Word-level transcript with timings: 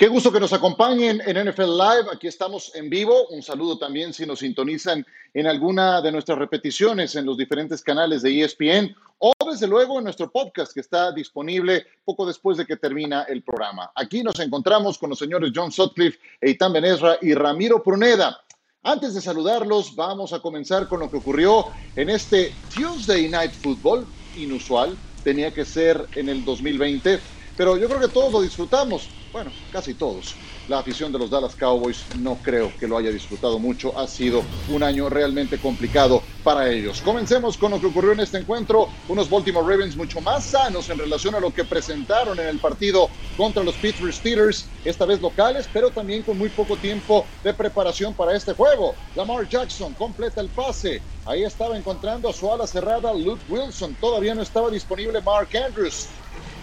Qué 0.00 0.08
gusto 0.08 0.32
que 0.32 0.40
nos 0.40 0.54
acompañen 0.54 1.20
en 1.26 1.46
NFL 1.46 1.76
Live. 1.76 2.06
Aquí 2.10 2.26
estamos 2.26 2.74
en 2.74 2.88
vivo. 2.88 3.28
Un 3.28 3.42
saludo 3.42 3.76
también 3.76 4.14
si 4.14 4.24
nos 4.24 4.38
sintonizan 4.38 5.04
en 5.34 5.46
alguna 5.46 6.00
de 6.00 6.10
nuestras 6.10 6.38
repeticiones 6.38 7.16
en 7.16 7.26
los 7.26 7.36
diferentes 7.36 7.82
canales 7.82 8.22
de 8.22 8.42
ESPN 8.42 8.96
o 9.18 9.34
desde 9.44 9.66
luego 9.66 9.98
en 9.98 10.04
nuestro 10.04 10.30
podcast 10.30 10.72
que 10.72 10.80
está 10.80 11.12
disponible 11.12 11.84
poco 12.02 12.24
después 12.24 12.56
de 12.56 12.64
que 12.64 12.78
termina 12.78 13.24
el 13.24 13.42
programa. 13.42 13.92
Aquí 13.94 14.22
nos 14.22 14.40
encontramos 14.40 14.96
con 14.96 15.10
los 15.10 15.18
señores 15.18 15.52
John 15.54 15.70
Sutcliffe, 15.70 16.18
Eitan 16.40 16.72
Benesra 16.72 17.18
y 17.20 17.34
Ramiro 17.34 17.82
Pruneda. 17.82 18.40
Antes 18.82 19.12
de 19.12 19.20
saludarlos, 19.20 19.94
vamos 19.94 20.32
a 20.32 20.40
comenzar 20.40 20.88
con 20.88 21.00
lo 21.00 21.10
que 21.10 21.18
ocurrió 21.18 21.66
en 21.94 22.08
este 22.08 22.54
Tuesday 22.74 23.28
Night 23.28 23.52
Football 23.52 24.06
inusual. 24.38 24.96
Tenía 25.22 25.52
que 25.52 25.66
ser 25.66 26.06
en 26.14 26.30
el 26.30 26.42
2020 26.46 27.20
pero 27.60 27.76
yo 27.76 27.88
creo 27.88 28.00
que 28.00 28.08
todos 28.08 28.32
lo 28.32 28.40
disfrutamos. 28.40 29.10
Bueno, 29.32 29.52
casi 29.72 29.94
todos. 29.94 30.34
La 30.68 30.80
afición 30.80 31.12
de 31.12 31.18
los 31.18 31.30
Dallas 31.30 31.54
Cowboys 31.54 32.04
no 32.16 32.36
creo 32.42 32.72
que 32.78 32.88
lo 32.88 32.96
haya 32.96 33.10
disfrutado 33.10 33.60
mucho. 33.60 33.96
Ha 33.96 34.08
sido 34.08 34.42
un 34.68 34.82
año 34.82 35.08
realmente 35.08 35.58
complicado 35.58 36.22
para 36.42 36.68
ellos. 36.68 37.00
Comencemos 37.00 37.56
con 37.56 37.70
lo 37.70 37.80
que 37.80 37.86
ocurrió 37.86 38.12
en 38.12 38.20
este 38.20 38.38
encuentro. 38.38 38.88
Unos 39.08 39.30
Baltimore 39.30 39.66
Ravens 39.68 39.96
mucho 39.96 40.20
más 40.20 40.44
sanos 40.44 40.88
en 40.90 40.98
relación 40.98 41.34
a 41.36 41.40
lo 41.40 41.54
que 41.54 41.64
presentaron 41.64 42.40
en 42.40 42.46
el 42.46 42.58
partido 42.58 43.08
contra 43.36 43.62
los 43.62 43.74
Pittsburgh 43.76 44.12
Steelers, 44.12 44.66
esta 44.84 45.06
vez 45.06 45.20
locales, 45.20 45.68
pero 45.72 45.90
también 45.90 46.22
con 46.22 46.36
muy 46.36 46.48
poco 46.48 46.76
tiempo 46.76 47.24
de 47.44 47.54
preparación 47.54 48.14
para 48.14 48.36
este 48.36 48.52
juego. 48.52 48.94
Lamar 49.14 49.48
Jackson 49.48 49.94
completa 49.94 50.40
el 50.40 50.48
pase. 50.48 51.00
Ahí 51.24 51.44
estaba 51.44 51.76
encontrando 51.76 52.28
a 52.28 52.32
su 52.32 52.52
ala 52.52 52.66
cerrada 52.66 53.14
Luke 53.14 53.42
Wilson. 53.48 53.94
Todavía 54.00 54.34
no 54.34 54.42
estaba 54.42 54.70
disponible 54.70 55.20
Mark 55.20 55.48
Andrews. 55.56 56.08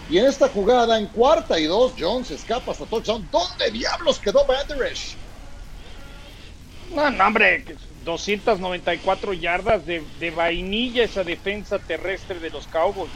Y 0.08 0.18
en 0.18 0.26
esta 0.26 0.48
jugada, 0.48 0.98
en 0.98 1.06
cuarta 1.06 1.58
y 1.60 1.64
dos, 1.64 1.92
Jones 1.98 2.30
escapa 2.30 2.72
hasta 2.72 2.86
touchdown. 2.86 3.28
¿Dónde 3.30 3.70
diablos 3.70 4.18
quedó 4.18 4.46
Banderesh? 4.46 5.16
No, 6.94 7.10
no, 7.10 7.26
hombre, 7.26 7.64
294 8.04 9.34
yardas 9.34 9.84
de, 9.84 10.02
de 10.18 10.30
vainilla 10.30 11.04
esa 11.04 11.24
defensa 11.24 11.78
terrestre 11.78 12.40
de 12.40 12.48
los 12.48 12.66
Cowboys. 12.66 13.12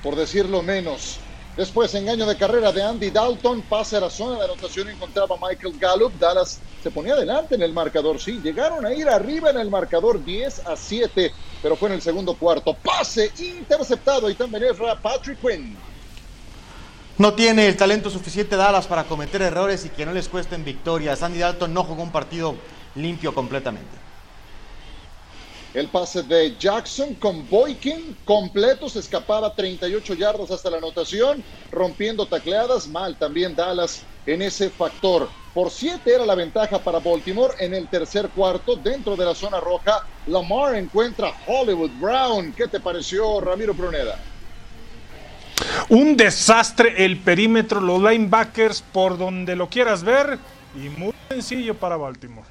Por 0.00 0.14
decirlo 0.14 0.62
menos. 0.62 1.18
Después, 1.56 1.94
engaño 1.94 2.24
de 2.24 2.36
carrera 2.36 2.72
de 2.72 2.82
Andy 2.82 3.10
Dalton, 3.10 3.62
pase 3.62 3.96
a 3.96 4.00
la 4.00 4.08
zona 4.08 4.38
de 4.38 4.44
anotación, 4.44 4.88
encontraba 4.88 5.36
Michael 5.36 5.78
Gallup. 5.78 6.14
Dallas 6.18 6.60
se 6.82 6.90
ponía 6.90 7.12
adelante 7.12 7.56
en 7.56 7.62
el 7.62 7.74
marcador, 7.74 8.18
sí, 8.18 8.40
llegaron 8.40 8.86
a 8.86 8.94
ir 8.94 9.08
arriba 9.08 9.50
en 9.50 9.58
el 9.58 9.68
marcador 9.68 10.24
10 10.24 10.66
a 10.66 10.76
7, 10.76 11.30
pero 11.60 11.76
fue 11.76 11.88
en 11.90 11.96
el 11.96 12.02
segundo 12.02 12.38
cuarto. 12.38 12.74
Pase 12.74 13.30
interceptado 13.36 14.30
y 14.30 14.34
también 14.34 14.64
es 14.64 14.76
Patrick 15.02 15.40
Quinn. 15.40 15.76
No 17.22 17.34
tiene 17.34 17.68
el 17.68 17.76
talento 17.76 18.10
suficiente 18.10 18.56
Dallas 18.56 18.88
para 18.88 19.04
cometer 19.04 19.42
errores 19.42 19.84
y 19.84 19.90
que 19.90 20.04
no 20.04 20.12
les 20.12 20.28
cuesten 20.28 20.64
victorias. 20.64 21.22
Andy 21.22 21.38
Dalton 21.38 21.72
no 21.72 21.84
jugó 21.84 22.02
un 22.02 22.10
partido 22.10 22.56
limpio 22.96 23.32
completamente. 23.32 23.96
El 25.72 25.86
pase 25.86 26.24
de 26.24 26.56
Jackson 26.58 27.14
con 27.14 27.48
Boykin 27.48 28.16
completo, 28.24 28.88
se 28.88 28.98
escapaba 28.98 29.54
38 29.54 30.14
yardas 30.14 30.50
hasta 30.50 30.68
la 30.68 30.78
anotación, 30.78 31.44
rompiendo 31.70 32.26
tacleadas. 32.26 32.88
Mal 32.88 33.16
también 33.16 33.54
Dallas 33.54 34.02
en 34.26 34.42
ese 34.42 34.68
factor. 34.68 35.28
Por 35.54 35.70
7 35.70 36.12
era 36.12 36.26
la 36.26 36.34
ventaja 36.34 36.80
para 36.80 36.98
Baltimore 36.98 37.54
en 37.60 37.72
el 37.72 37.86
tercer 37.88 38.30
cuarto, 38.30 38.74
dentro 38.74 39.14
de 39.14 39.26
la 39.26 39.36
zona 39.36 39.60
roja. 39.60 40.04
Lamar 40.26 40.74
encuentra 40.74 41.32
Hollywood 41.46 41.92
Brown. 42.00 42.52
¿Qué 42.52 42.66
te 42.66 42.80
pareció, 42.80 43.40
Ramiro 43.40 43.74
Pruneda? 43.74 44.31
Un 45.88 46.16
desastre 46.16 47.04
el 47.04 47.18
perímetro, 47.18 47.80
los 47.80 48.02
linebackers 48.02 48.82
por 48.92 49.18
donde 49.18 49.56
lo 49.56 49.68
quieras 49.68 50.02
ver 50.02 50.38
y 50.74 50.88
muy 50.88 51.12
sencillo 51.28 51.74
para 51.74 51.96
Baltimore. 51.96 52.48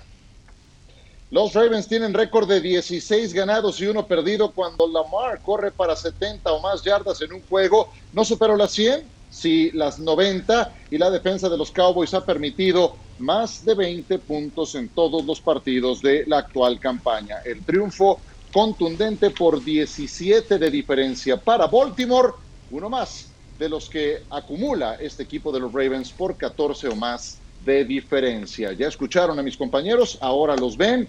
Los 1.32 1.54
Ravens 1.54 1.88
tienen 1.88 2.14
récord 2.14 2.48
de 2.48 2.60
16 2.60 3.34
ganados 3.34 3.80
y 3.80 3.86
uno 3.86 4.06
perdido 4.06 4.52
cuando 4.52 4.86
Lamar 4.86 5.42
corre 5.42 5.72
para 5.72 5.96
70 5.96 6.52
o 6.52 6.60
más 6.60 6.84
yardas 6.84 7.22
en 7.22 7.32
un 7.32 7.42
juego. 7.44 7.90
No 8.12 8.26
superó 8.26 8.58
las 8.58 8.72
100, 8.72 9.04
sí 9.30 9.72
las 9.72 9.98
90 9.98 10.74
y 10.92 10.98
la 10.98 11.10
defensa 11.10 11.48
de 11.48 11.58
los 11.58 11.72
Cowboys 11.72 12.14
ha 12.14 12.26
permitido 12.26 12.98
más 13.20 13.64
de 13.64 13.76
20 13.76 14.20
puntos 14.20 14.76
en 14.76 14.90
todos 14.90 15.24
los 15.24 15.40
partidos 15.40 16.02
de 16.02 16.26
la 16.28 16.40
actual 16.40 16.82
campaña. 16.82 17.38
El 17.46 17.64
triunfo 17.64 18.20
contundente 18.52 19.30
por 19.30 19.64
17 19.64 20.58
de 20.58 20.70
diferencia 20.70 21.38
para 21.38 21.68
Baltimore 21.68 22.34
uno 22.72 22.90
más 22.90 23.32
de 23.60 23.70
los 23.70 23.90
que 23.90 24.24
acumula 24.30 24.96
este 24.96 25.24
equipo 25.24 25.52
de 25.52 25.60
los 25.60 25.72
Ravens 25.72 26.12
por 26.12 26.36
14 26.36 26.88
o 26.88 26.96
más 26.96 27.40
de 27.64 27.86
diferencia. 27.86 28.72
Ya 28.74 28.88
escucharon 28.88 29.38
a 29.38 29.44
mis 29.44 29.56
compañeros, 29.56 30.18
ahora 30.22 30.56
los 30.56 30.76
ven. 30.76 31.08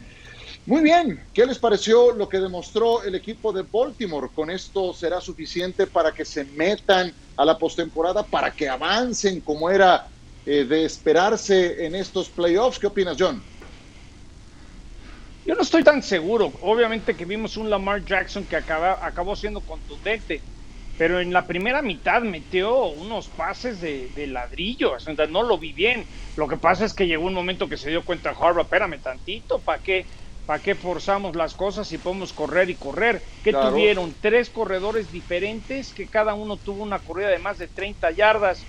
Muy 0.67 0.83
bien, 0.83 1.25
¿qué 1.33 1.47
les 1.47 1.59
pareció 1.59 2.13
lo 2.13 2.29
que 2.29 2.39
demostró 2.39 3.03
el 3.05 3.15
equipo 3.15 3.53
de 3.53 3.63
Baltimore? 3.63 4.29
¿Con 4.35 4.51
esto 4.51 4.93
será 4.93 5.21
suficiente 5.21 5.87
para 5.87 6.13
que 6.13 6.25
se 6.25 6.45
metan 6.45 7.13
a 7.37 7.45
la 7.45 7.57
postemporada, 7.57 8.23
para 8.23 8.51
que 8.53 8.69
avancen 8.69 9.41
como 9.41 9.71
era 9.71 10.07
eh, 10.45 10.65
de 10.65 10.85
esperarse 10.85 11.87
en 11.87 11.95
estos 11.95 12.29
playoffs? 12.29 12.79
¿Qué 12.79 12.87
opinas, 12.87 13.17
John? 13.19 13.43
Yo 15.45 15.55
no 15.55 15.63
estoy 15.63 15.83
tan 15.83 16.03
seguro. 16.03 16.53
Obviamente 16.61 17.15
que 17.17 17.25
vimos 17.25 17.57
un 17.57 17.71
Lamar 17.71 18.05
Jackson 18.05 18.45
que 18.45 18.57
acabó 18.57 19.35
siendo 19.35 19.61
contundente 19.61 20.41
pero 20.99 21.21
en 21.21 21.33
la 21.33 21.47
primera 21.47 21.83
mitad 21.83 22.23
metió 22.23 22.87
unos 22.87 23.29
pases 23.29 23.81
de, 23.81 24.27
ladrillo, 24.27 24.93
o 24.93 25.27
no 25.29 25.43
lo 25.43 25.59
vi 25.59 25.73
bien. 25.73 26.05
Lo 26.37 26.49
que 26.49 26.57
pasa 26.57 26.85
es 26.85 26.95
que 26.95 27.07
llegó 27.07 27.27
un 27.27 27.35
momento 27.35 27.69
que 27.69 27.77
se 27.77 27.91
dio 27.91 28.05
cuenta 28.05 28.31
Harbaugh, 28.31 28.63
espérame 28.63 29.01
tantito, 29.01 29.59
¿para 29.59 29.83
qué, 29.83 30.05
¿para 30.47 30.63
qué 30.63 30.75
forzamos 30.75 31.35
las 31.35 31.55
cosas 31.55 31.89
si 31.89 31.99
podemos 31.99 32.33
correr 32.33 32.71
y 32.71 32.75
correr? 32.75 33.23
Que 33.43 33.53
tuvieron 33.53 34.15
tres 34.21 34.51
corredores 34.51 35.11
diferentes, 35.11 35.93
que 35.93 36.07
cada 36.07 36.35
uno 36.35 36.57
tuvo 36.57 36.83
una 36.83 36.99
corrida 36.99 37.29
de 37.29 37.39
más 37.39 37.59
de 37.59 37.69
30 37.69 38.11
yardas. 38.13 38.65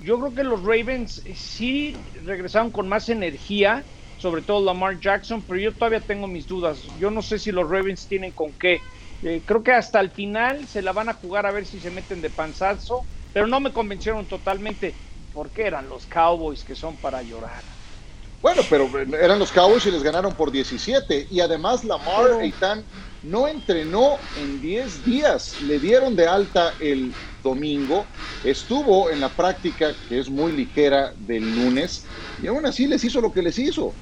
Yo 0.00 0.18
creo 0.20 0.34
que 0.34 0.44
los 0.44 0.62
Ravens 0.62 1.22
sí 1.34 1.96
regresaron 2.24 2.70
con 2.70 2.88
más 2.88 3.08
energía, 3.08 3.84
sobre 4.16 4.42
todo 4.42 4.64
Lamar 4.64 5.00
Jackson, 5.00 5.42
pero 5.42 5.60
yo 5.60 5.72
todavía 5.72 6.00
tengo 6.00 6.26
mis 6.26 6.46
dudas. 6.46 6.82
Yo 6.98 7.10
no 7.10 7.22
sé 7.22 7.38
si 7.38 7.52
los 7.52 7.68
Ravens 7.68 8.06
tienen 8.06 8.32
con 8.32 8.52
qué 8.52 8.80
eh, 9.22 9.42
creo 9.44 9.62
que 9.62 9.72
hasta 9.72 10.00
el 10.00 10.10
final 10.10 10.66
se 10.68 10.82
la 10.82 10.92
van 10.92 11.08
a 11.08 11.14
jugar 11.14 11.46
a 11.46 11.50
ver 11.50 11.66
si 11.66 11.80
se 11.80 11.90
meten 11.90 12.20
de 12.20 12.30
panzazo, 12.30 13.04
pero 13.32 13.46
no 13.46 13.60
me 13.60 13.72
convencieron 13.72 14.26
totalmente 14.26 14.94
porque 15.34 15.66
eran 15.66 15.88
los 15.88 16.06
Cowboys 16.06 16.64
que 16.64 16.74
son 16.74 16.96
para 16.96 17.22
llorar. 17.22 17.62
Bueno, 18.40 18.62
pero 18.70 18.88
eran 19.20 19.38
los 19.38 19.50
Cowboys 19.50 19.84
y 19.86 19.90
les 19.90 20.02
ganaron 20.02 20.32
por 20.34 20.52
17. 20.52 21.26
Y 21.30 21.40
además 21.40 21.84
Lamar 21.84 22.40
Eitan 22.40 22.84
no 23.24 23.48
entrenó 23.48 24.16
en 24.40 24.60
10 24.60 25.04
días. 25.04 25.60
Le 25.62 25.80
dieron 25.80 26.14
de 26.14 26.28
alta 26.28 26.72
el 26.78 27.12
domingo. 27.42 28.06
Estuvo 28.44 29.10
en 29.10 29.20
la 29.20 29.28
práctica, 29.28 29.92
que 30.08 30.20
es 30.20 30.28
muy 30.28 30.52
ligera, 30.52 31.12
del 31.18 31.56
lunes. 31.56 32.04
Y 32.40 32.46
aún 32.46 32.64
así 32.64 32.86
les 32.86 33.02
hizo 33.02 33.20
lo 33.20 33.32
que 33.32 33.42
les 33.42 33.58
hizo. 33.58 33.92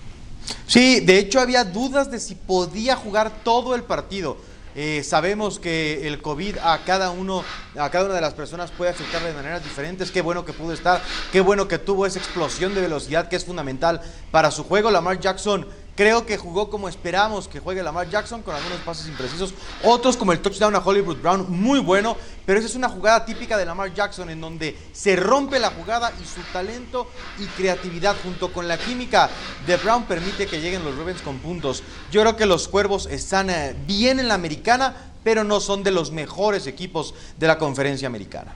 Sí, 0.67 1.01
de 1.01 1.19
hecho 1.19 1.41
había 1.41 1.65
dudas 1.65 2.11
de 2.11 2.21
si 2.21 2.35
podía 2.35 2.95
jugar 2.95 3.33
todo 3.43 3.75
el 3.75 3.85
partido. 3.85 4.37
Eh, 4.79 5.03
sabemos 5.03 5.59
que 5.59 6.07
el 6.07 6.21
COVID 6.21 6.59
a 6.59 6.85
cada 6.85 7.11
uno, 7.11 7.43
a 7.79 7.89
cada 7.89 8.05
una 8.05 8.15
de 8.15 8.21
las 8.21 8.35
personas 8.35 8.71
puede 8.71 8.91
afectar 8.91 9.23
de 9.23 9.33
maneras 9.33 9.65
diferentes. 9.65 10.11
Qué 10.11 10.21
bueno 10.21 10.45
que 10.45 10.53
pudo 10.53 10.75
estar, 10.75 11.01
qué 11.33 11.41
bueno 11.41 11.67
que 11.67 11.79
tuvo 11.79 12.05
esa 12.05 12.19
explosión 12.19 12.75
de 12.75 12.83
velocidad 12.83 13.29
que 13.29 13.37
es 13.37 13.47
fundamental 13.47 14.03
para 14.31 14.51
su 14.51 14.65
juego. 14.65 14.91
Lamar 14.91 15.19
Jackson 15.19 15.67
Creo 15.97 16.27
que 16.27 16.37
jugó 16.37 16.69
como 16.69 16.91
esperamos 16.91 17.49
que 17.49 17.59
juegue 17.59 17.83
Lamar 17.83 18.11
Jackson, 18.11 18.43
con 18.43 18.55
algunos 18.55 18.81
pases 18.81 19.09
imprecisos. 19.09 19.55
Otros, 19.83 20.19
como 20.19 20.33
el 20.33 20.41
touchdown 20.41 20.77
a 20.77 20.79
Hollywood 20.79 21.17
Brown, 21.17 21.47
muy 21.49 21.81
bueno. 21.81 22.19
Pero 22.45 22.59
esa 22.59 22.69
es 22.69 22.75
una 22.75 22.91
jugada 22.91 23.25
típica 23.25 23.57
de 23.57 23.65
Lamar 23.65 23.95
Jackson, 23.95 24.29
en 24.29 24.39
donde 24.39 24.77
se 24.93 25.17
rompe 25.17 25.59
la 25.59 25.71
jugada 25.71 26.13
y 26.23 26.27
su 26.27 26.43
talento 26.53 27.11
y 27.39 27.47
creatividad, 27.47 28.15
junto 28.23 28.53
con 28.53 28.69
la 28.69 28.77
química 28.77 29.31
de 29.67 29.79
Brown, 29.79 30.05
permite 30.05 30.47
que 30.47 30.61
lleguen 30.61 30.85
los 30.85 30.99
Ravens 30.99 31.23
con 31.23 31.39
puntos. 31.39 31.83
Yo 32.13 32.21
creo 32.21 32.37
que 32.37 32.45
los 32.45 32.69
Cuervos 32.69 33.07
están 33.07 33.49
eh, 33.49 33.75
bien 33.87 34.21
en 34.21 34.29
la 34.29 34.35
americana, 34.35 35.13
pero 35.25 35.45
no 35.45 35.61
son 35.61 35.83
de 35.83 35.93
los 35.93 36.11
mejores 36.11 36.67
equipos 36.67 37.15
de 37.39 37.47
la 37.47 37.57
conferencia 37.57 38.07
americana. 38.07 38.55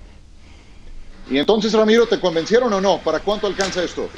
Y 1.31 1.39
entonces, 1.39 1.73
Ramiro, 1.73 2.07
¿te 2.07 2.21
convencieron 2.21 2.71
o 2.75 2.81
no? 2.83 2.99
¿Para 2.99 3.21
cuánto 3.21 3.47
alcanza 3.47 3.83
esto? 3.83 4.11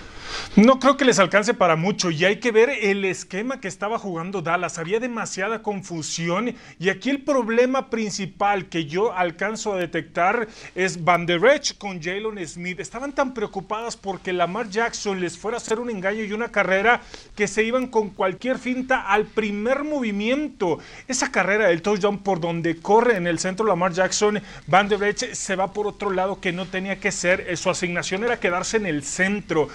No 0.56 0.78
creo 0.78 0.96
que 0.96 1.04
les 1.04 1.18
alcance 1.18 1.54
para 1.54 1.76
mucho 1.76 2.10
y 2.10 2.24
hay 2.24 2.36
que 2.36 2.52
ver 2.52 2.70
el 2.70 3.04
esquema 3.04 3.60
que 3.60 3.68
estaba 3.68 3.98
jugando 3.98 4.42
Dallas. 4.42 4.78
Había 4.78 5.00
demasiada 5.00 5.62
confusión 5.62 6.54
y 6.78 6.88
aquí 6.88 7.10
el 7.10 7.22
problema 7.22 7.88
principal 7.88 8.68
que 8.68 8.84
yo 8.84 9.12
alcanzo 9.12 9.72
a 9.72 9.78
detectar 9.78 10.48
es 10.74 11.02
Van 11.04 11.26
Der 11.26 11.44
Esch 11.44 11.78
con 11.78 12.02
Jalen 12.02 12.46
Smith. 12.46 12.80
Estaban 12.80 13.12
tan 13.12 13.34
preocupadas 13.34 13.96
porque 13.96 14.32
Lamar 14.32 14.68
Jackson 14.68 15.20
les 15.20 15.38
fuera 15.38 15.56
a 15.56 15.60
hacer 15.60 15.78
un 15.78 15.90
engaño 15.90 16.22
y 16.24 16.32
una 16.32 16.50
carrera 16.50 17.00
que 17.34 17.48
se 17.48 17.64
iban 17.64 17.86
con 17.86 18.10
cualquier 18.10 18.58
finta 18.58 19.00
al 19.00 19.26
primer 19.26 19.84
movimiento. 19.84 20.78
Esa 21.08 21.32
carrera 21.32 21.68
del 21.68 21.82
touchdown 21.82 22.18
por 22.18 22.40
donde 22.40 22.76
corre 22.76 23.16
en 23.16 23.26
el 23.26 23.38
centro 23.38 23.66
Lamar 23.66 23.92
Jackson, 23.92 24.40
Van 24.66 24.88
Der 24.88 25.02
Esch 25.02 25.32
se 25.32 25.56
va 25.56 25.72
por 25.72 25.86
otro 25.86 26.10
lado 26.10 26.40
que 26.40 26.52
no 26.52 26.66
tenía 26.66 27.00
que 27.00 27.10
ser. 27.10 27.56
Su 27.56 27.70
asignación 27.70 28.24
era 28.24 28.38
quedarse 28.38 28.76
en 28.76 28.86
el 28.86 29.02
centro. 29.02 29.68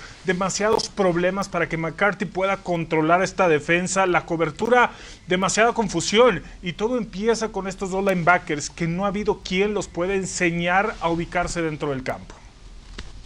Demasiados 0.47 0.87
problemas 0.87 1.49
para 1.49 1.67
que 1.67 1.75
McCarthy 1.75 2.23
pueda 2.23 2.55
controlar 2.55 3.21
esta 3.21 3.49
defensa. 3.49 4.07
La 4.07 4.25
cobertura, 4.25 4.91
demasiada 5.27 5.73
confusión. 5.73 6.41
Y 6.63 6.71
todo 6.71 6.97
empieza 6.97 7.49
con 7.49 7.67
estos 7.67 7.91
dos 7.91 8.05
linebackers 8.05 8.69
que 8.69 8.87
no 8.87 9.03
ha 9.03 9.09
habido 9.09 9.39
quien 9.39 9.73
los 9.73 9.89
pueda 9.89 10.13
enseñar 10.13 10.95
a 11.01 11.09
ubicarse 11.09 11.61
dentro 11.61 11.89
del 11.89 12.01
campo. 12.01 12.33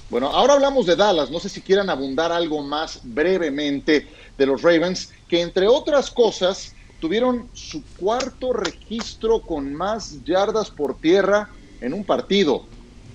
Bueno, 0.09 0.29
ahora 0.29 0.53
hablamos 0.53 0.87
de 0.87 0.95
Dallas. 0.95 1.29
No 1.29 1.39
sé 1.39 1.49
si 1.49 1.61
quieran 1.61 1.91
abundar 1.91 2.31
algo 2.31 2.63
más 2.63 3.01
brevemente 3.03 4.07
de 4.35 4.45
los 4.47 4.63
Ravens, 4.63 5.13
que 5.27 5.41
entre 5.41 5.67
otras 5.67 6.09
cosas 6.09 6.73
tuvieron 6.99 7.47
su 7.53 7.83
cuarto 7.97 8.51
registro 8.51 9.41
con 9.41 9.75
más 9.75 10.23
yardas 10.23 10.71
por 10.71 10.97
tierra 10.99 11.49
en 11.81 11.93
un 11.93 12.03
partido. 12.03 12.65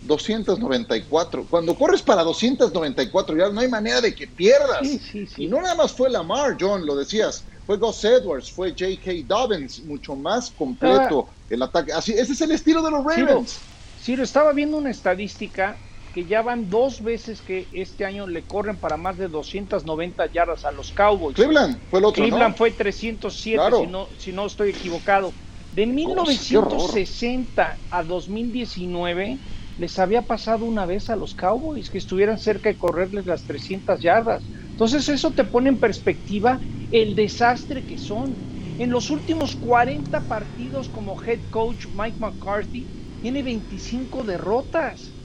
294. 0.01 1.47
Cuando 1.49 1.75
corres 1.75 2.03
para 2.03 2.23
294 2.23 3.37
yardas, 3.37 3.55
no 3.55 3.61
hay 3.61 3.69
manera 3.69 4.01
de 4.01 4.15
que 4.15 4.27
pierdas. 4.27 4.83
Y 5.37 5.47
no 5.47 5.61
nada 5.61 5.75
más 5.75 5.93
fue 5.93 6.11
Lamar, 6.11 6.57
John, 6.59 6.87
lo 6.87 6.97
decías. 6.97 7.45
Fue 7.67 7.79
Gus 7.79 8.05
Edwards, 8.05 8.51
fue 8.51 8.71
J.K. 8.71 9.11
Dobbins, 9.27 9.83
mucho 9.85 10.15
más 10.15 10.51
completo 10.51 11.29
el 11.51 11.63
ataque. 11.63 11.93
Así, 11.93 12.13
ese 12.13 12.33
es 12.33 12.41
el 12.41 12.53
estilo 12.53 12.81
de 12.83 12.91
los 12.91 13.05
Ravens. 13.05 13.61
Sí, 14.01 14.13
estaba 14.13 14.53
viendo 14.53 14.77
una 14.77 14.91
estadística 14.91 15.77
que 16.15 16.25
ya 16.25 16.43
van 16.43 16.71
dos 16.71 17.03
veces 17.03 17.43
que 17.43 17.69
este 17.73 18.05
año 18.05 18.27
le 18.27 18.43
corren 18.45 18.77
para 18.77 18.97
más 18.97 19.19
de 19.19 19.29
290 19.29 20.33
yardas 20.33 20.65
a 20.65 20.71
los 20.71 20.93
Cowboys. 20.93 21.35
Cleveland 21.35 21.79
fue 21.91 21.99
el 21.99 22.05
otro, 22.07 22.23
Cleveland 22.23 22.57
fue 22.57 22.71
307, 22.71 23.63
si, 23.77 23.87
no, 23.87 24.09
si 24.17 24.33
no 24.33 24.47
estoy 24.47 24.71
equivocado. 24.71 25.33
De 25.73 25.87
1960 25.87 27.79
a 27.91 28.03
2019 28.03 29.39
les 29.77 29.99
había 29.99 30.23
pasado 30.23 30.65
una 30.65 30.87
vez 30.87 31.11
a 31.11 31.17
los 31.17 31.35
Cowboys 31.35 31.91
que 31.91 31.99
estuvieran 31.99 32.39
cerca 32.39 32.69
de 32.69 32.77
correrles 32.79 33.27
las 33.27 33.45
300 33.45 34.01
yardas. 34.01 34.51
Entonces 34.71 35.09
eso 35.09 35.33
te 35.35 35.45
pone 35.45 35.69
en 35.71 35.79
perspectiva 35.79 36.61
el 36.91 37.15
desastre 37.15 37.85
que 37.85 37.99
son. 37.99 38.43
En 38.79 38.91
los 38.91 39.11
últimos 39.11 39.57
40 39.57 40.27
partidos 40.27 40.89
como 40.89 41.17
head 41.25 41.43
coach 41.51 41.87
Mike 41.93 42.17
McCarthy 42.19 42.91
tiene 43.21 43.43
25 43.43 44.25
derrotas. 44.25 45.17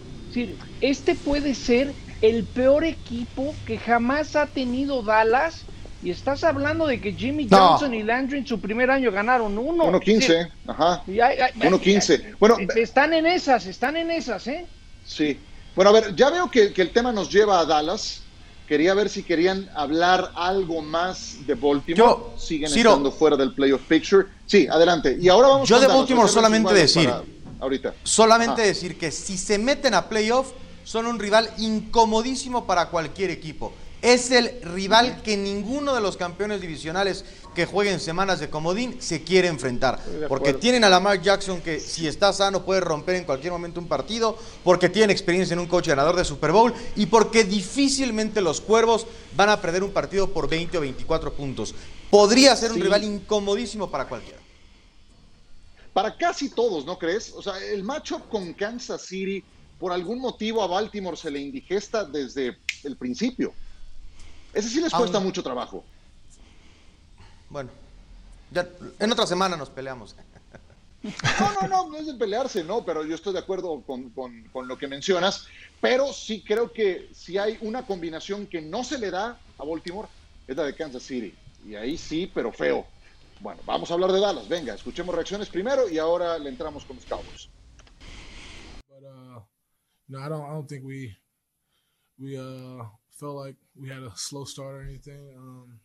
Este 0.80 1.16
puede 1.16 1.56
ser 1.56 1.98
el 2.22 2.48
peor 2.50 2.84
equipo 2.86 3.62
que 3.66 3.78
jamás 3.78 4.36
ha 4.36 4.48
tenido 4.54 5.04
Dallas 5.04 5.70
y 6.04 6.10
estás 6.10 6.44
hablando 6.44 6.88
de 6.88 7.00
que 7.00 7.14
Jimmy 7.14 7.48
Johnson 7.50 7.94
y 7.94 8.04
Landry 8.04 8.40
en 8.40 8.48
su 8.48 8.60
primer 8.60 8.90
año 8.90 9.12
ganaron 9.12 9.58
uno. 9.58 9.86
1-15, 9.86 10.52
ajá. 10.68 11.04
1-15. 11.06 12.38
Bueno, 12.40 12.58
están 12.76 13.14
en 13.14 13.28
esas, 13.28 13.66
están 13.68 13.96
en 13.98 14.10
esas, 14.10 14.48
¿eh? 14.48 14.66
Sí. 15.06 15.40
Bueno, 15.76 15.92
a 15.92 15.94
ver, 15.94 16.16
ya 16.16 16.30
veo 16.30 16.50
que, 16.50 16.74
el 16.76 16.90
tema 16.92 17.12
nos 17.12 17.30
lleva 17.32 17.60
a 17.60 17.66
Dallas. 17.66 18.22
Quería 18.68 18.94
ver 18.94 19.10
si 19.10 19.24
querían 19.24 19.70
hablar 19.76 20.32
algo 20.36 20.82
más 20.82 21.46
de 21.46 21.56
Baltimore. 21.56 21.96
Yo, 21.96 22.34
Siguen 22.38 22.72
estando 22.72 23.12
fuera 23.12 23.36
del 23.36 23.54
playoff 23.54 23.82
picture. 23.82 24.28
Sí, 24.46 24.68
adelante. 24.70 25.18
Y 25.20 25.28
ahora 25.28 25.50
vamos 25.50 25.70
Yo 25.70 25.80
de 25.80 25.88
Baltimore 25.88 26.30
solamente 26.30 26.74
decir. 26.74 27.12
Ahorita. 27.60 27.94
Solamente 28.04 28.62
decir 28.64 28.98
que 28.98 29.12
si 29.12 29.38
se 29.38 29.60
meten 29.60 29.94
a 29.94 30.08
playoff, 30.10 30.52
son 30.84 31.06
un 31.06 31.20
rival 31.20 31.50
incomodísimo 31.58 32.66
para 32.66 32.88
cualquier 32.88 33.30
equipo. 33.30 33.74
Es 34.02 34.32
el 34.32 34.62
rival 34.64 35.22
que 35.22 35.38
ninguno 35.38 35.94
de 35.94 36.02
los 36.02 36.18
campeones 36.18 36.60
divisionales 36.60 37.24
que 37.54 37.66
jueguen 37.66 38.00
semanas 38.00 38.40
de 38.40 38.50
comodín 38.50 39.00
se 39.00 39.24
quiere 39.24 39.48
enfrentar. 39.48 40.00
Porque 40.28 40.54
tienen 40.54 40.84
a 40.84 40.90
Lamar 40.90 41.22
Jackson 41.22 41.62
que 41.62 41.80
si 41.80 42.08
está 42.08 42.34
sano 42.34 42.64
puede 42.64 42.82
romper 42.82 43.16
en 43.16 43.26
cualquier 43.26 43.52
momento 43.52 43.80
un 43.80 43.88
partido, 43.88 44.38
porque 44.64 44.90
tiene 44.90 45.14
experiencia 45.14 45.54
en 45.54 45.60
un 45.60 45.68
coach 45.68 45.88
ganador 45.88 46.16
de 46.16 46.26
Super 46.26 46.52
Bowl 46.52 46.74
y 46.96 47.06
porque 47.06 47.44
difícilmente 47.44 48.42
los 48.42 48.60
Cuervos 48.62 49.06
van 49.36 49.50
a 49.50 49.62
perder 49.62 49.84
un 49.84 49.92
partido 49.92 50.32
por 50.32 50.50
20 50.50 50.78
o 50.78 50.82
24 50.82 51.34
puntos. 51.34 51.76
Podría 52.10 52.56
ser 52.56 52.72
un 52.72 52.82
rival 52.82 53.04
incomodísimo 53.04 53.92
para 53.92 54.08
cualquiera. 54.08 54.40
Para 55.94 56.16
casi 56.18 56.50
todos, 56.50 56.86
¿no 56.86 56.98
crees? 56.98 57.34
O 57.36 57.44
sea, 57.44 57.60
el 57.64 57.84
matchup 57.84 58.30
con 58.30 58.54
Kansas 58.54 59.04
City, 59.04 59.44
por 59.78 59.92
algún 59.92 60.20
motivo 60.20 60.64
a 60.64 60.68
Baltimore 60.68 61.18
se 61.18 61.30
le 61.30 61.40
indigesta 61.40 62.06
desde 62.06 62.58
el 62.84 62.96
principio. 62.96 63.54
Ese 64.54 64.70
sí 64.70 64.82
les 64.82 64.94
cuesta 64.94 65.20
mucho 65.20 65.42
trabajo. 65.42 65.84
Bueno, 67.50 67.70
ya 68.52 68.68
en 69.00 69.12
otra 69.12 69.26
semana 69.26 69.56
nos 69.58 69.70
peleamos. 69.70 70.16
No, 71.04 71.62
no, 71.62 71.68
no, 71.68 71.90
no 71.90 71.98
es 71.98 72.06
de 72.06 72.14
pelearse, 72.14 72.64
no, 72.64 72.86
pero 72.86 73.04
yo 73.04 73.16
estoy 73.16 73.34
de 73.34 73.40
acuerdo 73.40 73.82
con, 73.82 74.12
con, 74.12 74.68
lo 74.68 74.78
que 74.78 74.88
mencionas, 74.88 75.48
pero 75.80 76.14
sí 76.14 76.44
creo 76.44 76.72
que 76.72 77.10
si 77.12 77.40
hay 77.40 77.58
una 77.62 77.86
combinación 77.86 78.46
que 78.46 78.62
no 78.62 78.84
se 78.84 79.00
le 79.00 79.10
da 79.10 79.40
a 79.58 79.66
Baltimore, 79.66 80.08
es 80.48 80.56
la 80.56 80.64
de 80.64 80.76
Kansas 80.76 81.02
City. 81.02 81.34
Y 81.66 81.76
ahí 81.76 81.98
sí, 81.98 82.30
pero 82.32 82.52
feo. 82.52 82.86
Bueno, 83.40 83.62
vamos 83.66 83.90
a 83.90 83.96
hablar 83.96 84.12
de 84.12 84.20
Dallas. 84.20 84.48
Venga, 84.48 84.76
escuchemos 84.76 85.16
reacciones 85.16 85.50
primero 85.50 85.90
y 85.90 85.98
ahora 85.98 86.38
le 86.38 86.50
entramos 86.50 86.86
con 86.86 86.98
los 86.98 87.06
Cowboys. 87.06 87.50
But, 88.88 89.04
uh, 89.04 89.42
no, 90.08 90.20
I 90.20 90.30
don't, 90.30 90.44
I 90.44 90.54
don't 90.54 90.68
think 90.68 90.86
we, 90.86 91.18
we, 92.20 92.38
uh, 92.38 92.86
felt 93.22 93.36
like 93.36 93.56
we 93.80 93.88
had 93.88 94.02
a 94.02 94.12
slow 94.16 94.44
start 94.44 94.74
or 94.74 94.82
anything. 94.82 95.30
Um, 95.38 95.80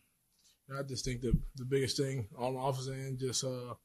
I 0.77 0.81
just 0.81 1.05
think 1.05 1.21
the 1.21 1.31
the 1.55 1.65
biggest 1.65 1.95
thing 1.95 2.27
on 2.37 2.55
the 2.55 2.59
offensive 2.59 2.95
end, 2.95 3.19
just 3.19 3.43
uh, 3.43 3.75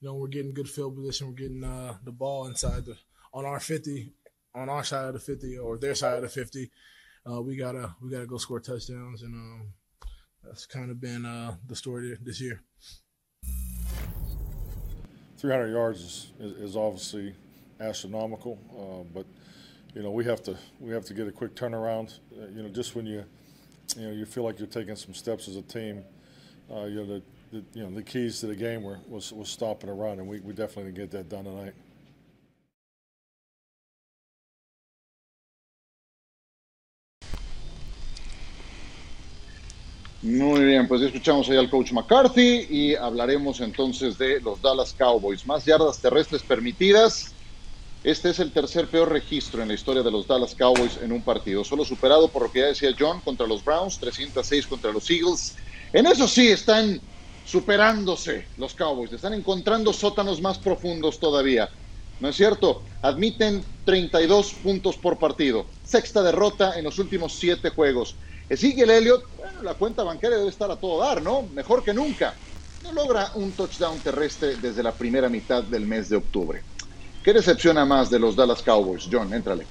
you 0.00 0.08
know, 0.08 0.14
we're 0.14 0.28
getting 0.28 0.54
good 0.54 0.68
field 0.68 0.96
position, 0.96 1.28
we're 1.28 1.34
getting 1.34 1.62
uh, 1.62 1.94
the 2.04 2.10
ball 2.10 2.46
inside 2.46 2.86
the 2.86 2.96
on 3.34 3.44
our 3.44 3.60
fifty, 3.60 4.14
on 4.54 4.68
our 4.68 4.82
side 4.82 5.06
of 5.06 5.12
the 5.14 5.20
fifty 5.20 5.58
or 5.58 5.78
their 5.78 5.94
side 5.94 6.16
of 6.16 6.22
the 6.22 6.28
fifty. 6.28 6.70
Uh, 7.30 7.40
we 7.42 7.54
gotta 7.54 7.94
we 8.02 8.10
gotta 8.10 8.26
go 8.26 8.38
score 8.38 8.60
touchdowns, 8.60 9.22
and 9.22 9.34
um, 9.34 9.72
that's 10.42 10.66
kind 10.66 10.90
of 10.90 11.00
been 11.00 11.26
uh, 11.26 11.54
the 11.68 11.76
story 11.76 12.16
this 12.22 12.40
year. 12.40 12.62
300 15.36 15.72
yards 15.72 16.00
is, 16.00 16.32
is, 16.38 16.52
is 16.70 16.76
obviously 16.76 17.34
astronomical, 17.80 18.58
uh, 18.78 19.02
but 19.12 19.26
you 19.94 20.02
know, 20.02 20.10
we 20.10 20.24
have 20.24 20.42
to 20.44 20.56
we 20.80 20.92
have 20.92 21.04
to 21.06 21.14
get 21.14 21.28
a 21.28 21.32
quick 21.32 21.54
turnaround. 21.54 22.18
Uh, 22.36 22.46
you 22.54 22.62
know, 22.62 22.68
just 22.68 22.94
when 22.94 23.06
you 23.06 23.24
you 23.96 24.06
know 24.06 24.12
you 24.12 24.24
feel 24.24 24.44
like 24.44 24.58
you're 24.58 24.68
taking 24.68 24.96
some 24.96 25.14
steps 25.14 25.48
as 25.48 25.56
a 25.56 25.62
team, 25.62 26.04
uh, 26.72 26.84
you 26.84 26.96
know 26.96 27.06
the, 27.06 27.22
the, 27.52 27.64
you 27.74 27.82
know 27.84 27.94
the 27.94 28.02
keys 28.02 28.40
to 28.40 28.46
the 28.46 28.56
game 28.56 28.82
were 28.82 28.98
was 29.08 29.32
was 29.32 29.48
stopping 29.48 29.90
a 29.90 29.94
run, 29.94 30.18
and 30.18 30.26
we, 30.26 30.40
we 30.40 30.52
definitely 30.52 30.92
get 30.92 31.10
that 31.10 31.28
done 31.28 31.44
tonight. 31.44 31.74
Muy 40.24 40.64
bien, 40.64 40.86
pues 40.86 41.02
escuchamos 41.02 41.50
ahí 41.50 41.56
al 41.56 41.68
coach 41.68 41.90
McCarthy 41.90 42.64
y 42.70 42.94
hablaremos 42.94 43.60
entonces 43.60 44.16
de 44.18 44.40
los 44.40 44.62
Dallas 44.62 44.94
Cowboys. 44.96 45.44
Más 45.44 45.64
yardas 45.64 45.98
terrestres 45.98 46.44
permitidas, 46.44 47.34
Este 48.04 48.30
es 48.30 48.40
el 48.40 48.52
tercer 48.52 48.90
peor 48.90 49.12
registro 49.12 49.62
en 49.62 49.68
la 49.68 49.74
historia 49.74 50.02
de 50.02 50.10
los 50.10 50.26
Dallas 50.26 50.56
Cowboys 50.56 50.96
en 50.96 51.12
un 51.12 51.22
partido, 51.22 51.62
solo 51.62 51.84
superado 51.84 52.32
por 52.32 52.42
lo 52.42 52.50
que 52.50 52.58
ya 52.58 52.66
decía 52.66 52.90
John 52.98 53.20
contra 53.20 53.46
los 53.46 53.62
Browns, 53.62 54.00
306 54.00 54.66
contra 54.66 54.90
los 54.90 55.08
Eagles. 55.08 55.54
En 55.92 56.06
eso 56.06 56.26
sí 56.26 56.48
están 56.48 57.00
superándose 57.44 58.48
los 58.56 58.74
Cowboys, 58.74 59.12
están 59.12 59.34
encontrando 59.34 59.92
sótanos 59.92 60.40
más 60.40 60.58
profundos 60.58 61.20
todavía. 61.20 61.70
¿No 62.18 62.28
es 62.28 62.34
cierto? 62.34 62.82
Admiten 63.02 63.64
32 63.84 64.54
puntos 64.54 64.96
por 64.96 65.20
partido, 65.20 65.68
sexta 65.84 66.24
derrota 66.24 66.76
en 66.76 66.84
los 66.84 66.98
últimos 66.98 67.38
siete 67.38 67.70
juegos. 67.70 68.18
Sigue 68.50 68.82
el 68.82 68.90
Elliott, 68.90 69.22
bueno, 69.36 69.62
la 69.62 69.74
cuenta 69.74 70.02
bancaria 70.02 70.38
debe 70.38 70.50
estar 70.50 70.70
a 70.72 70.76
todo 70.76 71.00
dar, 71.00 71.22
¿no? 71.22 71.48
Mejor 71.52 71.84
que 71.84 71.94
nunca. 71.94 72.34
No 72.80 72.92
logra 72.92 73.30
un 73.36 73.54
touchdown 73.54 74.02
terrestre 74.02 74.56
desde 74.56 74.82
la 74.82 74.98
primera 74.98 75.28
mitad 75.28 75.62
del 75.62 75.86
mes 75.86 76.08
de 76.08 76.16
octubre. 76.16 76.64
¿Qué 77.22 77.32
decepciona 77.32 77.84
más 77.84 78.10
de 78.10 78.18
los 78.18 78.34
Dallas 78.34 78.62
Cowboys? 78.62 79.08
John, 79.10 79.32
éntrale. 79.32 79.68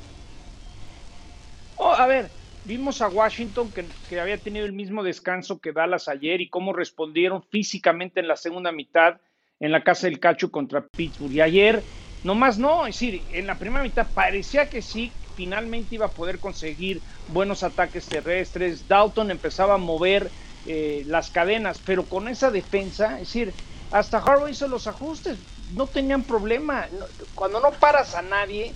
Oh, 1.76 1.92
a 1.92 2.08
ver, 2.08 2.32
vimos 2.64 3.02
a 3.02 3.10
Washington 3.10 3.74
que, 3.74 4.20
había 4.20 4.42
tenido 4.42 4.66
el 4.66 4.72
mismo 4.72 5.04
descanso 5.04 5.60
que 5.60 5.74
Dallas 5.74 6.08
ayer 6.08 6.40
y 6.40 6.50
cómo 6.50 6.74
respondieron 6.74 7.44
físicamente 7.44 8.20
en 8.20 8.28
la 8.28 8.36
segunda 8.38 8.72
mitad 8.72 9.20
en 9.60 9.72
la 9.72 9.84
casa 9.84 10.08
del 10.08 10.20
Cacho 10.20 10.50
contra 10.50 10.88
Pittsburgh. 10.88 11.34
Y 11.34 11.42
ayer, 11.42 11.88
nomás 12.24 12.58
no, 12.58 12.88
es 12.88 12.96
decir, 12.96 13.28
en 13.32 13.48
la 13.48 13.60
primera 13.60 13.84
mitad 13.84 14.12
parecía 14.14 14.70
que 14.70 14.82
sí, 14.82 15.14
finalmente 15.36 15.96
iba 15.96 16.08
a 16.08 16.14
poder 16.14 16.40
conseguir 16.40 17.04
buenos 17.28 17.64
ataques 17.64 18.08
terrestres. 18.08 18.88
Dalton 18.88 19.30
empezaba 19.30 19.76
a 19.76 19.78
mover 19.78 20.34
eh, 20.66 21.04
las 21.06 21.32
cadenas, 21.32 21.80
pero 21.80 22.08
con 22.08 22.28
esa 22.28 22.50
defensa, 22.50 23.14
es 23.20 23.28
decir, 23.28 23.56
hasta 23.92 24.20
Harbaugh 24.20 24.50
hizo 24.50 24.68
los 24.68 24.88
ajustes, 24.88 25.42
no 25.76 25.88
tenían 25.88 26.24
problema. 26.24 26.88
Cuando 27.36 27.60
no 27.60 27.72
paras 27.72 28.16
a 28.16 28.22
nadie, 28.22 28.74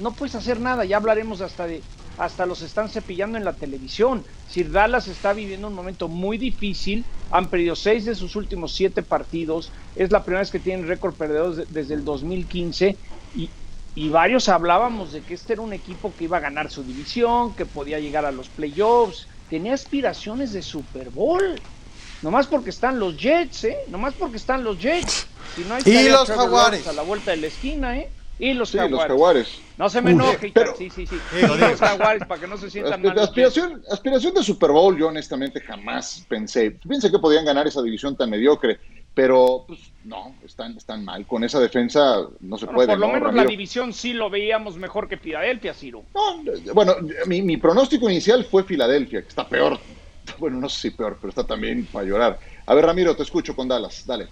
no 0.00 0.12
puedes 0.12 0.34
hacer 0.34 0.60
nada. 0.60 0.84
Ya 0.84 0.96
hablaremos 0.96 1.40
hasta 1.40 1.66
de 1.66 1.82
hasta 2.18 2.46
los 2.46 2.62
están 2.62 2.88
cepillando 2.88 3.38
en 3.38 3.44
la 3.44 3.54
televisión. 3.54 4.24
Sir 4.48 4.70
Dallas 4.70 5.08
está 5.08 5.32
viviendo 5.32 5.68
un 5.68 5.74
momento 5.74 6.08
muy 6.08 6.38
difícil, 6.38 7.04
han 7.30 7.48
perdido 7.48 7.76
seis 7.76 8.04
de 8.04 8.14
sus 8.14 8.36
últimos 8.36 8.72
siete 8.72 9.02
partidos, 9.02 9.72
es 9.96 10.10
la 10.10 10.22
primera 10.22 10.40
vez 10.40 10.50
que 10.50 10.60
tienen 10.60 10.86
récord 10.86 11.14
perdedores 11.14 11.72
desde 11.72 11.94
el 11.94 12.04
2015 12.04 12.96
y, 13.36 13.50
y 13.94 14.08
varios 14.08 14.48
hablábamos 14.48 15.12
de 15.12 15.22
que 15.22 15.34
este 15.34 15.54
era 15.54 15.62
un 15.62 15.72
equipo 15.72 16.12
que 16.16 16.24
iba 16.24 16.36
a 16.36 16.40
ganar 16.40 16.70
su 16.70 16.84
división, 16.84 17.54
que 17.54 17.66
podía 17.66 17.98
llegar 17.98 18.24
a 18.24 18.32
los 18.32 18.48
playoffs, 18.48 19.26
tenía 19.50 19.74
aspiraciones 19.74 20.52
de 20.52 20.62
Super 20.62 21.10
Bowl. 21.10 21.60
Nomás 22.22 22.46
porque 22.46 22.70
están 22.70 22.98
los 22.98 23.18
Jets, 23.18 23.64
¿eh? 23.64 23.76
Nomás 23.88 24.14
porque 24.14 24.38
están 24.38 24.64
los 24.64 24.78
Jets. 24.78 25.26
Si 25.54 25.64
no 25.64 25.74
hay 25.74 25.82
y 25.84 26.08
los 26.08 26.28
Jaguares. 26.28 26.86
A 26.86 26.92
la 26.92 27.02
vuelta 27.02 27.30
de 27.30 27.38
la 27.38 27.46
esquina, 27.46 27.98
¿eh? 27.98 28.08
Y 28.38 28.52
los, 28.52 28.72
jaguares. 28.72 29.60
No 29.78 29.88
se 29.88 30.02
me 30.02 30.10
enoje, 30.10 30.50
pero, 30.52 30.74
sí, 30.76 30.90
sí, 30.90 31.06
sí. 31.06 31.16
los 31.40 31.78
jaguares, 31.78 32.26
para 32.26 32.40
que 32.40 32.48
no 32.48 32.56
se 32.56 32.68
sientan 32.68 33.00
mal. 33.00 33.16
Aspiración, 33.16 33.82
aspiración 33.90 34.34
de 34.34 34.42
Super 34.42 34.72
Bowl, 34.72 34.98
yo 34.98 35.08
honestamente 35.08 35.60
jamás 35.60 36.24
pensé. 36.28 36.72
Pensé 36.72 37.12
que 37.12 37.18
podían 37.20 37.44
ganar 37.44 37.68
esa 37.68 37.80
división 37.80 38.16
tan 38.16 38.30
mediocre, 38.30 38.80
pero 39.14 39.64
pues 39.68 39.78
no, 40.02 40.34
están, 40.44 40.76
están 40.76 41.04
mal. 41.04 41.24
Con 41.26 41.44
esa 41.44 41.60
defensa 41.60 42.26
no 42.40 42.58
se 42.58 42.66
puede. 42.66 42.88
Por 42.88 42.98
lo 42.98 43.08
menos 43.08 43.32
la 43.34 43.44
división 43.44 43.92
sí 43.92 44.12
lo 44.12 44.28
veíamos 44.28 44.76
mejor 44.78 45.08
que 45.08 45.16
Filadelfia, 45.16 45.72
Ciro. 45.72 46.02
bueno, 46.74 46.96
mi, 47.26 47.40
mi 47.40 47.56
pronóstico 47.56 48.10
inicial 48.10 48.44
fue 48.44 48.64
Filadelfia, 48.64 49.22
que 49.22 49.28
está 49.28 49.48
peor. 49.48 49.78
Bueno, 50.38 50.58
no 50.58 50.68
sé 50.68 50.80
si 50.80 50.90
peor, 50.90 51.18
pero 51.20 51.28
está 51.28 51.46
también 51.46 51.86
para 51.86 52.04
llorar. 52.04 52.38
A 52.66 52.74
ver, 52.74 52.84
Ramiro, 52.84 53.14
te 53.14 53.22
escucho 53.22 53.54
con 53.54 53.68
Dallas. 53.68 54.04
Dale. 54.04 54.26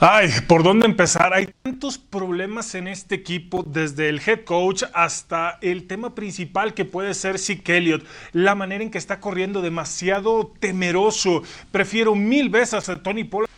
Ay, 0.00 0.30
¿por 0.46 0.62
dónde 0.62 0.86
empezar? 0.86 1.32
Hay 1.32 1.48
tantos 1.62 1.98
problemas 1.98 2.74
en 2.74 2.88
este 2.88 3.14
equipo, 3.14 3.64
desde 3.66 4.08
el 4.08 4.20
head 4.24 4.44
coach 4.44 4.84
hasta 4.94 5.58
el 5.60 5.86
tema 5.86 6.14
principal 6.14 6.74
que 6.74 6.84
puede 6.84 7.14
ser 7.14 7.38
Zeke 7.38 7.76
Elliott, 7.76 8.04
la 8.32 8.54
manera 8.54 8.82
en 8.82 8.90
que 8.90 8.98
está 8.98 9.20
corriendo 9.20 9.62
demasiado 9.62 10.52
temeroso. 10.60 11.42
Prefiero 11.70 12.14
mil 12.14 12.48
veces 12.48 12.88
a 12.88 13.02
Tony 13.02 13.24
Pollard 13.24 13.50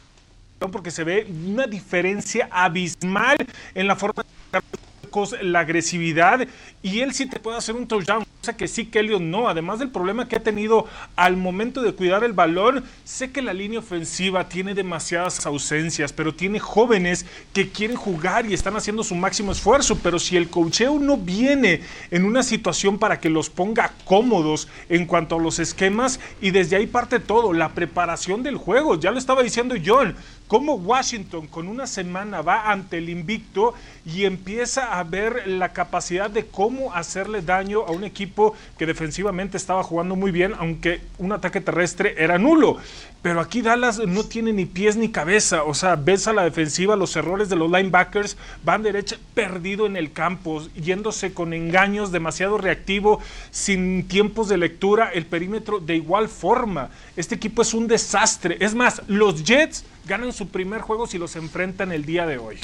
porque 0.73 0.90
se 0.90 1.04
ve 1.04 1.26
una 1.47 1.66
diferencia 1.66 2.49
abismal 2.50 3.37
en 3.75 3.87
la 3.87 3.97
forma 3.97 4.23
de 4.23 5.43
la 5.43 5.61
agresividad 5.61 6.47
y 6.83 7.00
él 7.00 7.12
sí 7.12 7.26
te 7.26 7.38
puede 7.38 7.59
hacer 7.59 7.75
un 7.75 7.87
touchdown, 7.87 8.25
que 8.52 8.68
sí 8.68 8.88
Elliot 8.92 9.20
no, 9.20 9.48
además 9.48 9.78
del 9.78 9.90
problema 9.90 10.28
que 10.28 10.36
ha 10.36 10.42
tenido 10.42 10.86
al 11.16 11.36
momento 11.36 11.82
de 11.82 11.92
cuidar 11.92 12.22
el 12.24 12.32
balón, 12.32 12.84
sé 13.04 13.32
que 13.32 13.42
la 13.42 13.52
línea 13.52 13.80
ofensiva 13.80 14.48
tiene 14.48 14.74
demasiadas 14.74 15.46
ausencias, 15.46 16.12
pero 16.12 16.34
tiene 16.34 16.60
jóvenes 16.60 17.26
que 17.52 17.70
quieren 17.70 17.96
jugar 17.96 18.46
y 18.46 18.54
están 18.54 18.76
haciendo 18.76 19.02
su 19.02 19.14
máximo 19.14 19.52
esfuerzo, 19.52 19.98
pero 20.02 20.18
si 20.18 20.36
el 20.36 20.48
cocheo 20.48 20.98
no 20.98 21.16
viene 21.16 21.80
en 22.10 22.24
una 22.24 22.42
situación 22.42 22.98
para 22.98 23.18
que 23.18 23.30
los 23.30 23.50
ponga 23.50 23.92
cómodos 24.04 24.68
en 24.88 25.06
cuanto 25.06 25.36
a 25.36 25.40
los 25.40 25.58
esquemas 25.58 26.20
y 26.40 26.50
desde 26.50 26.76
ahí 26.76 26.86
parte 26.86 27.20
todo, 27.20 27.52
la 27.52 27.70
preparación 27.70 28.42
del 28.42 28.56
juego, 28.56 28.98
ya 28.98 29.10
lo 29.10 29.18
estaba 29.18 29.42
diciendo 29.42 29.74
John, 29.84 30.14
cómo 30.46 30.74
Washington 30.74 31.46
con 31.46 31.68
una 31.68 31.86
semana 31.86 32.42
va 32.42 32.70
ante 32.70 32.98
el 32.98 33.08
invicto 33.08 33.74
y 34.04 34.24
empieza 34.24 34.98
a 34.98 35.02
ver 35.04 35.46
la 35.46 35.72
capacidad 35.72 36.30
de 36.30 36.46
cómo 36.46 36.92
hacerle 36.94 37.42
daño 37.42 37.80
a 37.80 37.90
un 37.90 38.04
equipo 38.04 38.34
que 38.79 38.87
defensivamente 38.87 39.57
estaba 39.57 39.83
jugando 39.83 40.17
muy 40.17 40.31
bien, 40.31 40.55
aunque 40.59 41.00
un 41.19 41.33
ataque 41.33 41.61
terrestre 41.61 42.14
era 42.19 42.38
nulo. 42.38 42.79
Pero 43.23 43.41
aquí 43.41 43.62
Dallas 43.62 43.99
no 43.99 44.25
tiene 44.25 44.53
ni 44.53 44.67
pies 44.67 44.97
ni 44.97 45.09
cabeza, 45.11 45.64
o 45.64 45.73
sea, 45.73 45.97
ves 45.97 46.29
a 46.29 46.33
la 46.33 46.45
defensiva, 46.45 46.95
los 46.95 47.17
errores 47.17 47.49
de 47.49 47.57
los 47.57 47.71
linebackers, 47.71 48.37
van 48.64 48.83
derecha 48.83 49.17
perdido 49.35 49.87
en 49.87 49.97
el 49.97 50.12
campo, 50.12 50.62
yéndose 50.75 51.33
con 51.33 51.55
engaños, 51.55 52.12
demasiado 52.12 52.59
reactivo, 52.59 53.21
sin 53.50 54.07
tiempos 54.09 54.49
de 54.49 54.59
lectura, 54.59 55.11
el 55.14 55.25
perímetro 55.25 55.81
de 55.81 55.97
igual 55.97 56.29
forma. 56.29 56.91
Este 57.17 57.35
equipo 57.35 57.62
es 57.62 57.73
un 57.73 57.87
desastre. 57.87 58.59
Es 58.61 58.75
más, 58.75 59.00
los 59.07 59.43
Jets 59.43 59.85
ganan 60.07 60.33
su 60.33 60.49
primer 60.49 60.83
juego 60.83 61.07
si 61.07 61.17
los 61.17 61.35
enfrentan 61.37 61.93
el 61.93 62.05
día 62.05 62.26
de 62.26 62.37
hoy. 62.37 62.59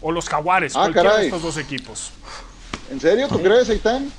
O 0.00 0.12
los 0.12 0.28
Jaguares, 0.28 0.74
ah, 0.76 0.80
cualquiera 0.80 1.18
de 1.18 1.26
estos 1.26 1.42
dos 1.42 1.56
equipos. 1.58 2.12
¿En 2.90 3.00
serio? 3.00 3.28
¿Tú 3.28 3.42
crees, 3.42 3.68
Aitán? 3.68 4.10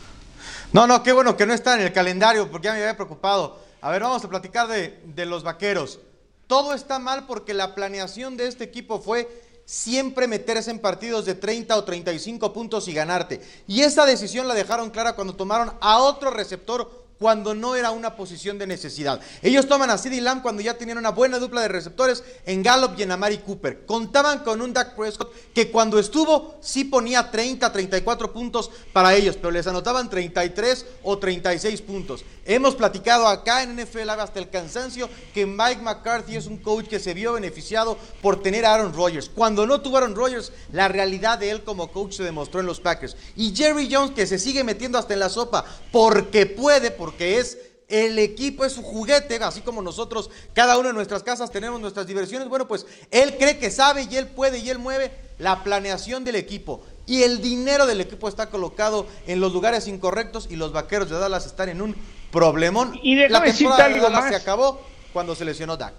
No, 0.73 0.85
no, 0.85 1.01
qué 1.01 1.13
bueno 1.13 1.37
que 1.37 1.45
no 1.45 1.53
está 1.53 1.75
en 1.75 1.81
el 1.81 1.93
calendario, 1.93 2.51
porque 2.51 2.65
ya 2.65 2.73
me 2.73 2.79
había 2.79 2.95
preocupado. 2.95 3.59
A 3.81 3.89
ver, 3.89 4.01
vamos 4.01 4.23
a 4.23 4.29
platicar 4.29 4.67
de, 4.67 4.99
de 5.05 5.25
los 5.25 5.43
vaqueros. 5.43 5.99
Todo 6.45 6.73
está 6.73 6.99
mal 6.99 7.25
porque 7.25 7.53
la 7.53 7.73
planeación 7.73 8.37
de 8.37 8.47
este 8.47 8.63
equipo 8.63 8.99
fue 8.99 9.27
siempre 9.65 10.27
meterse 10.27 10.71
en 10.71 10.79
partidos 10.79 11.25
de 11.25 11.35
30 11.35 11.75
o 11.75 11.83
35 11.83 12.53
puntos 12.53 12.87
y 12.87 12.93
ganarte. 12.93 13.41
Y 13.67 13.81
esa 13.81 14.05
decisión 14.05 14.47
la 14.47 14.53
dejaron 14.53 14.89
clara 14.89 15.13
cuando 15.13 15.35
tomaron 15.35 15.73
a 15.81 15.99
otro 15.99 16.31
receptor 16.31 17.06
cuando 17.19 17.55
no 17.55 17.75
era 17.75 17.91
una 17.91 18.15
posición 18.15 18.57
de 18.57 18.67
necesidad. 18.67 19.19
Ellos 19.41 19.67
toman 19.67 19.89
a 19.89 19.97
CeeDee 19.97 20.21
Lamb 20.21 20.41
cuando 20.41 20.61
ya 20.61 20.77
tenían 20.77 20.97
una 20.97 21.09
buena 21.09 21.39
dupla 21.39 21.61
de 21.61 21.67
receptores 21.67 22.23
en 22.45 22.63
Gallup 22.63 22.97
y 22.97 23.03
en 23.03 23.11
Amari 23.11 23.39
Cooper. 23.39 23.85
Contaban 23.85 24.39
con 24.39 24.61
un 24.61 24.73
Dak 24.73 24.95
Prescott 24.95 25.33
que 25.53 25.71
cuando 25.71 25.99
estuvo 25.99 26.55
sí 26.61 26.83
ponía 26.83 27.31
30, 27.31 27.71
34 27.71 28.33
puntos 28.33 28.69
para 28.93 29.15
ellos, 29.15 29.35
pero 29.35 29.51
les 29.51 29.67
anotaban 29.67 30.09
33 30.09 30.85
o 31.03 31.17
36 31.17 31.81
puntos. 31.81 32.23
Hemos 32.45 32.75
platicado 32.75 33.27
acá 33.27 33.63
en 33.63 33.75
NFL 33.75 34.09
hasta 34.09 34.39
el 34.39 34.49
cansancio 34.49 35.09
que 35.33 35.45
Mike 35.45 35.81
McCarthy 35.81 36.37
es 36.37 36.45
un 36.45 36.57
coach 36.57 36.87
que 36.87 36.99
se 36.99 37.13
vio 37.13 37.33
beneficiado 37.33 37.97
por 38.21 38.41
tener 38.41 38.65
a 38.65 38.73
Aaron 38.73 38.93
Rodgers. 38.93 39.29
Cuando 39.29 39.65
no 39.65 39.81
tuvo 39.81 39.97
Aaron 39.97 40.15
Rodgers, 40.15 40.51
la 40.71 40.87
realidad 40.87 41.39
de 41.39 41.49
él 41.49 41.63
como 41.63 41.91
coach 41.91 42.13
se 42.13 42.23
demostró 42.23 42.59
en 42.59 42.65
los 42.65 42.79
Packers. 42.79 43.17
Y 43.35 43.55
Jerry 43.55 43.89
Jones 43.91 44.11
que 44.11 44.27
se 44.27 44.39
sigue 44.39 44.63
metiendo 44.63 44.97
hasta 44.97 45.13
en 45.13 45.19
la 45.19 45.29
sopa 45.29 45.65
porque 45.91 46.45
puede, 46.45 46.91
porque 46.91 47.06
es 47.17 47.57
el 47.87 48.19
equipo 48.19 48.65
es 48.65 48.73
su 48.73 48.83
juguete, 48.83 49.35
así 49.37 49.61
como 49.61 49.81
nosotros, 49.81 50.29
cada 50.53 50.77
uno 50.77 50.89
en 50.89 50.95
nuestras 50.95 51.23
casas 51.23 51.51
tenemos 51.51 51.79
nuestras 51.79 52.05
diversiones. 52.05 52.49
Bueno, 52.49 52.67
pues 52.67 52.85
él 53.11 53.35
cree 53.37 53.57
que 53.59 53.71
sabe 53.71 54.07
y 54.09 54.15
él 54.17 54.27
puede 54.27 54.59
y 54.59 54.69
él 54.69 54.77
mueve 54.77 55.11
la 55.39 55.63
planeación 55.63 56.23
del 56.23 56.35
equipo. 56.35 56.83
Y 57.05 57.23
el 57.23 57.41
dinero 57.41 57.85
del 57.85 58.01
equipo 58.01 58.27
está 58.27 58.49
colocado 58.49 59.07
en 59.25 59.39
los 59.39 59.53
lugares 59.53 59.87
incorrectos 59.87 60.47
y 60.51 60.57
los 60.57 60.73
vaqueros 60.73 61.09
de 61.09 61.17
Dallas 61.17 61.45
están 61.45 61.69
en 61.69 61.81
un 61.81 61.95
problemón. 62.31 62.99
Y 63.01 63.15
la 63.15 63.41
temporada 63.41 63.87
de 63.87 63.99
Dallas 64.01 64.29
se 64.29 64.35
acabó 64.35 64.81
cuando 65.13 65.33
se 65.33 65.45
lesionó 65.45 65.77
Dak. 65.77 65.93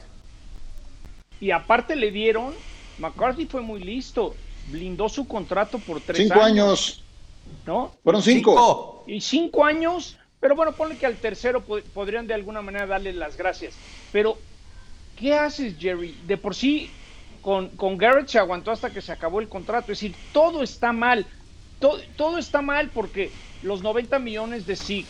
Y 1.41 1.53
aparte 1.53 1.97
le 1.97 2.11
dieron, 2.11 2.53
McCarthy 2.99 3.47
fue 3.47 3.63
muy 3.63 3.81
listo, 3.81 4.35
blindó 4.71 5.09
su 5.09 5.27
contrato 5.27 5.79
por 5.79 6.01
tres 6.03 6.19
cinco 6.19 6.43
años. 6.43 7.03
¿No? 7.65 7.95
Fueron 8.05 8.23
cinco. 8.23 9.05
Y 9.07 9.23
cinco 9.23 9.65
años 9.65 10.19
pero 10.41 10.55
bueno, 10.55 10.73
ponle 10.73 10.97
que 10.97 11.07
al 11.07 11.17
tercero 11.17 11.63
podrían 11.63 12.27
de 12.27 12.35
alguna 12.35 12.63
manera 12.63 12.87
darle 12.87 13.13
las 13.13 13.37
gracias. 13.37 13.75
Pero, 14.13 14.39
¿qué 15.19 15.35
haces, 15.35 15.77
Jerry? 15.79 16.17
De 16.27 16.37
por 16.37 16.55
sí, 16.55 16.91
con, 17.43 17.71
con 17.71 17.99
Garrett 17.99 18.29
se 18.29 18.39
aguantó 18.39 18.71
hasta 18.71 18.91
que 18.91 19.03
se 19.03 19.13
acabó 19.13 19.41
el 19.41 19.49
contrato. 19.49 19.93
Es 19.93 20.01
decir, 20.01 20.15
todo 20.33 20.63
está 20.63 20.93
mal. 20.93 21.27
Todo, 21.81 22.01
todo 22.17 22.39
está 22.39 22.63
mal 22.63 22.91
porque 22.91 23.31
los 23.63 23.83
90 23.83 24.19
millones 24.19 24.67
de 24.67 24.77
Zeke, 24.77 25.07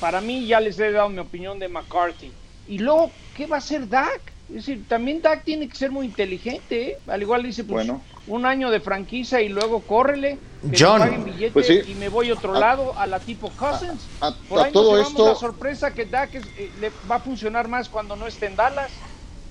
para 0.00 0.20
mí 0.20 0.46
ya 0.46 0.60
les 0.60 0.78
he 0.78 0.90
dado 0.90 1.08
mi 1.08 1.18
opinión 1.18 1.58
de 1.58 1.68
McCarthy. 1.68 2.32
Y 2.66 2.78
luego, 2.78 3.10
¿qué 3.36 3.46
va 3.46 3.56
a 3.56 3.58
hacer 3.58 3.88
Dak? 3.88 4.35
Es 4.48 4.54
decir, 4.54 4.84
también 4.88 5.20
Dak 5.20 5.44
tiene 5.44 5.68
que 5.68 5.76
ser 5.76 5.90
muy 5.90 6.06
inteligente. 6.06 6.90
¿eh? 6.90 6.98
Al 7.08 7.20
igual 7.20 7.42
dice, 7.42 7.64
pues, 7.64 7.86
bueno. 7.86 8.02
un 8.28 8.46
año 8.46 8.70
de 8.70 8.80
franquicia 8.80 9.40
y 9.40 9.48
luego 9.48 9.80
córrele 9.80 10.38
John, 10.76 11.26
pues 11.52 11.70
y 11.70 11.94
me 11.94 12.08
voy 12.08 12.30
a 12.30 12.34
otro 12.34 12.52
lado 12.52 12.96
a 12.98 13.06
la 13.06 13.20
tipo 13.20 13.50
Cousins. 13.50 14.02
A, 14.20 14.34
todo 14.72 15.00
esto, 15.00 15.28
la 15.28 15.34
sorpresa 15.34 15.92
que 15.92 16.06
da 16.06 16.26
que 16.26 16.38
eh, 16.38 16.70
le 16.80 16.90
va 17.10 17.16
a 17.16 17.20
funcionar 17.20 17.68
más 17.68 17.88
cuando 17.88 18.16
no 18.16 18.26
esté 18.26 18.46
en 18.46 18.56
Dallas. 18.56 18.90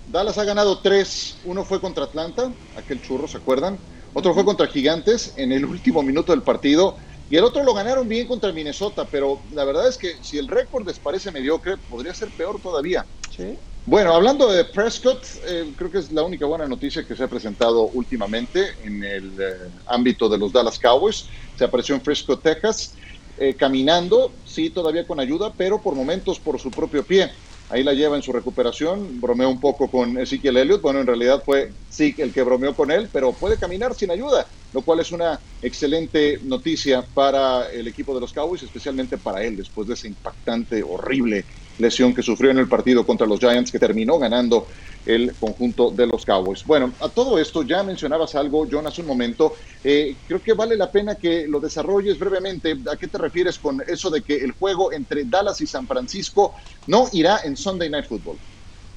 Dallas 0.08 0.38
ha 0.38 0.44
ganado 0.44 0.80
tres. 0.80 1.38
Uno 1.46 1.64
fue 1.64 1.80
contra 1.80 2.06
Atlanta, 2.06 2.52
aquel 2.78 3.02
churro, 3.02 3.28
¿se 3.28 3.38
acuerdan? 3.38 3.78
Otro 4.14 4.34
fue 4.34 4.46
contra 4.46 4.68
Gigantes 4.68 5.34
en 5.36 5.52
el 5.52 5.66
último 5.66 6.02
minuto 6.04 6.32
del 6.32 6.42
partido. 6.42 6.98
Y 7.30 7.38
el 7.38 7.44
otro 7.44 7.64
lo 7.64 7.74
ganaron 7.74 8.08
bien 8.08 8.28
contra 8.28 8.52
Minnesota, 8.52 9.06
pero 9.10 9.40
la 9.54 9.66
verdad 9.66 9.88
es 9.88 9.98
que 9.98 10.16
si 10.22 10.38
el 10.38 10.48
récord 10.48 10.86
les 10.86 11.00
parece 11.00 11.32
mediocre, 11.32 11.76
podría 11.90 12.14
ser 12.14 12.30
peor 12.30 12.62
todavía. 12.62 13.06
Sí. 13.36 13.58
Bueno, 13.88 14.16
hablando 14.16 14.52
de 14.52 14.66
Prescott, 14.66 15.28
eh, 15.48 15.72
creo 15.78 15.92
que 15.92 16.00
es 16.00 16.12
la 16.12 16.24
única 16.24 16.48
buena 16.48 16.68
noticia 16.68 17.06
que 17.06 17.16
se 17.16 17.24
ha 17.24 17.28
presentado 17.28 17.84
últimamente 17.90 18.60
en 18.84 19.04
el 19.04 19.40
eh, 19.40 19.70
ámbito 19.86 20.28
de 20.28 20.40
los 20.40 20.52
Dallas 20.52 20.80
Cowboys. 20.80 21.28
Se 21.56 21.66
apareció 21.66 21.94
en 21.94 22.02
Frisco, 22.02 22.40
Texas, 22.40 22.96
eh, 23.38 23.54
caminando, 23.54 24.34
sí, 24.44 24.72
todavía 24.72 25.06
con 25.06 25.20
ayuda, 25.20 25.54
pero 25.56 25.84
por 25.84 25.94
momentos 25.94 26.40
por 26.40 26.60
su 26.60 26.72
propio 26.72 27.04
pie. 27.04 27.32
ahí 27.70 27.84
la 27.84 27.94
lleva 27.94 28.16
en 28.16 28.24
su 28.24 28.32
recuperación, 28.32 29.22
bromeó 29.22 29.50
un 29.50 29.60
poco 29.60 29.88
con 29.88 30.18
Ezekiel 30.18 30.58
Elliott, 30.58 30.82
bueno, 30.82 31.02
en 31.02 31.08
realidad 31.08 31.44
fue 31.46 31.72
Zeke 31.92 32.24
el 32.24 32.34
que 32.34 32.42
bromeó 32.42 32.76
con 32.76 32.90
él, 32.90 33.10
pero 33.12 33.34
puede 33.34 33.58
caminar 33.58 33.94
sin 33.94 34.10
ayuda, 34.10 34.48
lo 34.74 34.82
cual 34.82 35.00
es 35.00 35.12
una 35.12 35.40
excelente 35.62 36.40
noticia 36.44 37.06
para 37.14 37.70
el 37.72 37.88
equipo 37.88 38.16
de 38.16 38.22
los 38.22 38.34
Cowboys, 38.34 38.64
especialmente 38.64 39.20
para 39.20 39.44
él, 39.44 39.58
después 39.58 39.88
de 39.88 39.94
esa 39.94 40.08
impactante, 40.08 40.82
horrible 40.82 41.46
lesión 41.78 42.14
que 42.14 42.22
sufrió 42.22 42.52
en 42.52 42.58
el 42.58 42.68
partido 42.68 43.06
contra 43.06 43.28
los 43.28 43.40
Giants, 43.40 43.72
que 43.72 43.80
terminó 43.80 44.18
ganando 44.18 44.68
el 45.06 45.34
conjunto 45.40 45.92
de 45.92 46.08
los 46.08 46.26
Cowboys. 46.26 46.66
Bueno, 46.66 46.92
a 47.00 47.10
todo 47.10 47.38
esto 47.38 47.64
ya 47.64 47.84
mencionabas 47.84 48.36
algo, 48.36 48.68
John, 48.70 48.88
hace 48.88 49.02
un 49.02 49.08
momento. 49.08 49.54
Eh, 49.84 50.16
creo 50.28 50.42
que 50.42 50.54
vale 50.54 50.76
la 50.76 50.92
pena 50.92 51.16
que 51.16 51.48
lo 51.48 51.60
desarrolles 51.60 52.18
brevemente. 52.18 52.76
¿A 52.92 52.96
qué 52.96 53.08
te 53.08 53.18
refieres 53.18 53.60
con 53.60 53.82
eso 53.88 54.10
de 54.10 54.22
que 54.22 54.38
el 54.38 54.52
juego 54.52 54.92
entre 54.92 55.24
Dallas 55.26 55.62
y 55.62 55.68
San 55.68 55.88
Francisco 55.88 56.56
no 56.88 57.08
irá 57.14 57.40
en 57.44 57.56
Sunday 57.56 57.90
Night 57.90 58.08
Football? 58.08 58.38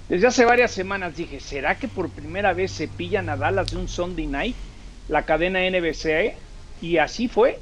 Desde 0.09 0.27
hace 0.27 0.45
varias 0.47 0.71
semanas 0.71 1.17
dije, 1.17 1.39
¿será 1.41 1.79
que 1.79 1.87
por 1.87 2.09
primera 2.09 2.55
vez 2.55 2.73
se 2.73 2.89
pillan 2.89 3.29
a 3.29 3.37
Dallas 3.37 3.71
de 3.71 3.77
un 3.77 3.89
Sunday 3.89 4.27
Night? 4.27 4.57
La 5.09 5.27
cadena 5.27 5.61
NBC. 5.69 6.35
Y 6.81 6.97
así 6.97 7.29
fue. 7.29 7.59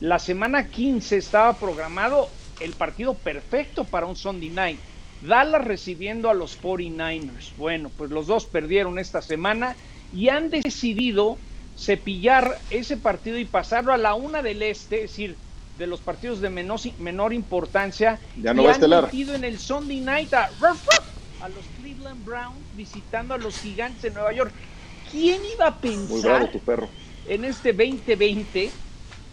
La 0.00 0.18
semana 0.18 0.68
15 0.68 1.16
estaba 1.16 1.52
programado 1.52 2.28
el 2.60 2.72
partido 2.72 3.14
perfecto 3.14 3.84
para 3.84 4.06
un 4.06 4.16
Sunday 4.16 4.50
Night 4.50 4.78
Dallas 5.24 5.64
recibiendo 5.64 6.30
a 6.30 6.34
los 6.34 6.60
49ers. 6.60 7.52
Bueno, 7.56 7.90
pues 7.96 8.10
los 8.10 8.26
dos 8.26 8.46
perdieron 8.46 8.98
esta 8.98 9.22
semana 9.22 9.74
y 10.12 10.28
han 10.28 10.50
decidido 10.50 11.38
cepillar 11.76 12.58
ese 12.70 12.96
partido 12.96 13.38
y 13.38 13.44
pasarlo 13.44 13.92
a 13.92 13.96
la 13.96 14.14
una 14.14 14.42
del 14.42 14.62
este, 14.62 15.04
es 15.04 15.10
decir, 15.10 15.36
de 15.78 15.86
los 15.86 16.00
partidos 16.00 16.40
de 16.40 16.50
menor, 16.50 16.78
menor 16.98 17.32
importancia. 17.32 18.20
Ya 18.40 18.54
no 18.54 18.62
y 18.62 18.66
va 18.66 18.74
han 18.74 19.04
metido 19.04 19.34
en 19.34 19.44
el 19.44 19.58
Sunday 19.58 20.00
Night 20.00 20.32
a, 20.34 20.44
a, 21.40 21.48
los 21.48 21.64
Cleveland 21.80 22.24
Browns 22.24 22.58
visitando 22.76 23.34
a 23.34 23.38
los 23.38 23.58
Gigantes 23.58 24.02
de 24.02 24.10
Nueva 24.10 24.32
York. 24.32 24.52
¿Quién 25.10 25.40
iba 25.54 25.68
a 25.68 25.80
pensar 25.80 26.50
tu 26.50 26.58
perro. 26.60 26.88
en 27.28 27.44
este 27.44 27.72
2020 27.72 28.70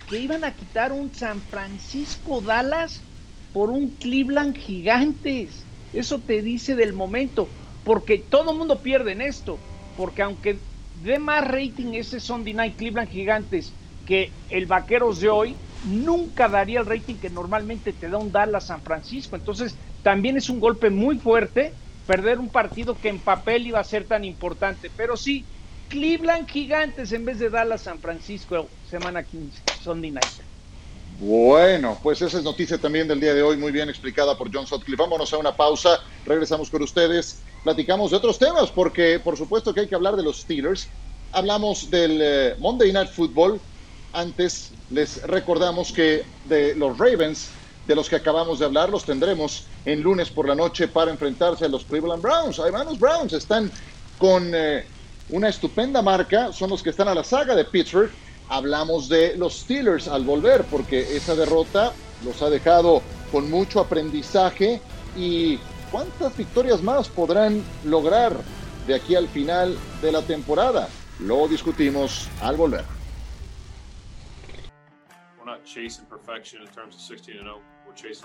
que 0.09 0.19
iban 0.19 0.43
a 0.43 0.53
quitar 0.53 0.91
un 0.91 1.13
San 1.13 1.41
Francisco 1.41 2.41
Dallas 2.41 3.01
por 3.51 3.69
un 3.71 3.97
Cleveland 3.97 4.57
Gigantes? 4.57 5.69
Eso 5.91 6.23
te 6.23 6.41
dice 6.41 6.75
del 6.75 6.93
momento, 6.93 7.53
porque 7.83 8.17
todo 8.19 8.53
mundo 8.55 8.81
pierde 8.81 9.11
en 9.11 9.21
esto, 9.21 9.65
porque 9.95 10.21
aunque 10.21 10.67
dé 10.93 11.19
más 11.19 11.47
rating 11.47 11.93
ese 11.93 12.19
Sunday 12.19 12.53
Night 12.53 12.77
Cleveland 12.77 13.09
Gigantes 13.09 13.77
que 14.03 14.43
el 14.47 14.65
Vaqueros 14.67 15.19
de 15.19 15.29
hoy, 15.29 15.61
nunca 15.81 16.47
daría 16.47 16.79
el 16.79 16.85
rating 16.85 17.19
que 17.19 17.29
normalmente 17.29 17.93
te 17.93 18.09
da 18.09 18.17
un 18.17 18.31
Dallas 18.31 18.67
San 18.67 18.83
Francisco. 18.83 19.35
Entonces, 19.35 19.79
también 20.01 20.37
es 20.37 20.49
un 20.49 20.59
golpe 20.59 20.89
muy 20.89 21.19
fuerte 21.19 21.77
perder 22.05 22.39
un 22.39 22.51
partido 22.51 22.99
que 22.99 23.09
en 23.09 23.23
papel 23.23 23.67
iba 23.67 23.79
a 23.79 23.83
ser 23.83 24.07
tan 24.07 24.23
importante. 24.25 24.89
Pero 24.95 25.15
sí, 25.15 25.49
Cleveland 25.87 26.47
Gigantes 26.49 27.11
en 27.11 27.25
vez 27.25 27.39
de 27.39 27.49
Dallas 27.49 27.83
San 27.83 28.01
Francisco, 28.01 28.77
semana 28.81 29.23
15, 29.23 29.63
Sunday 29.75 30.11
Night. 30.11 30.50
Bueno, 31.23 31.99
pues 32.01 32.19
esa 32.23 32.39
es 32.39 32.43
noticia 32.43 32.79
también 32.79 33.07
del 33.07 33.19
día 33.19 33.35
de 33.35 33.43
hoy, 33.43 33.55
muy 33.55 33.71
bien 33.71 33.87
explicada 33.89 34.35
por 34.35 34.51
John 34.51 34.65
Sutcliffe. 34.65 35.03
Vámonos 35.03 35.31
a 35.31 35.37
una 35.37 35.55
pausa, 35.55 35.99
regresamos 36.25 36.71
con 36.71 36.81
ustedes, 36.81 37.37
platicamos 37.63 38.09
de 38.09 38.17
otros 38.17 38.39
temas, 38.39 38.71
porque 38.71 39.19
por 39.19 39.37
supuesto 39.37 39.71
que 39.71 39.81
hay 39.81 39.87
que 39.87 39.93
hablar 39.93 40.15
de 40.15 40.23
los 40.23 40.37
Steelers. 40.37 40.87
Hablamos 41.31 41.91
del 41.91 42.19
eh, 42.23 42.55
Monday 42.57 42.91
Night 42.91 43.11
Football. 43.11 43.61
Antes 44.13 44.71
les 44.89 45.21
recordamos 45.21 45.91
que 45.91 46.23
de 46.45 46.73
los 46.73 46.97
Ravens, 46.97 47.49
de 47.85 47.93
los 47.93 48.09
que 48.09 48.15
acabamos 48.15 48.57
de 48.57 48.65
hablar, 48.65 48.89
los 48.89 49.05
tendremos 49.05 49.65
en 49.85 50.01
lunes 50.01 50.31
por 50.31 50.47
la 50.47 50.55
noche 50.55 50.87
para 50.87 51.11
enfrentarse 51.11 51.65
a 51.65 51.69
los 51.69 51.83
Cleveland 51.83 52.23
Browns. 52.23 52.57
Además, 52.57 52.87
los 52.87 52.99
Browns 52.99 53.33
están 53.33 53.71
con 54.17 54.51
eh, 54.55 54.85
una 55.29 55.49
estupenda 55.49 56.01
marca, 56.01 56.51
son 56.51 56.71
los 56.71 56.81
que 56.81 56.89
están 56.89 57.09
a 57.09 57.13
la 57.13 57.23
saga 57.23 57.55
de 57.55 57.63
Pittsburgh 57.63 58.09
hablamos 58.51 59.07
de 59.07 59.37
los 59.37 59.59
Steelers 59.59 60.09
al 60.09 60.25
volver, 60.25 60.65
porque 60.65 61.15
esa 61.15 61.35
derrota 61.35 61.93
los 62.23 62.41
ha 62.41 62.49
dejado 62.49 63.01
con 63.31 63.49
mucho 63.49 63.79
aprendizaje 63.79 64.81
y 65.15 65.57
cuántas 65.89 66.35
victorias 66.35 66.83
más 66.83 67.07
podrán 67.07 67.63
lograr 67.85 68.35
de 68.85 68.95
aquí 68.95 69.15
al 69.15 69.29
final 69.29 69.77
de 70.01 70.11
la 70.11 70.21
temporada. 70.21 70.89
Lo 71.19 71.47
discutimos 71.47 72.27
al 72.41 72.57
volver. 72.57 72.83
We're 75.43 75.57
chasing 75.63 76.05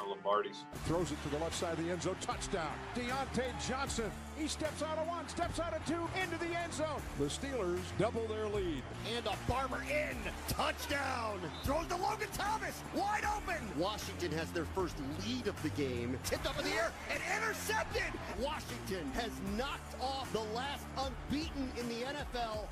on 0.00 0.11
Lombardi's. 0.11 0.64
Throws 0.85 1.11
it 1.11 1.20
to 1.25 1.28
the 1.28 1.38
left 1.38 1.54
side 1.54 1.73
of 1.73 1.85
the 1.85 1.90
end 1.90 2.00
zone. 2.00 2.14
Touchdown. 2.20 2.70
Deontay 2.94 3.50
Johnson. 3.68 4.11
He 4.38 4.46
steps 4.46 4.80
out 4.82 4.96
of 4.96 5.08
one, 5.08 5.28
steps 5.28 5.59
out 5.59 5.74
of 5.74 5.85
two, 5.87 6.09
into 6.22 6.38
the 6.38 6.57
end 6.57 6.72
zone. 6.72 7.02
The 7.18 7.24
Steelers 7.24 7.81
double 7.98 8.24
their 8.29 8.46
lead. 8.48 8.83
And 9.16 9.26
a 9.26 9.35
Farmer 9.48 9.83
in. 9.83 10.16
Touchdown. 10.48 11.40
Throws 11.64 11.87
to 11.88 11.96
Logan 11.96 12.29
Thomas. 12.33 12.81
Wide 12.94 13.24
open. 13.37 13.61
Washington 13.76 14.31
has 14.33 14.50
their 14.52 14.66
first 14.66 14.94
lead 15.26 15.48
of 15.48 15.61
the 15.62 15.70
game. 15.70 16.16
Tipped 16.24 16.46
up 16.46 16.59
in 16.59 16.64
the 16.64 16.72
air 16.72 16.92
and 17.11 17.20
intercepted. 17.37 18.12
Washington 18.40 19.11
has 19.14 19.33
knocked 19.57 20.00
off 20.00 20.33
the 20.33 20.44
last 20.55 20.87
unbeaten 20.96 21.72
in 21.76 21.88
the 21.88 22.05
NFL 22.07 22.68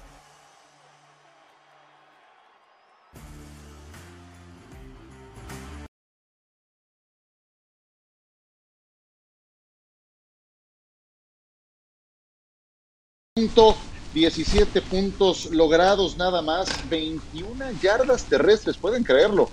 punto, 13.44 13.76
17 14.14 14.80
puntos 14.82 15.46
logrados 15.50 16.16
nada 16.16 16.40
más, 16.40 16.68
21 16.88 17.72
yardas 17.82 18.24
terrestres, 18.24 18.76
pueden 18.76 19.04
creerlo. 19.04 19.50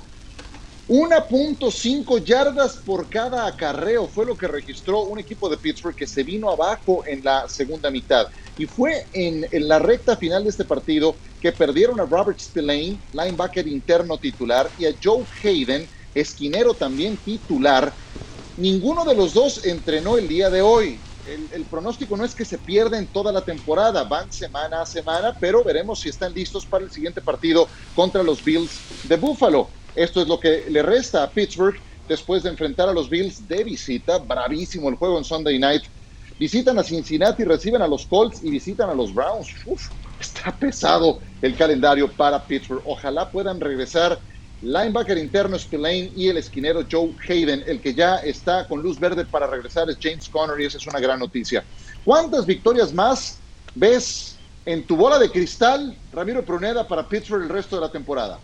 1.5 0.88 2.24
yardas 2.24 2.78
por 2.78 3.10
cada 3.10 3.48
acarreo 3.48 4.08
fue 4.08 4.26
lo 4.26 4.38
que 4.38 4.48
registró 4.48 5.02
un 5.02 5.20
equipo 5.20 5.50
de 5.50 5.58
Pittsburgh 5.58 5.96
que 5.96 6.08
se 6.08 6.24
vino 6.24 6.50
abajo 6.50 7.04
en 7.06 7.24
la 7.24 7.50
segunda 7.50 7.92
mitad. 7.92 8.28
Y 8.58 8.66
fue 8.66 9.06
en, 9.14 9.46
en 9.52 9.68
la 9.68 9.80
recta 9.80 10.16
final 10.16 10.44
de 10.44 10.50
este 10.50 10.64
partido 10.64 11.16
que 11.42 11.52
perdieron 11.52 12.00
a 12.00 12.06
Robert 12.06 12.40
Spillane, 12.40 12.98
linebacker 13.14 13.68
interno 13.68 14.18
titular, 14.18 14.70
y 14.78 14.86
a 14.86 14.96
Joe 15.04 15.26
Hayden, 15.44 15.88
esquinero 16.16 16.74
también 16.74 17.18
titular. 17.18 17.92
Ninguno 18.58 19.04
de 19.04 19.16
los 19.16 19.34
dos 19.34 19.66
entrenó 19.66 20.18
el 20.18 20.28
día 20.30 20.50
de 20.50 20.62
hoy 20.62 21.00
el, 21.28 21.64
pronóstico 21.66 22.18
no 22.18 22.26
es 22.26 22.36
que 22.36 22.46
se 22.46 22.58
pierden 22.58 23.08
toda 23.08 23.32
la 23.32 23.42
temporada, 23.42 24.04
van 24.04 24.32
semana 24.32 24.82
a 24.82 24.86
semana, 24.86 25.36
pero 25.40 25.64
veremos 25.64 26.00
si 26.00 26.10
están 26.10 26.34
listos 26.34 26.66
para 26.66 26.84
el 26.84 26.92
siguiente 26.92 27.22
partido 27.22 27.68
contra 27.96 28.24
los 28.24 28.44
Bills 28.44 28.80
de 29.04 29.18
Buffalo. 29.18 29.70
Esto 29.96 30.22
es 30.22 30.28
lo 30.28 30.40
que 30.40 30.66
le 30.70 30.82
resta 30.82 31.24
a 31.24 31.30
Pittsburgh 31.30 31.76
después 32.08 32.44
de 32.44 32.50
enfrentar 32.50 32.90
a 32.90 32.94
los 32.94 33.10
Bills 33.10 33.48
de 33.48 33.64
visita. 33.64 34.18
Bravísimo 34.18 34.90
el 34.90 34.96
juego 34.96 35.18
en 35.18 35.24
Sunday 35.24 35.60
Night. 35.60 35.84
Visitan 36.40 36.80
a 36.80 36.84
Cincinnati, 36.84 37.44
reciben 37.44 37.82
a 37.82 37.88
los 37.88 38.06
Colts 38.06 38.44
y 38.44 38.50
visitan 38.50 38.90
a 38.90 38.96
los 38.96 39.14
Browns. 39.14 39.50
Uf, 39.66 39.90
está 40.20 40.52
pesado 40.56 41.20
el 41.42 41.56
calendario 41.56 42.12
para 42.12 42.44
Pittsburgh. 42.44 42.82
Ojalá 42.86 43.30
puedan 43.30 43.60
regresar 43.60 44.20
Linebacker 44.62 45.18
interno 45.18 45.58
Spillane 45.58 46.12
y 46.16 46.30
el 46.30 46.38
esquinero 46.38 46.86
Joe 46.90 47.16
Hayden. 47.28 47.64
El 47.66 47.82
que 47.82 47.94
ya 47.94 48.18
está 48.18 48.68
con 48.68 48.82
luz 48.82 49.00
verde 49.00 49.26
para 49.26 49.48
regresar 49.48 49.90
es 49.90 49.98
James 50.00 50.30
Conner 50.30 50.60
y 50.62 50.66
esa 50.66 50.78
es 50.78 50.88
una 50.88 51.00
gran 51.00 51.20
noticia. 51.20 51.66
¿Cuántas 52.04 52.46
victorias 52.46 52.94
más 52.94 53.42
ves 53.74 54.38
en 54.64 54.86
tu 54.86 54.96
bola 54.96 55.18
de 55.18 55.32
cristal, 55.32 56.00
Ramiro 56.12 56.46
Pruneda, 56.46 56.88
para 56.88 57.08
Pittsburgh 57.08 57.44
el 57.44 57.50
resto 57.50 57.76
de 57.76 57.82
la 57.82 57.92
temporada? 57.92 58.40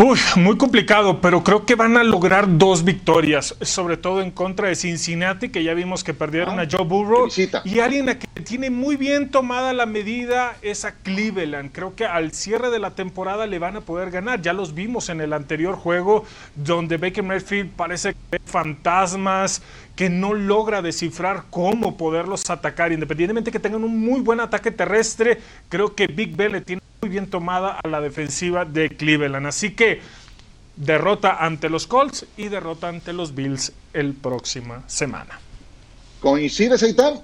Uy, 0.00 0.16
muy 0.36 0.56
complicado, 0.56 1.20
pero 1.20 1.42
creo 1.42 1.66
que 1.66 1.74
van 1.74 1.96
a 1.96 2.04
lograr 2.04 2.56
dos 2.56 2.84
victorias, 2.84 3.56
sobre 3.62 3.96
todo 3.96 4.22
en 4.22 4.30
contra 4.30 4.68
de 4.68 4.76
Cincinnati, 4.76 5.48
que 5.48 5.64
ya 5.64 5.74
vimos 5.74 6.04
que 6.04 6.14
perdieron 6.14 6.60
ah, 6.60 6.62
a 6.62 6.68
Joe 6.70 6.84
Burrow. 6.84 7.26
Y 7.64 7.80
alguien 7.80 8.08
a 8.08 8.16
que 8.16 8.28
tiene 8.42 8.70
muy 8.70 8.94
bien 8.94 9.28
tomada 9.28 9.72
la 9.72 9.86
medida 9.86 10.56
es 10.62 10.84
a 10.84 10.92
Cleveland. 10.92 11.72
Creo 11.72 11.96
que 11.96 12.04
al 12.04 12.30
cierre 12.30 12.70
de 12.70 12.78
la 12.78 12.92
temporada 12.92 13.48
le 13.48 13.58
van 13.58 13.74
a 13.74 13.80
poder 13.80 14.12
ganar. 14.12 14.40
Ya 14.40 14.52
los 14.52 14.72
vimos 14.72 15.08
en 15.08 15.20
el 15.20 15.32
anterior 15.32 15.74
juego, 15.74 16.24
donde 16.54 16.96
Baker 16.96 17.24
Mayfield 17.24 17.72
parece 17.72 18.12
que 18.12 18.20
ve 18.30 18.40
fantasmas, 18.44 19.62
que 19.98 20.08
no 20.08 20.32
logra 20.32 20.80
descifrar 20.80 21.46
cómo 21.50 21.96
poderlos 21.96 22.48
atacar. 22.50 22.92
Independientemente 22.92 23.50
que 23.50 23.58
tengan 23.58 23.82
un 23.82 23.98
muy 23.98 24.20
buen 24.20 24.38
ataque 24.38 24.70
terrestre, 24.70 25.40
creo 25.68 25.96
que 25.96 26.06
Big 26.06 26.36
Ben 26.36 26.52
le 26.52 26.60
tiene 26.60 26.80
muy 27.02 27.10
bien 27.10 27.28
tomada 27.28 27.80
a 27.82 27.88
la 27.88 28.00
defensiva 28.00 28.64
de 28.64 28.90
Cleveland. 28.90 29.48
Así 29.48 29.74
que 29.74 30.00
derrota 30.76 31.44
ante 31.44 31.68
los 31.68 31.88
Colts 31.88 32.26
y 32.36 32.46
derrota 32.46 32.86
ante 32.86 33.12
los 33.12 33.34
Bills 33.34 33.72
el 33.92 34.14
próxima 34.14 34.84
semana. 34.86 35.40
¿Coincide, 36.20 36.78
Seitan? 36.78 37.20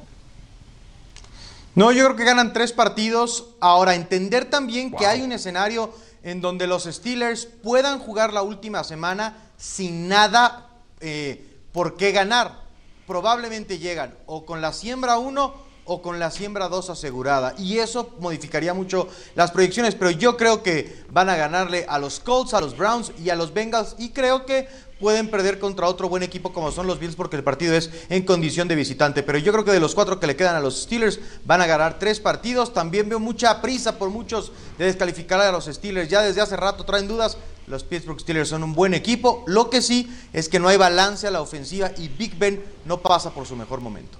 No, 1.77 1.93
yo 1.93 2.07
creo 2.07 2.17
que 2.17 2.25
ganan 2.25 2.53
tres 2.53 2.73
partidos. 2.73 3.51
Ahora, 3.61 3.95
entender 3.95 4.47
también 4.47 4.91
que 4.91 5.07
hay 5.07 5.23
un 5.23 5.31
escenario 5.31 5.95
en 6.25 6.41
donde 6.41 6.67
los 6.67 6.87
Steelers 6.87 7.47
puedan 7.47 8.01
jugar 8.01 8.33
la 8.33 8.43
última 8.43 8.83
semana 8.83 9.37
sin 9.57 10.09
nada 10.09 10.71
eh, 10.99 11.61
por 11.71 11.97
qué 11.97 12.11
ganar. 12.11 12.64
Probablemente 13.07 13.79
llegan 13.79 14.15
o 14.27 14.45
con 14.45 14.61
la 14.61 14.73
siembra 14.73 15.19
1 15.19 15.65
o 15.87 16.03
con 16.03 16.19
la 16.19 16.31
siembra 16.31 16.69
2 16.69 16.91
asegurada. 16.91 17.55
Y 17.59 17.79
eso 17.79 18.15
modificaría 18.21 18.75
mucho 18.75 19.09
las 19.35 19.51
proyecciones, 19.51 19.95
pero 19.95 20.11
yo 20.11 20.37
creo 20.37 20.63
que 20.63 21.05
van 21.11 21.29
a 21.29 21.37
ganarle 21.37 21.85
a 21.89 21.99
los 21.99 22.21
Colts, 22.21 22.55
a 22.55 22.61
los 22.61 22.77
Browns 22.77 23.13
y 23.23 23.31
a 23.31 23.37
los 23.37 23.53
Bengals. 23.53 23.95
Y 23.99 24.11
creo 24.11 24.47
que 24.47 24.69
pueden 25.01 25.29
perder 25.29 25.59
contra 25.59 25.87
otro 25.87 26.09
buen 26.09 26.23
equipo 26.23 26.53
como 26.53 26.71
son 26.71 26.87
los 26.87 26.99
Bills 26.99 27.17
porque 27.17 27.37
el 27.37 27.45
partido 27.45 27.75
es 27.75 27.91
en 28.09 28.25
condición 28.25 28.69
de 28.69 28.75
visitante. 28.75 29.23
Pero 29.23 29.39
yo 29.39 29.53
creo 29.53 29.65
que 29.65 29.73
de 29.73 29.81
los 29.81 29.95
cuatro 29.95 30.19
que 30.19 30.27
le 30.27 30.37
quedan 30.37 30.57
a 30.57 30.61
los 30.61 30.83
Steelers 30.83 31.21
van 31.45 31.61
a 31.61 31.67
ganar 31.67 31.99
tres 31.99 32.21
partidos. 32.21 32.73
También 32.73 33.09
veo 33.09 33.19
mucha 33.19 33.61
prisa 33.61 33.99
por 33.99 34.11
muchos 34.11 34.53
de 34.79 34.87
descalificar 34.87 35.41
a 35.41 35.53
los 35.53 35.67
Steelers. 35.67 36.09
Ya 36.09 36.23
desde 36.23 36.41
hace 36.41 36.57
rato 36.57 36.85
traen 36.85 37.09
dudas. 37.09 37.37
Los 37.67 37.83
Pittsburgh 37.85 38.21
Steelers 38.21 38.49
son 38.49 38.63
un 38.63 38.75
buen 38.75 38.95
equipo. 38.95 39.45
Lo 39.47 39.71
que 39.71 39.81
sí 39.81 40.09
es 40.33 40.49
que 40.49 40.59
no 40.59 40.69
hay 40.69 40.77
balance 40.77 41.27
a 41.27 41.31
la 41.31 41.41
ofensiva 41.41 41.93
y 41.97 42.09
Big 42.09 42.37
Ben 42.39 42.63
no 42.85 43.01
pasa 43.01 43.33
por 43.33 43.47
su 43.47 43.57
mejor 43.57 43.81
momento. 43.81 44.19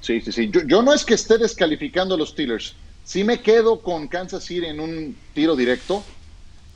Sí, 0.00 0.20
sí, 0.20 0.32
sí. 0.32 0.50
Yo, 0.66 0.82
no 0.82 0.92
es 0.92 1.04
que 1.04 1.14
esté 1.14 1.38
descalificando 1.38 2.14
a 2.14 2.18
los 2.18 2.30
Steelers. 2.30 2.74
Sí 3.04 3.24
me 3.24 3.40
quedo 3.40 3.80
con 3.80 4.08
Kansas 4.08 4.44
City 4.44 4.66
en 4.66 4.80
un 4.80 5.16
tiro 5.32 5.56
directo. 5.56 6.02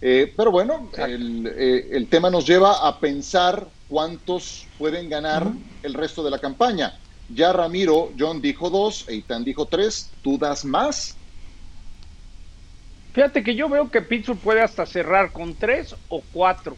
Eh, 0.01 0.33
pero 0.37 0.51
bueno, 0.51 0.91
eh, 0.97 1.89
el, 1.91 2.07
tema 2.09 2.31
nos 2.31 2.47
lleva 2.47 2.87
a 2.87 3.01
pensar 3.01 3.69
cuántos 3.89 4.67
pueden 4.79 5.09
ganar 5.09 5.51
el 5.83 5.95
resto 5.95 6.23
de 6.23 6.31
la 6.31 6.39
campaña. 6.39 6.99
Ya 7.35 7.53
Ramiro, 7.53 8.13
John 8.19 8.41
dijo 8.41 8.71
dos, 8.71 9.05
Eitan 9.09 9.45
dijo 9.45 9.67
tres. 9.67 10.11
¿Tú 10.23 10.39
das 10.39 10.65
más? 10.65 11.17
Fíjate 13.17 13.43
que 13.43 13.55
yo 13.55 13.71
veo 13.71 13.91
que 13.91 14.03
Pittsburgh 14.03 14.43
puede 14.43 14.61
hasta 14.61 14.85
cerrar 14.85 15.33
con 15.33 15.57
tres 15.57 15.97
o 16.09 16.23
cuatro. 16.31 16.77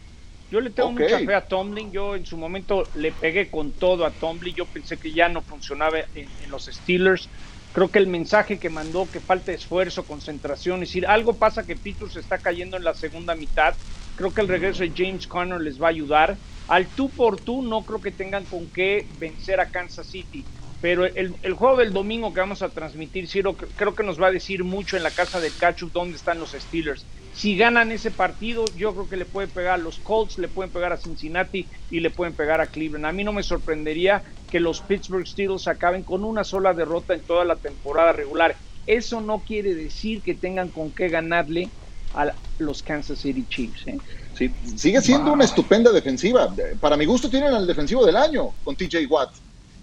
Yo 0.49 0.61
le 0.61 0.69
tengo 0.69 0.93
mucha 0.93 1.19
fe 1.19 1.35
a 1.35 1.45
Tomlin. 1.45 1.91
Yo 1.91 2.15
en 2.15 2.25
su 2.25 2.37
momento 2.37 2.89
le 2.93 3.11
pegué 3.11 3.51
con 3.51 3.73
todo 3.73 4.05
a 4.05 4.17
Tomlin. 4.17 4.55
Yo 4.55 4.65
pensé 4.65 4.97
que 4.97 5.11
ya 5.11 5.27
no 5.27 5.41
funcionaba 5.41 5.97
en, 6.13 6.49
los 6.49 6.67
Steelers. 6.67 7.29
Creo 7.73 7.91
que 7.91 7.99
el 7.99 8.07
mensaje 8.07 8.57
que 8.57 8.69
mandó, 8.69 9.11
que 9.11 9.19
falta 9.19 9.51
esfuerzo, 9.51 10.07
concentración, 10.07 10.81
es 10.81 10.87
decir, 10.87 11.05
algo 11.07 11.37
pasa 11.37 11.65
que 11.65 11.75
Pittsburgh 11.75 12.09
se 12.09 12.21
está 12.21 12.37
cayendo 12.37 12.77
en 12.77 12.85
la 12.85 12.93
segunda 12.93 13.35
mitad. 13.35 13.75
Creo 14.15 14.33
que 14.33 14.39
el 14.39 14.47
regreso 14.47 14.83
de 14.83 14.93
James 14.95 15.27
Conner 15.27 15.59
les 15.59 15.77
va 15.77 15.87
a 15.87 15.89
ayudar. 15.89 16.39
Al 16.67 16.95
tú 16.95 17.13
por 17.13 17.43
tú 17.43 17.63
no 17.63 17.83
creo 17.83 17.99
que 17.99 18.11
tengan 18.13 18.45
con 18.45 18.71
qué 18.71 19.09
vencer 19.19 19.59
a 19.59 19.69
Kansas 19.69 20.07
City. 20.07 20.45
Pero 20.81 21.05
el, 21.05 21.33
juego 21.53 21.77
del 21.77 21.91
domingo 21.91 22.33
que 22.33 22.39
vamos 22.39 22.61
a 22.61 22.69
transmitir, 22.69 23.27
Ciro, 23.27 23.53
creo 23.53 23.95
que 23.95 24.03
nos 24.03 24.21
va 24.21 24.27
a 24.27 24.31
decir 24.31 24.63
mucho 24.63 24.95
en 24.95 25.03
la 25.03 25.11
casa 25.11 25.41
del 25.41 25.53
Cachu 25.53 25.89
dónde 25.91 26.15
están 26.15 26.39
los 26.39 26.51
Steelers. 26.51 27.05
Si 27.33 27.57
ganan 27.57 27.91
ese 27.91 28.11
partido, 28.11 28.65
yo 28.77 28.93
creo 28.93 29.09
que 29.09 29.17
le 29.17 29.25
pueden 29.25 29.49
pegar 29.49 29.73
a 29.73 29.77
los 29.77 29.97
Colts, 29.99 30.37
le 30.37 30.47
pueden 30.47 30.71
pegar 30.71 30.93
a 30.93 30.97
Cincinnati 30.97 31.67
y 31.91 31.99
le 31.99 32.09
pueden 32.09 32.33
pegar 32.33 32.61
a 32.61 32.67
Cleveland. 32.67 33.05
A 33.05 33.11
mí 33.11 33.23
no 33.23 33.33
me 33.33 33.43
sorprendería 33.43 34.23
que 34.49 34.59
los 34.59 34.81
Pittsburgh 34.81 35.27
Steelers 35.27 35.67
acaben 35.67 36.03
con 36.03 36.23
una 36.23 36.43
sola 36.43 36.73
derrota 36.73 37.13
en 37.13 37.21
toda 37.21 37.43
la 37.43 37.57
temporada 37.57 38.13
regular. 38.13 38.55
Eso 38.87 39.21
no 39.21 39.39
quiere 39.39 39.75
decir 39.75 40.21
que 40.21 40.33
tengan 40.33 40.69
con 40.69 40.91
qué 40.91 41.09
ganarle 41.09 41.69
a 42.13 42.33
los 42.57 42.81
Kansas 42.81 43.19
City 43.19 43.45
Chiefs. 43.47 43.87
¿eh? 43.87 43.97
Sí, 44.33 44.51
sigue 44.75 45.01
siendo 45.01 45.33
una 45.33 45.43
estupenda 45.43 45.91
defensiva. 45.91 46.53
Para 46.79 46.97
mi 46.97 47.05
gusto 47.05 47.29
tienen 47.29 47.53
al 47.53 47.67
defensivo 47.67 48.05
del 48.05 48.15
año 48.15 48.53
con 48.63 48.75
TJ 48.75 49.05
Watt. 49.07 49.31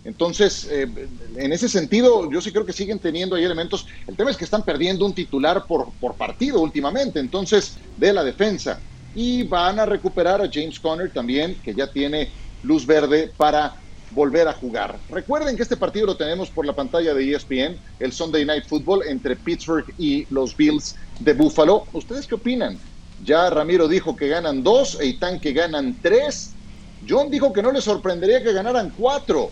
Entonces, 0.07 0.69
eh, 0.71 0.87
en 1.37 1.53
ese 1.53 1.69
sentido, 1.69 2.31
yo 2.31 2.41
sí 2.41 2.53
creo 2.53 2.65
que 2.65 2.73
siguen 2.73 3.01
teniendo 3.01 3.35
ahí 3.35 3.43
elementos. 3.43 3.87
El 4.07 4.17
tema 4.17 4.31
es 4.31 4.37
que 4.37 4.45
están 4.45 4.63
perdiendo 4.63 5.05
un 5.05 5.13
titular 5.13 5.67
por, 5.67 5.93
por 5.99 6.17
partido 6.17 6.61
últimamente, 6.61 7.19
entonces, 7.19 7.77
de 7.97 8.13
la 8.13 8.23
defensa. 8.23 8.81
Y 9.15 9.43
van 9.49 9.81
a 9.81 9.87
recuperar 9.87 10.41
a 10.41 10.49
James 10.51 10.79
Conner 10.79 11.13
también, 11.13 11.61
que 11.61 11.75
ya 11.75 11.91
tiene 11.91 12.31
luz 12.63 12.87
verde 12.87 13.33
para 13.37 13.83
volver 14.11 14.47
a 14.47 14.53
jugar. 14.53 15.01
Recuerden 15.09 15.57
que 15.57 15.65
este 15.65 15.77
partido 15.77 16.07
lo 16.07 16.17
tenemos 16.17 16.51
por 16.51 16.65
la 16.65 16.77
pantalla 16.77 17.13
de 17.13 17.35
ESPN, 17.35 17.77
el 17.99 18.13
Sunday 18.13 18.45
Night 18.45 18.67
Football 18.69 19.03
entre 19.09 19.35
Pittsburgh 19.35 19.93
y 19.99 20.33
los 20.33 20.57
Bills 20.57 20.95
de 21.19 21.35
Buffalo. 21.35 21.89
¿Ustedes 21.93 22.29
qué 22.29 22.37
opinan? 22.37 22.79
Ya 23.19 23.51
Ramiro 23.51 23.89
dijo 23.89 24.15
que 24.15 24.29
ganan 24.29 24.63
dos, 24.63 25.01
Eitan 25.01 25.41
que 25.41 25.53
ganan 25.53 25.99
tres. 26.01 26.55
John 27.07 27.29
dijo 27.29 27.53
que 27.53 27.63
no 27.63 27.73
le 27.73 27.81
sorprendería 27.81 28.43
que 28.43 28.53
ganaran 28.53 28.93
cuatro. 28.97 29.51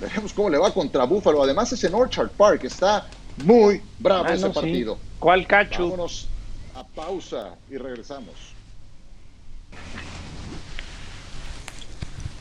Veremos 0.00 0.32
cómo 0.32 0.50
le 0.50 0.58
va 0.58 0.72
contra 0.72 1.04
Búfalo. 1.04 1.42
Además 1.42 1.72
es 1.72 1.84
en 1.84 1.94
Orchard 1.94 2.30
Park. 2.30 2.64
Está 2.64 3.06
muy 3.44 3.80
bravo 3.98 4.28
ese 4.28 4.50
partido. 4.50 4.98
¿Cuál 5.18 5.46
cacho? 5.46 5.84
Vámonos 5.84 6.28
a 6.74 6.84
pausa 6.84 7.54
y 7.70 7.76
regresamos. 7.76 8.34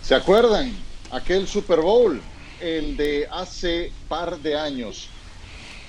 ¿Se 0.02 0.16
acuerdan? 0.16 0.74
Aquel 1.12 1.48
Super 1.48 1.80
Bowl, 1.80 2.20
el 2.60 2.98
de 2.98 3.28
hace 3.32 3.92
par 4.10 4.38
de 4.40 4.58
años. 4.58 5.08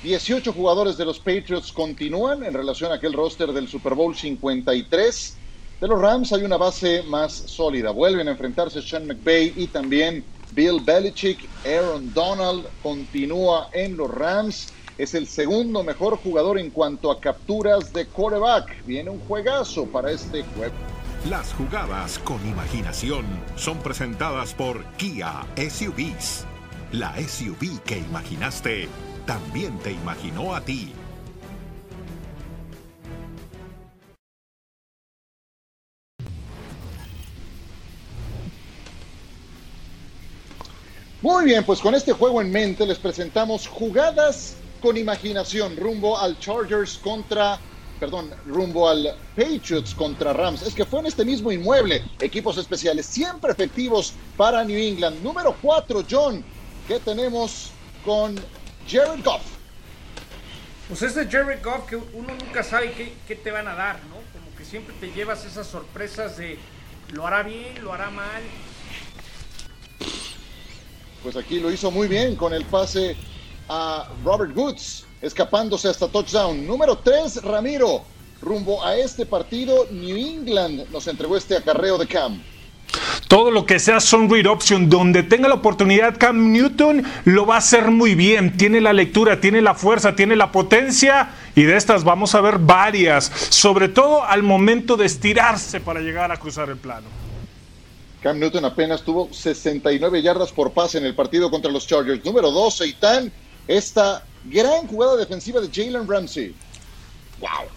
18 0.02 0.52
jugadores 0.52 0.98
de 0.98 1.06
los 1.06 1.18
Patriots 1.18 1.72
continúan 1.72 2.44
en 2.44 2.52
relación 2.52 2.92
a 2.92 2.96
aquel 2.96 3.14
roster 3.14 3.52
del 3.52 3.68
Super 3.68 3.94
Bowl 3.94 4.14
53. 4.14 5.36
De 5.80 5.88
los 5.88 5.98
Rams 5.98 6.32
hay 6.32 6.42
una 6.42 6.58
base 6.58 7.02
más 7.04 7.32
sólida. 7.32 7.90
Vuelven 7.90 8.28
a 8.28 8.32
enfrentarse 8.32 8.82
Sean 8.82 9.06
McVay 9.06 9.54
y 9.56 9.66
también 9.66 10.22
Bill 10.54 10.80
Belichick, 10.80 11.48
Aaron 11.66 12.12
Donald 12.14 12.66
continúa 12.82 13.68
en 13.72 13.96
los 13.96 14.10
Rams. 14.10 14.72
Es 14.96 15.14
el 15.14 15.26
segundo 15.26 15.82
mejor 15.82 16.16
jugador 16.16 16.58
en 16.58 16.70
cuanto 16.70 17.10
a 17.10 17.20
capturas 17.20 17.92
de 17.92 18.06
quarterback. 18.06 18.84
Viene 18.86 19.10
un 19.10 19.18
juegazo 19.20 19.86
para 19.86 20.12
este 20.12 20.44
juego. 20.54 20.74
Las 21.28 21.52
jugadas 21.54 22.18
con 22.20 22.46
imaginación 22.46 23.24
son 23.56 23.78
presentadas 23.78 24.54
por 24.54 24.84
Kia 24.96 25.44
SUVs. 25.56 26.44
La 26.92 27.16
SUV 27.16 27.80
que 27.82 27.98
imaginaste 27.98 28.88
también 29.26 29.78
te 29.78 29.90
imaginó 29.90 30.54
a 30.54 30.60
ti. 30.60 30.92
Muy 41.24 41.46
bien, 41.46 41.64
pues 41.64 41.80
con 41.80 41.94
este 41.94 42.12
juego 42.12 42.42
en 42.42 42.52
mente 42.52 42.84
les 42.84 42.98
presentamos 42.98 43.66
jugadas 43.66 44.56
con 44.82 44.94
imaginación 44.98 45.74
rumbo 45.74 46.18
al 46.18 46.38
Chargers 46.38 46.98
contra, 46.98 47.58
perdón, 47.98 48.30
rumbo 48.44 48.86
al 48.86 49.16
Patriots 49.34 49.94
contra 49.94 50.34
Rams. 50.34 50.60
Es 50.60 50.74
que 50.74 50.84
fue 50.84 51.00
en 51.00 51.06
este 51.06 51.24
mismo 51.24 51.50
inmueble, 51.50 52.04
equipos 52.20 52.58
especiales 52.58 53.06
siempre 53.06 53.52
efectivos 53.52 54.12
para 54.36 54.62
New 54.64 54.76
England. 54.76 55.22
Número 55.22 55.56
4, 55.62 56.04
John, 56.10 56.44
¿qué 56.86 57.00
tenemos 57.00 57.70
con 58.04 58.38
Jared 58.86 59.24
Goff? 59.24 59.44
Pues 60.88 61.00
este 61.00 61.26
Jared 61.26 61.64
Goff 61.64 61.88
que 61.88 61.96
uno 61.96 62.34
nunca 62.38 62.62
sabe 62.62 62.92
qué, 62.92 63.14
qué 63.26 63.34
te 63.34 63.50
van 63.50 63.66
a 63.66 63.74
dar, 63.74 63.98
¿no? 64.10 64.16
Como 64.38 64.54
que 64.58 64.64
siempre 64.66 64.94
te 65.00 65.10
llevas 65.10 65.46
esas 65.46 65.66
sorpresas 65.68 66.36
de 66.36 66.58
lo 67.12 67.26
hará 67.26 67.42
bien, 67.42 67.82
lo 67.82 67.94
hará 67.94 68.10
mal, 68.10 68.42
pues 71.24 71.36
aquí 71.36 71.58
lo 71.58 71.72
hizo 71.72 71.90
muy 71.90 72.06
bien 72.06 72.36
con 72.36 72.52
el 72.52 72.66
pase 72.66 73.16
a 73.68 74.06
Robert 74.22 74.54
Woods, 74.54 75.06
escapándose 75.22 75.88
hasta 75.88 76.06
touchdown. 76.06 76.66
Número 76.66 76.98
3, 76.98 77.42
Ramiro. 77.42 78.02
Rumbo 78.42 78.84
a 78.84 78.94
este 78.94 79.24
partido, 79.24 79.86
New 79.90 80.16
England 80.16 80.90
nos 80.92 81.08
entregó 81.08 81.34
este 81.34 81.56
acarreo 81.56 81.96
de 81.96 82.06
Cam. 82.06 82.42
Todo 83.26 83.50
lo 83.50 83.64
que 83.64 83.78
sea 83.78 84.00
Son 84.00 84.28
Read 84.28 84.46
Option, 84.46 84.90
donde 84.90 85.22
tenga 85.22 85.48
la 85.48 85.54
oportunidad 85.54 86.18
Cam 86.18 86.52
Newton, 86.52 87.02
lo 87.24 87.46
va 87.46 87.54
a 87.54 87.58
hacer 87.58 87.90
muy 87.90 88.14
bien. 88.14 88.58
Tiene 88.58 88.82
la 88.82 88.92
lectura, 88.92 89.40
tiene 89.40 89.62
la 89.62 89.74
fuerza, 89.74 90.14
tiene 90.14 90.36
la 90.36 90.52
potencia 90.52 91.30
y 91.56 91.62
de 91.62 91.74
estas 91.74 92.04
vamos 92.04 92.34
a 92.34 92.42
ver 92.42 92.58
varias, 92.58 93.32
sobre 93.48 93.88
todo 93.88 94.22
al 94.24 94.42
momento 94.42 94.98
de 94.98 95.06
estirarse 95.06 95.80
para 95.80 96.00
llegar 96.00 96.30
a 96.30 96.36
cruzar 96.36 96.68
el 96.68 96.76
plano. 96.76 97.23
Cam 98.24 98.38
Newton 98.38 98.64
apenas 98.64 99.02
tuvo 99.02 99.28
69 99.30 100.22
yardas 100.22 100.50
por 100.50 100.72
pase 100.72 100.96
en 100.96 101.04
el 101.04 101.14
partido 101.14 101.50
contra 101.50 101.70
los 101.70 101.86
Chargers. 101.86 102.24
Número 102.24 102.50
2, 102.50 102.74
Seitan, 102.74 103.30
esta 103.68 104.24
gran 104.46 104.86
jugada 104.86 105.16
defensiva 105.16 105.60
de 105.60 105.68
Jalen 105.70 106.08
Ramsey. 106.08 106.54
¡Wow! 107.38 107.68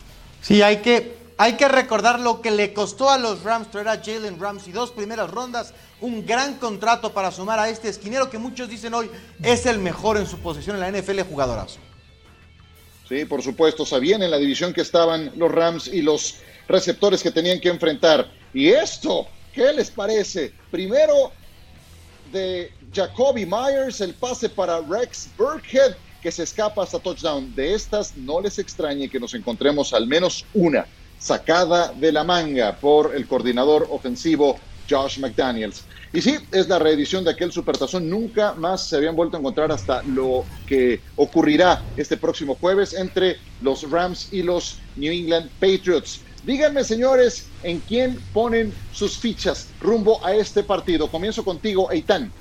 Sí, 0.42 0.62
hay 0.62 0.78
que, 0.78 1.18
hay 1.38 1.58
que 1.58 1.68
recordar 1.68 2.22
lo 2.22 2.42
que 2.42 2.52
le 2.52 2.72
costó 2.72 3.10
a 3.10 3.18
los 3.18 3.44
Rams 3.44 3.70
traer 3.72 3.90
a 3.90 4.02
Jalen 4.02 4.40
Ramsey. 4.40 4.72
Dos 4.72 4.92
primeras 4.92 5.30
rondas, 5.30 5.74
un 6.00 6.26
gran 6.26 6.56
contrato 6.60 7.12
para 7.12 7.30
sumar 7.34 7.60
a 7.60 7.68
este 7.68 7.90
esquinero 7.90 8.30
que 8.30 8.38
muchos 8.38 8.70
dicen 8.70 8.94
hoy 8.94 9.12
es 9.44 9.66
el 9.66 9.80
mejor 9.80 10.16
en 10.16 10.28
su 10.28 10.40
posición 10.40 10.82
en 10.82 10.94
la 10.94 10.98
NFL, 10.98 11.24
jugadorazo. 11.24 11.80
Sí, 13.10 13.26
por 13.26 13.44
supuesto, 13.44 13.86
sabían 13.86 14.24
en 14.24 14.32
la 14.32 14.38
división 14.38 14.72
que 14.72 14.80
estaban 14.80 15.30
los 15.36 15.52
Rams 15.52 15.90
y 15.90 16.02
los 16.02 16.36
receptores 16.70 17.22
que 17.22 17.32
tenían 17.32 17.60
que 17.60 17.68
enfrentar. 17.68 18.32
Y 18.54 18.70
esto 18.70 19.28
¿Qué 19.58 19.74
les 19.74 19.90
parece? 19.90 20.54
Primero 20.70 21.32
de 22.32 22.72
Jacoby 22.94 23.44
Myers, 23.44 24.02
el 24.02 24.14
pase 24.14 24.50
para 24.50 24.82
Rex 24.82 25.32
Burkhead, 25.36 25.96
que 26.22 26.32
se 26.32 26.44
escapa 26.44 26.84
hasta 26.84 27.00
touchdown. 27.00 27.56
De 27.56 27.74
estas, 27.74 28.16
no 28.16 28.40
les 28.40 28.60
extrañe 28.60 29.10
que 29.10 29.20
nos 29.20 29.34
encontremos 29.34 29.94
al 29.94 30.06
menos 30.06 30.46
una 30.54 30.86
sacada 31.18 31.92
de 31.92 32.12
la 32.12 32.24
manga 32.24 32.80
por 32.80 33.16
el 33.16 33.28
coordinador 33.28 33.88
ofensivo 33.90 34.60
Josh 34.88 35.18
McDaniels. 35.18 35.86
Y 36.14 36.22
sí, 36.22 36.38
es 36.52 36.68
la 36.68 36.78
reedición 36.78 37.24
de 37.24 37.32
aquel 37.32 37.52
supertazón. 37.52 38.08
Nunca 38.08 38.54
más 38.54 38.88
se 38.88 38.98
habían 38.98 39.16
vuelto 39.16 39.38
a 39.38 39.40
encontrar 39.40 39.72
hasta 39.72 40.04
lo 40.04 40.46
que 40.68 41.02
ocurrirá 41.16 41.84
este 41.96 42.18
próximo 42.18 42.54
jueves 42.54 42.94
entre 42.94 43.38
los 43.62 43.90
Rams 43.90 44.32
y 44.32 44.44
los 44.44 44.78
New 44.96 45.12
England 45.12 45.50
Patriots. 45.60 46.27
Díganme, 46.48 46.86
señores, 46.86 47.48
en 47.62 47.82
quién 47.82 48.18
ponen 48.32 48.74
sus 48.94 49.18
fichas 49.18 49.68
rumbo 49.82 50.26
a 50.26 50.34
este 50.34 50.64
partido. 50.64 51.12
Comienzo 51.12 51.44
contigo, 51.44 51.92
Eitan. 51.92 52.32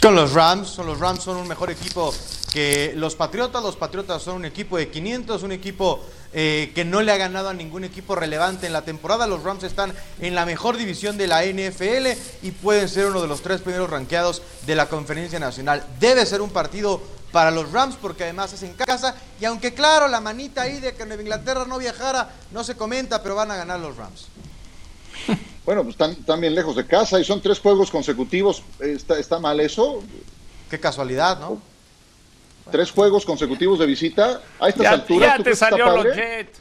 Con 0.00 0.14
los 0.14 0.32
Rams, 0.32 0.68
son 0.68 0.86
los 0.86 1.00
Rams 1.00 1.24
son 1.24 1.36
un 1.36 1.48
mejor 1.48 1.68
equipo 1.68 2.14
que 2.52 2.92
los 2.94 3.16
Patriotas. 3.16 3.60
Los 3.60 3.74
Patriotas 3.74 4.22
son 4.22 4.36
un 4.36 4.44
equipo 4.44 4.76
de 4.76 4.88
500, 4.88 5.42
un 5.42 5.50
equipo 5.50 6.00
eh, 6.32 6.70
que 6.76 6.84
no 6.84 7.02
le 7.02 7.10
ha 7.10 7.16
ganado 7.16 7.48
a 7.48 7.54
ningún 7.54 7.82
equipo 7.82 8.14
relevante 8.14 8.68
en 8.68 8.72
la 8.72 8.84
temporada. 8.84 9.26
Los 9.26 9.42
Rams 9.42 9.64
están 9.64 9.92
en 10.20 10.36
la 10.36 10.46
mejor 10.46 10.76
división 10.76 11.18
de 11.18 11.26
la 11.26 11.44
NFL 11.44 12.06
y 12.42 12.52
pueden 12.52 12.88
ser 12.88 13.06
uno 13.06 13.20
de 13.20 13.26
los 13.26 13.42
tres 13.42 13.62
primeros 13.62 13.90
ranqueados 13.90 14.42
de 14.64 14.76
la 14.76 14.88
Conferencia 14.88 15.40
Nacional. 15.40 15.84
Debe 15.98 16.24
ser 16.24 16.40
un 16.40 16.50
partido 16.50 17.02
para 17.36 17.50
los 17.50 17.70
Rams 17.70 17.96
porque 18.00 18.24
además 18.24 18.50
es 18.54 18.62
en 18.62 18.72
casa 18.72 19.14
y 19.38 19.44
aunque 19.44 19.74
claro 19.74 20.08
la 20.08 20.22
manita 20.22 20.62
ahí 20.62 20.80
de 20.80 20.94
que 20.94 21.04
Nueva 21.04 21.20
Inglaterra 21.20 21.66
no 21.68 21.76
viajara 21.76 22.30
no 22.50 22.64
se 22.64 22.78
comenta, 22.78 23.22
pero 23.22 23.34
van 23.34 23.50
a 23.50 23.56
ganar 23.56 23.78
los 23.78 23.94
Rams. 23.94 24.28
Bueno, 25.66 25.82
pues 25.82 25.96
están, 25.98 26.40
bien 26.40 26.54
lejos 26.54 26.76
de 26.76 26.86
casa 26.86 27.18
y 27.18 27.24
son 27.24 27.42
tres 27.42 27.58
juegos 27.58 27.90
consecutivos. 27.90 28.62
¿Está, 28.78 29.18
está 29.18 29.40
mal 29.40 29.58
eso? 29.58 30.00
Qué 30.70 30.78
casualidad, 30.78 31.40
¿no? 31.40 31.60
Tres 32.70 32.92
juegos 32.92 33.26
consecutivos 33.26 33.80
de 33.80 33.86
visita 33.86 34.42
a 34.60 34.68
estas 34.68 34.86
alturas. 34.86 35.38
Ya 35.38 35.42
te 35.42 35.56
salió 35.56 36.04
los 36.04 36.14
Jets. 36.14 36.60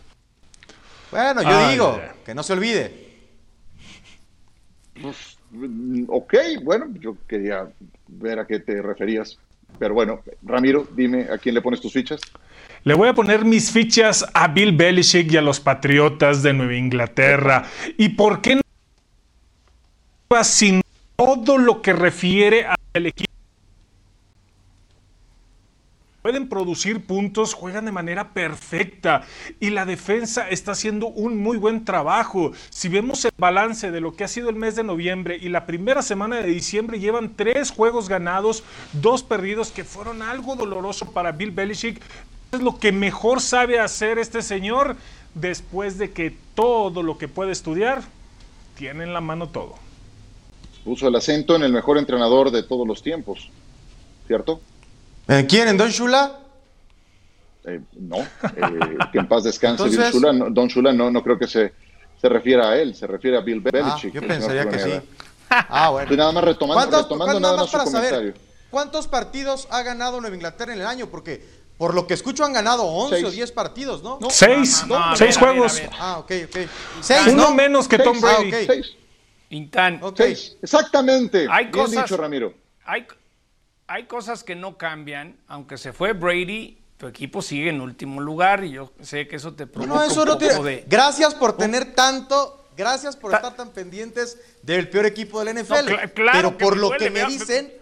Bueno, 1.11 1.43
yo 1.43 1.69
digo, 1.69 2.01
que 2.25 2.33
no 2.33 2.41
se 2.41 2.53
olvide. 2.53 3.19
Pues, 4.99 5.37
ok, 6.07 6.33
bueno, 6.63 6.87
yo 6.99 7.15
quería 7.27 7.69
ver 8.07 8.39
a 8.39 8.47
qué 8.47 8.59
te 8.59 8.81
referías. 8.81 9.37
Pero 9.77 9.93
bueno, 9.93 10.21
Ramiro, 10.43 10.87
dime 10.95 11.27
a 11.31 11.37
quién 11.37 11.55
le 11.55 11.61
pones 11.61 11.81
tus 11.81 11.93
fichas. 11.93 12.21
Le 12.83 12.93
voy 12.93 13.09
a 13.09 13.13
poner 13.13 13.45
mis 13.45 13.71
fichas 13.71 14.25
a 14.33 14.47
Bill 14.47 14.71
Belichick 14.71 15.31
y 15.31 15.37
a 15.37 15.41
los 15.41 15.59
Patriotas 15.59 16.43
de 16.43 16.53
Nueva 16.53 16.75
Inglaterra. 16.75 17.65
¿Y 17.97 18.09
por 18.09 18.41
qué 18.41 18.55
no? 18.55 18.61
Sin 20.43 20.81
todo 21.15 21.57
lo 21.57 21.81
que 21.81 21.93
refiere 21.93 22.65
al 22.93 23.05
equipo 23.05 23.34
pueden 26.25 26.49
producir 26.49 27.05
puntos, 27.05 27.53
juegan 27.53 27.85
de 27.85 27.91
manera 27.91 28.33
perfecta 28.33 29.21
y 29.59 29.69
la 29.69 29.85
defensa 29.85 30.49
está 30.49 30.71
haciendo 30.71 31.05
un 31.05 31.37
muy 31.37 31.57
buen 31.57 31.85
trabajo. 31.85 32.51
Si 32.71 32.89
vemos 32.89 33.25
el 33.25 33.31
balance 33.37 33.91
de 33.91 34.01
lo 34.01 34.15
que 34.15 34.23
ha 34.23 34.27
sido 34.27 34.49
el 34.49 34.55
mes 34.55 34.75
de 34.75 34.83
noviembre 34.83 35.37
y 35.39 35.49
la 35.49 35.67
primera 35.67 36.01
semana 36.01 36.37
de 36.37 36.47
diciembre, 36.47 36.99
llevan 36.99 37.35
tres 37.35 37.69
juegos 37.69 38.09
ganados, 38.09 38.63
dos 38.93 39.21
perdidos 39.21 39.69
que 39.69 39.83
fueron 39.83 40.23
algo 40.23 40.55
doloroso 40.55 41.11
para 41.11 41.31
Bill 41.31 41.51
Belichick. 41.51 42.01
Es 42.51 42.59
lo 42.59 42.79
que 42.79 42.91
mejor 42.91 43.39
sabe 43.39 43.79
hacer 43.79 44.17
este 44.17 44.41
señor 44.41 44.95
después 45.35 45.99
de 45.99 46.09
que 46.09 46.35
todo 46.55 47.03
lo 47.03 47.19
que 47.19 47.27
puede 47.27 47.51
estudiar 47.51 48.01
tiene 48.75 49.03
en 49.03 49.13
la 49.13 49.21
mano 49.21 49.49
todo. 49.49 49.75
Puso 50.83 51.07
el 51.07 51.15
acento 51.15 51.55
en 51.55 51.61
el 51.61 51.71
mejor 51.71 51.99
entrenador 51.99 52.49
de 52.49 52.63
todos 52.63 52.87
los 52.87 53.03
tiempos, 53.03 53.51
¿cierto? 54.25 54.59
¿En 55.27 55.45
quién? 55.45 55.67
¿En 55.67 55.77
Don 55.77 55.89
Shula? 55.89 56.39
Eh, 57.65 57.81
no, 57.93 58.17
eh, 58.17 58.97
que 59.11 59.17
en 59.17 59.27
paz 59.27 59.43
descanse 59.43 59.83
Don 59.83 60.11
Shula. 60.11 60.33
No, 60.33 60.49
Don 60.49 60.67
Shula 60.67 60.93
no, 60.93 61.09
no 61.09 61.23
creo 61.23 61.37
que 61.37 61.47
se, 61.47 61.73
se 62.21 62.29
refiera 62.29 62.69
a 62.69 62.77
él, 62.77 62.95
se 62.95 63.07
refiere 63.07 63.37
a 63.37 63.41
Bill 63.41 63.63
ah, 63.65 63.69
Belichick. 63.71 64.13
yo 64.13 64.21
pensaría 64.21 64.67
que 64.69 64.79
sí. 64.79 64.91
Ah, 65.49 65.89
bueno. 65.91 66.03
Estoy 66.03 66.17
nada 66.17 66.31
más 66.31 66.43
retomando, 66.43 66.97
retomando 67.03 67.39
nada 67.39 67.57
más, 67.57 67.69
su 67.69 67.77
comentario. 67.77 68.33
¿Cuántos 68.71 69.07
partidos 69.07 69.67
ha 69.69 69.83
ganado 69.83 70.19
Nueva 70.19 70.35
Inglaterra 70.35 70.73
en 70.73 70.81
el 70.81 70.87
año? 70.87 71.07
Porque 71.07 71.45
por 71.77 71.93
lo 71.93 72.07
que 72.07 72.13
escucho 72.13 72.43
han 72.43 72.51
ganado 72.51 72.83
11 72.83 73.25
o 73.25 73.31
10 73.31 73.51
partidos, 73.51 74.01
¿no? 74.01 74.17
no 74.19 74.29
seis, 74.29 74.83
seis 75.15 75.37
juegos. 75.37 75.81
Ah, 75.99 76.17
ok, 76.19 76.31
ok. 76.45 76.57
Seis, 77.01 77.27
Uno 77.27 77.53
menos 77.53 77.87
que 77.87 77.99
Tom 77.99 78.19
Brady. 78.19 78.35
Ah, 78.35 78.47
okay. 78.47 78.65
Seis. 78.65 78.95
Intan. 79.49 80.03
Okay. 80.03 80.35
Exactamente. 80.61 81.47
Hay 81.49 81.65
Bien 81.65 81.91
dicho, 81.91 82.17
Ramiro. 82.17 82.53
Hay, 82.85 83.05
hay 83.87 84.05
cosas 84.05 84.43
que 84.43 84.55
no 84.55 84.77
cambian, 84.77 85.37
aunque 85.47 85.77
se 85.77 85.93
fue 85.93 86.13
Brady, 86.13 86.77
tu 86.97 87.07
equipo 87.07 87.41
sigue 87.41 87.69
en 87.69 87.81
último 87.81 88.21
lugar 88.21 88.63
y 88.63 88.71
yo 88.71 88.91
sé 89.01 89.27
que 89.27 89.35
eso 89.35 89.53
te 89.53 89.67
provoca 89.67 89.93
no, 89.93 90.03
eso 90.03 90.21
un 90.23 90.29
no 90.29 90.39
poco 90.39 90.63
de... 90.63 90.85
Gracias 90.87 91.35
por 91.35 91.57
tener 91.57 91.93
tanto, 91.93 92.69
gracias 92.75 93.15
por 93.15 93.33
estar 93.33 93.55
tan 93.55 93.69
pendientes 93.71 94.39
del 94.61 94.89
peor 94.89 95.05
equipo 95.05 95.43
del 95.43 95.63
NFL. 95.63 95.91
pero 96.31 96.57
por 96.57 96.77
lo 96.77 96.91
que 96.91 97.09
me 97.09 97.25
dicen, 97.25 97.73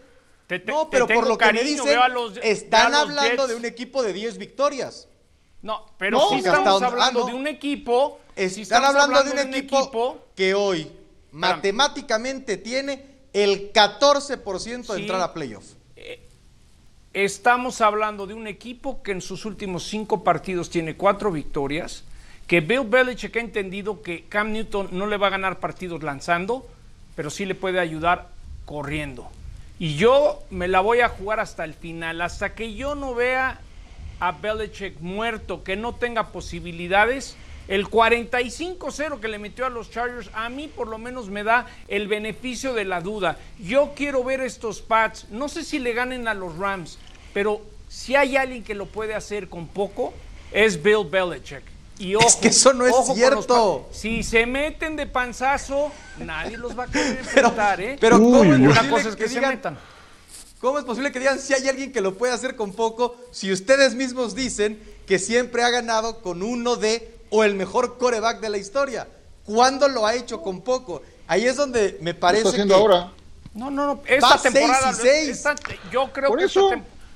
no, 0.66 0.90
pero 0.90 1.08
por 1.08 1.28
lo 1.28 1.38
que 1.38 1.54
me 1.54 1.64
dicen, 1.64 2.00
están 2.42 2.94
hablando 2.94 3.48
de 3.48 3.56
un 3.56 3.66
equipo 3.66 4.04
de 4.04 4.14
10 4.14 4.38
victorias. 4.38 5.08
No, 5.62 5.86
pero 5.98 6.20
sí 6.30 6.36
estamos 6.38 6.82
hablando 6.82 7.26
de 7.26 7.34
un 7.34 7.48
equipo. 7.48 8.20
Están 8.36 8.84
hablando, 8.84 9.24
de 9.24 9.32
un, 9.32 9.54
equipo, 9.54 10.26
que 10.36 10.54
hoy 10.56 10.92
matemáticamente 11.32 12.58
tiene 12.58 13.14
el 13.32 13.72
14% 13.72 14.94
de 14.94 15.00
entrar 15.00 15.22
a 15.22 15.34
playoff. 15.34 15.64
Estamos 17.14 17.82
hablando 17.82 18.26
de 18.26 18.34
un 18.34 18.48
equipo 18.48 19.04
que 19.04 19.12
en 19.12 19.22
sus 19.22 19.46
últimos 19.46 19.84
cinco 19.84 20.24
partidos 20.24 20.72
tiene 20.72 20.96
cuatro 20.96 21.32
victorias, 21.32 22.04
que 22.48 22.60
Bill 22.60 22.88
Belichick 22.88 23.38
ha 23.38 23.40
entendido 23.40 24.02
que 24.02 24.24
Cam 24.24 24.52
Newton 24.52 24.90
no 24.94 25.06
le 25.06 25.18
va 25.18 25.28
a 25.28 25.30
ganar 25.30 25.60
partidos 25.60 26.02
lanzando, 26.02 26.68
pero 27.16 27.30
sí 27.30 27.46
le 27.46 27.54
puede 27.54 27.80
ayudar 27.80 28.30
corriendo. 28.66 29.30
Y 29.78 29.96
yo 29.96 30.42
me 30.50 30.68
la 30.68 30.80
voy 30.80 31.02
a 31.02 31.10
jugar 31.10 31.40
hasta 31.40 31.64
el 31.66 31.76
final, 31.76 32.20
hasta 32.20 32.56
que 32.56 32.74
yo 32.74 32.96
no 32.96 33.14
vea 33.14 33.60
a 34.20 34.32
Belichick 34.32 35.00
muerto, 35.00 35.64
que 35.64 35.76
no 35.76 35.94
tenga 35.94 36.32
posibilidades. 36.32 37.38
El 37.68 37.88
45-0 37.88 39.20
que 39.20 39.28
le 39.28 39.40
metió 39.40 39.66
a 39.66 39.70
los 39.70 39.90
Chargers, 39.90 40.30
a 40.34 40.50
mí 40.50 40.68
por 40.68 40.88
lo 40.88 40.98
menos 40.98 41.30
me 41.30 41.44
da 41.44 41.68
el 41.88 42.08
beneficio 42.08 42.74
de 42.74 42.84
la 42.84 43.02
duda. 43.02 43.38
Yo 43.60 43.94
quiero 43.96 44.24
ver 44.24 44.42
estos 44.42 44.82
Pats, 44.82 45.28
no 45.30 45.48
sé 45.48 45.64
si 45.64 45.80
le 45.80 45.94
ganen 45.94 46.28
a 46.28 46.34
los 46.34 46.58
Rams, 46.58 46.98
pero 47.34 47.62
si 47.88 48.16
hay 48.16 48.36
alguien 48.36 48.64
que 48.64 48.76
lo 48.76 48.88
puede 48.88 49.16
hacer 49.16 49.48
con 49.48 49.68
poco, 49.68 50.14
es 50.52 50.82
Bill 50.82 51.08
Belichick. 51.10 51.64
Y 52.00 52.16
ojo, 52.16 52.28
es 52.28 52.36
que 52.36 52.48
eso 52.50 52.74
no 52.74 52.86
es 52.86 52.96
cierto. 53.14 53.88
Si 53.92 54.24
se 54.24 54.46
meten 54.46 54.96
de 54.96 55.06
panzazo, 55.06 55.92
nadie 56.18 56.58
los 56.58 56.78
va 56.78 56.86
a 56.86 56.88
querer 56.88 57.18
enfrentar, 57.20 57.80
¿eh? 57.80 57.98
Pero 58.00 58.18
¿cómo 58.18 58.44
es 58.44 59.16
que, 59.16 59.30
se 59.30 59.40
metan. 59.40 59.78
¿Cómo 60.60 60.80
es 60.80 60.86
posible 60.86 61.12
que 61.12 61.20
digan 61.20 61.40
si 61.40 61.54
hay 61.54 61.68
alguien 61.68 61.92
que 61.92 62.02
lo 62.02 62.16
puede 62.16 62.34
hacer 62.34 62.56
con 62.56 62.74
poco 62.74 63.16
si 63.32 63.52
ustedes 63.52 63.96
mismos 63.96 64.34
dicen 64.34 64.82
que 65.06 65.20
siempre 65.20 65.62
ha 65.62 65.70
ganado 65.70 66.22
con 66.22 66.42
uno 66.42 66.78
de 66.78 67.14
o 67.34 67.44
el 67.44 67.56
mejor 67.56 67.98
coreback 67.98 68.40
de 68.40 68.50
la 68.50 68.58
historia? 68.60 69.08
¿Cuándo 69.44 69.88
lo 69.88 70.06
ha 70.06 70.14
hecho 70.14 70.42
con 70.42 70.62
poco? 70.62 71.02
Ahí 71.28 71.46
es 71.46 71.56
donde 71.56 71.98
me 72.00 72.14
parece. 72.14 72.44
¿Qué 72.44 72.50
está 72.50 72.56
haciendo 72.58 72.76
ahora? 72.76 73.12
No, 73.56 73.72
no, 73.72 73.88
no. 73.88 74.02
Esta 74.06 74.38
temporada. 74.38 74.94
Seis 74.94 75.30
y 75.30 75.34
seis. 75.34 75.80
yo 75.92 76.14
creo 76.14 76.30
Por 76.30 76.40
que 76.40 76.46
eso. 76.46 76.70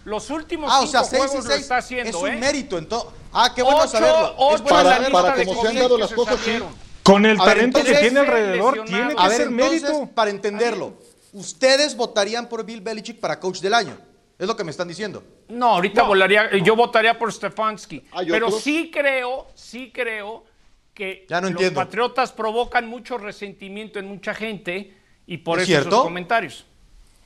Los 0.06 0.30
últimos 0.30 0.72
ah, 0.74 0.82
o 0.82 0.88
sea, 0.88 1.04
cinco 1.04 1.28
juegos 1.28 1.46
lo 1.46 1.54
está 1.54 1.78
haciendo, 1.78 2.10
Es 2.10 2.16
un 2.16 2.30
¿eh? 2.30 2.38
mérito. 2.38 2.78
Entonces, 2.78 3.10
ah, 3.32 3.52
qué 3.54 3.62
bueno 3.62 3.88
saberlo. 3.88 4.56
Es 4.56 4.62
para, 4.62 4.96
saberlo. 4.96 5.22
para 5.22 5.46
cómo 5.46 5.62
se 5.62 5.68
han 5.68 5.76
dado 5.76 5.98
las 5.98 6.14
cosas. 6.14 6.40
Sí. 6.44 6.60
Con 7.04 7.26
el 7.26 7.38
talento 7.38 7.84
que 7.84 7.94
tiene 7.94 8.20
alrededor, 8.22 8.86
tiene 8.86 9.16
que 9.16 9.22
a 9.22 9.28
ver, 9.28 9.38
ser 9.38 9.48
entonces, 9.48 9.82
mérito. 9.84 10.10
Para 10.16 10.32
entenderlo, 10.32 10.94
¿ustedes 11.34 11.96
votarían 11.96 12.50
por 12.50 12.66
Bill 12.66 12.82
Belichick 12.82 13.20
para 13.20 13.40
coach 13.40 13.60
del 13.60 13.74
año? 13.74 13.98
Es 14.40 14.48
lo 14.48 14.56
que 14.56 14.64
me 14.64 14.72
están 14.72 14.88
diciendo. 14.88 15.24
No, 15.50 15.76
ahorita 15.76 16.04
no. 16.04 16.10
Volaría, 16.10 16.56
yo 16.58 16.76
votaría 16.76 17.18
por 17.18 17.34
Stefanski. 17.34 18.04
Pero 18.28 18.52
sí 18.52 18.92
creo, 18.94 19.48
sí 19.56 19.92
creo 19.94 20.46
que 20.94 21.26
ya 21.28 21.42
no 21.42 21.48
los 21.48 21.52
entiendo. 21.52 21.80
patriotas 21.80 22.32
provocan 22.32 22.88
mucho 22.88 23.18
resentimiento 23.18 24.00
en 24.00 24.08
mucha 24.08 24.34
gente 24.34 24.96
y 25.26 25.38
por 25.38 25.60
eso 25.60 25.72
esos 25.72 26.04
comentarios. 26.04 26.66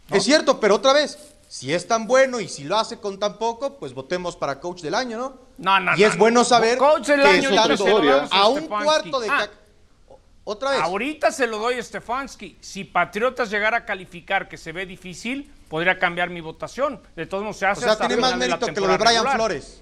¿no? 0.09 0.15
Es 0.15 0.23
cierto, 0.23 0.59
pero 0.59 0.75
otra 0.75 0.93
vez, 0.93 1.35
si 1.47 1.73
es 1.73 1.85
tan 1.85 2.07
bueno 2.07 2.39
y 2.39 2.47
si 2.47 2.63
lo 2.63 2.77
hace 2.77 2.97
con 2.97 3.19
tan 3.19 3.37
poco, 3.37 3.77
pues 3.77 3.93
votemos 3.93 4.37
para 4.37 4.59
coach 4.59 4.81
del 4.81 4.95
año, 4.95 5.17
¿no? 5.17 5.39
No, 5.57 5.79
no, 5.79 5.97
Y 5.97 6.03
es 6.03 6.17
bueno 6.17 6.43
saber 6.43 6.77
coach 6.77 7.07
del 7.07 7.21
año 7.21 7.49
que 7.49 7.57
a, 7.57 8.27
a 8.31 8.47
un 8.47 8.67
cuarto 8.67 9.19
de 9.19 9.29
ah, 9.29 9.49
otra 10.43 10.71
vez. 10.71 10.81
Ahorita 10.81 11.31
se 11.31 11.45
lo 11.45 11.59
doy 11.59 11.75
a 11.75 11.83
Stefanski. 11.83 12.57
Si 12.61 12.83
Patriotas 12.83 13.49
llegara 13.49 13.77
a 13.77 13.85
calificar, 13.85 14.49
que 14.49 14.57
se 14.57 14.71
ve 14.71 14.85
difícil, 14.85 15.51
podría 15.71 15.97
cambiar 15.97 16.29
mi 16.29 16.41
votación. 16.41 17.01
De 17.15 17.25
todos 17.25 17.43
modos 17.43 17.57
se 17.57 17.65
hace 17.65 17.85
O 17.85 17.95
sea, 17.95 17.97
tiene 18.07 18.17
más 18.21 18.35
mérito 18.35 18.67
que 18.67 18.81
lo 18.81 18.87
de 18.89 18.97
Brian 18.97 19.13
regular. 19.13 19.35
Flores. 19.37 19.81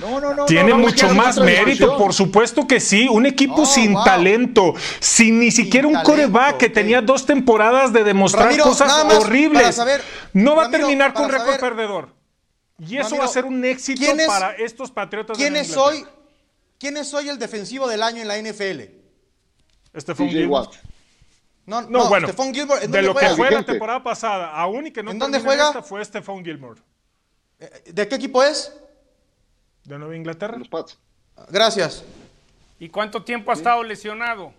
No, 0.00 0.18
no, 0.18 0.32
no. 0.32 0.46
Tiene 0.46 0.70
no, 0.70 0.78
mucho 0.78 1.12
más 1.14 1.38
mérito, 1.38 1.98
por 1.98 2.14
supuesto 2.14 2.66
que 2.66 2.80
sí. 2.80 3.06
Un 3.10 3.26
equipo 3.26 3.56
Oh, 3.62 3.66
sin 3.66 3.92
wow. 3.92 4.04
talento, 4.04 4.72
sin 4.98 5.38
ni 5.40 5.50
siquiera 5.50 5.86
un 5.86 5.92
talento, 5.92 6.10
coreback 6.10 6.56
que 6.56 6.70
tenía 6.70 7.02
dos 7.02 7.26
temporadas 7.26 7.92
de 7.92 8.02
demostrar 8.02 8.46
Ramiro, 8.46 8.64
cosas 8.64 8.90
horribles. 9.04 9.74
saber, 9.76 10.00
no 10.32 10.56
va 10.56 10.62
Ramiro, 10.62 10.76
a 10.78 10.80
terminar 10.80 11.12
con 11.12 11.28
récord 11.28 11.60
perdedor. 11.60 12.08
Y 12.78 12.96
eso 12.96 13.02
Ramiro, 13.10 13.18
va 13.18 13.24
a 13.26 13.28
ser 13.28 13.44
un 13.44 13.62
éxito 13.66 14.00
¿quién 14.00 14.20
es- 14.20 14.26
para 14.26 14.52
estos 14.52 14.90
patriotas 14.90 15.36
¿Quién 15.36 15.52
de 15.52 15.60
es 15.60 15.76
hoy? 15.76 16.06
¿Quién 16.78 16.96
es 16.96 17.12
hoy 17.12 17.28
el 17.28 17.38
defensivo 17.38 17.86
del 17.86 18.02
año 18.02 18.22
en 18.22 18.28
la 18.28 18.38
NFL? 18.38 18.80
Stephon 19.94 20.28
TJ 20.28 20.32
Gilmore. 20.38 20.70
No, 21.64 21.82
No, 21.82 21.88
no, 21.88 22.08
bueno, 22.08 22.26
Stephon 22.28 22.52
Gilmore, 22.52 22.84
¿en 22.84 22.90
de 22.90 22.98
dónde 22.98 23.08
lo 23.08 23.14
que 23.14 23.20
juega? 23.28 23.36
fue 23.36 23.50
la 23.50 23.62
temporada 23.62 24.02
pasada, 24.02 24.50
aún 24.52 24.86
y 24.88 24.90
que 24.90 25.02
no 25.02 25.10
¿En 25.12 25.18
dónde 25.18 25.40
juega? 25.40 25.68
esta, 25.68 25.82
fue 25.82 26.04
Stephon 26.04 26.44
Gilmore. 26.44 26.80
¿De 27.86 28.08
qué 28.08 28.16
equipo 28.16 28.42
es? 28.42 28.72
¿De 29.84 29.96
Nueva 29.98 30.16
Inglaterra? 30.16 30.56
Los 30.58 30.68
Pats. 30.68 30.98
Gracias. 31.48 32.02
¿Y 32.80 32.88
cuánto 32.88 33.22
tiempo 33.22 33.50
ha 33.52 33.54
estado 33.54 33.82
lesionado? 33.84 34.52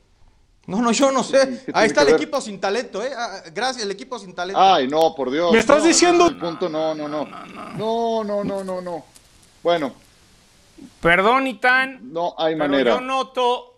No, 0.65 0.81
no, 0.81 0.93
yo 0.93 1.11
no 1.11 1.23
sé. 1.23 1.65
Ahí 1.73 1.87
está 1.87 2.01
que 2.05 2.11
el 2.11 2.13
ver? 2.13 2.21
equipo 2.23 2.39
sin 2.39 2.61
talento, 2.61 3.03
¿eh? 3.03 3.11
Ah, 3.17 3.41
Gracias, 3.53 3.83
el 3.83 3.91
equipo 3.91 4.17
sin 4.17 4.33
talento. 4.33 4.61
Ay, 4.61 4.87
no, 4.87 5.13
por 5.13 5.29
Dios. 5.29 5.51
¿Me 5.51 5.59
estás 5.59 5.79
No, 5.79 5.83
diciendo- 5.85 6.27
el 6.27 6.37
punto, 6.37 6.69
no, 6.69 6.95
no, 6.95 7.09
no. 7.09 7.25
No, 7.25 8.23
no, 8.23 8.43
no, 8.45 8.63
no, 8.63 8.79
no. 8.81 9.05
Bueno, 9.61 9.93
Perdón, 11.01 11.47
Itán, 11.47 11.99
no 12.13 12.33
hay 12.37 12.55
pero 12.55 12.67
manera. 12.69 12.91
yo 12.95 13.01
noto, 13.01 13.72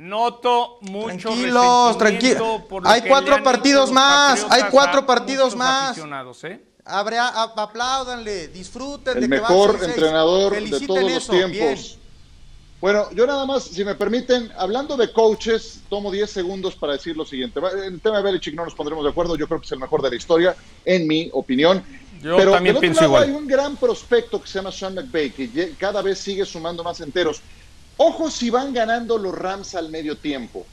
noto 0.00 0.78
mucho 0.80 1.28
Tranquilos, 1.28 1.98
tranquilos. 1.98 2.42
Hay 2.84 3.02
que 3.02 3.08
cuatro 3.08 3.42
partidos 3.42 3.82
los 3.88 3.92
más, 3.92 4.46
hay 4.50 4.62
cuatro 4.70 5.04
partidos 5.06 5.54
más. 5.54 5.96
¿eh? 6.44 6.60
Habrá, 6.86 7.28
a- 7.28 7.52
apláudanle, 7.56 8.48
disfruten 8.48 9.16
el 9.18 9.20
de 9.28 9.28
que 9.36 9.42
mejor 9.42 9.78
6-6. 9.78 9.84
entrenador 9.84 10.52
de 10.58 10.86
todos 10.86 11.02
los 11.02 11.12
eso, 11.12 11.32
tiempos. 11.32 11.52
bien. 11.52 12.00
Bueno, 12.80 13.10
yo 13.12 13.26
nada 13.26 13.44
más, 13.44 13.64
si 13.64 13.84
me 13.84 13.94
permiten, 13.94 14.50
hablando 14.56 14.96
de 14.96 15.12
coaches, 15.12 15.80
tomo 15.90 16.10
10 16.10 16.30
segundos 16.30 16.74
para 16.74 16.94
decir 16.94 17.14
lo 17.14 17.26
siguiente. 17.26 17.60
En 17.74 17.94
el 17.94 18.00
tema 18.00 18.16
de 18.16 18.22
Belichick 18.22 18.54
no 18.54 18.64
nos 18.64 18.74
pondremos 18.74 19.04
de 19.04 19.10
acuerdo, 19.10 19.36
yo 19.36 19.46
creo 19.46 19.60
que 19.60 19.66
es 19.66 19.72
el 19.72 19.78
mejor 19.80 20.00
de 20.00 20.08
la 20.08 20.16
historia, 20.16 20.56
en 20.86 21.06
mi 21.06 21.28
opinión. 21.34 21.84
Yo 22.22 22.38
Pero 22.38 22.52
también 22.52 22.74
del 22.74 22.76
otro 22.76 22.80
pienso 22.80 23.00
lado 23.02 23.12
igual. 23.12 23.22
hay 23.24 23.30
un 23.34 23.46
gran 23.46 23.76
prospecto 23.76 24.40
que 24.40 24.48
se 24.48 24.54
llama 24.58 24.72
Sean 24.72 24.94
McVay, 24.94 25.30
que 25.30 25.74
cada 25.78 26.00
vez 26.00 26.18
sigue 26.20 26.46
sumando 26.46 26.82
más 26.82 27.00
enteros. 27.02 27.42
Ojo 28.02 28.30
si 28.30 28.48
van 28.48 28.72
ganando 28.72 29.18
los 29.18 29.34
Rams 29.34 29.74
al 29.74 29.90
medio 29.90 30.16
tiempo. 30.16 30.64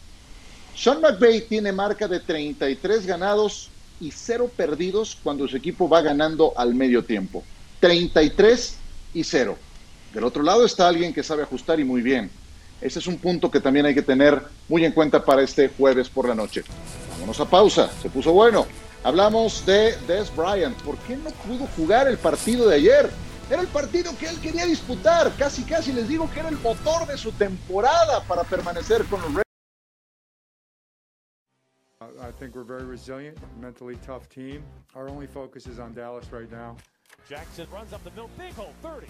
Sean 0.74 1.02
McVay 1.02 1.42
tiene 1.42 1.74
marca 1.74 2.08
de 2.08 2.22
33 2.22 3.06
ganados 3.06 3.70
y 4.00 4.12
0 4.12 4.50
perdidos 4.56 5.18
cuando 5.22 5.46
su 5.46 5.58
equipo 5.58 5.90
va 5.90 6.02
ganando 6.02 6.54
al 6.56 6.74
medio 6.74 7.04
tiempo. 7.04 7.44
33 7.82 8.78
y 9.14 9.26
0. 9.26 9.58
Del 10.14 10.24
otro 10.24 10.42
lado 10.42 10.66
está 10.66 10.88
alguien 10.88 11.14
que 11.14 11.22
sabe 11.22 11.44
ajustar 11.44 11.82
y 11.82 11.84
muy 11.84 12.02
bien. 12.02 12.32
Ese 12.80 13.00
es 13.00 13.08
un 13.08 13.18
punto 13.18 13.52
que 13.52 13.60
también 13.60 13.86
hay 13.88 13.94
que 13.94 14.04
tener 14.04 14.42
muy 14.70 14.86
en 14.86 14.94
cuenta 14.94 15.26
para 15.26 15.42
este 15.42 15.68
jueves 15.68 16.08
por 16.08 16.30
la 16.30 16.34
noche. 16.34 16.64
Vámonos 17.12 17.42
a 17.42 17.46
pausa, 17.50 17.92
se 18.02 18.10
puso 18.10 18.32
bueno. 18.32 18.66
Hablamos 19.04 19.66
de 19.66 19.98
Des 20.08 20.34
Bryant. 20.34 20.78
¿Por 20.82 20.96
qué 21.00 21.18
no 21.18 21.32
pudo 21.32 21.68
jugar 21.76 22.08
el 22.08 22.18
partido 22.18 22.70
de 22.70 22.76
ayer? 22.78 23.10
Era 23.50 23.62
el 23.62 23.68
partido 23.68 24.12
que 24.18 24.28
él 24.28 24.40
quería 24.42 24.66
disputar. 24.66 25.32
Casi, 25.38 25.64
casi 25.64 25.94
les 25.94 26.10
digo 26.10 26.30
que 26.34 26.42
era 26.42 26.50
el 26.50 26.58
motor 26.58 27.08
de 27.08 27.18
su 27.18 27.32
temporada 27.32 28.22
para 28.28 28.44
permanecer 28.44 29.06
con 29.06 29.22
los 29.22 29.30
Ravens. 29.30 29.44
I 32.20 32.32
think 32.40 32.56
we're 32.56 32.64
very 32.64 32.84
resilient, 32.84 33.38
mentally 33.60 33.96
tough 34.06 34.28
team. 34.28 34.64
Our 34.96 35.08
only 35.10 35.28
focus 35.28 35.66
is 35.66 35.80
on 35.80 35.94
Dallas 35.94 36.32
right 36.32 36.52
now. 36.52 36.76
Jackson 37.30 37.68
runs 37.72 37.94
up 37.94 38.04
the 38.04 38.12
middle, 38.12 38.30
big 38.38 38.54
hole, 38.54 38.74
30, 38.82 39.08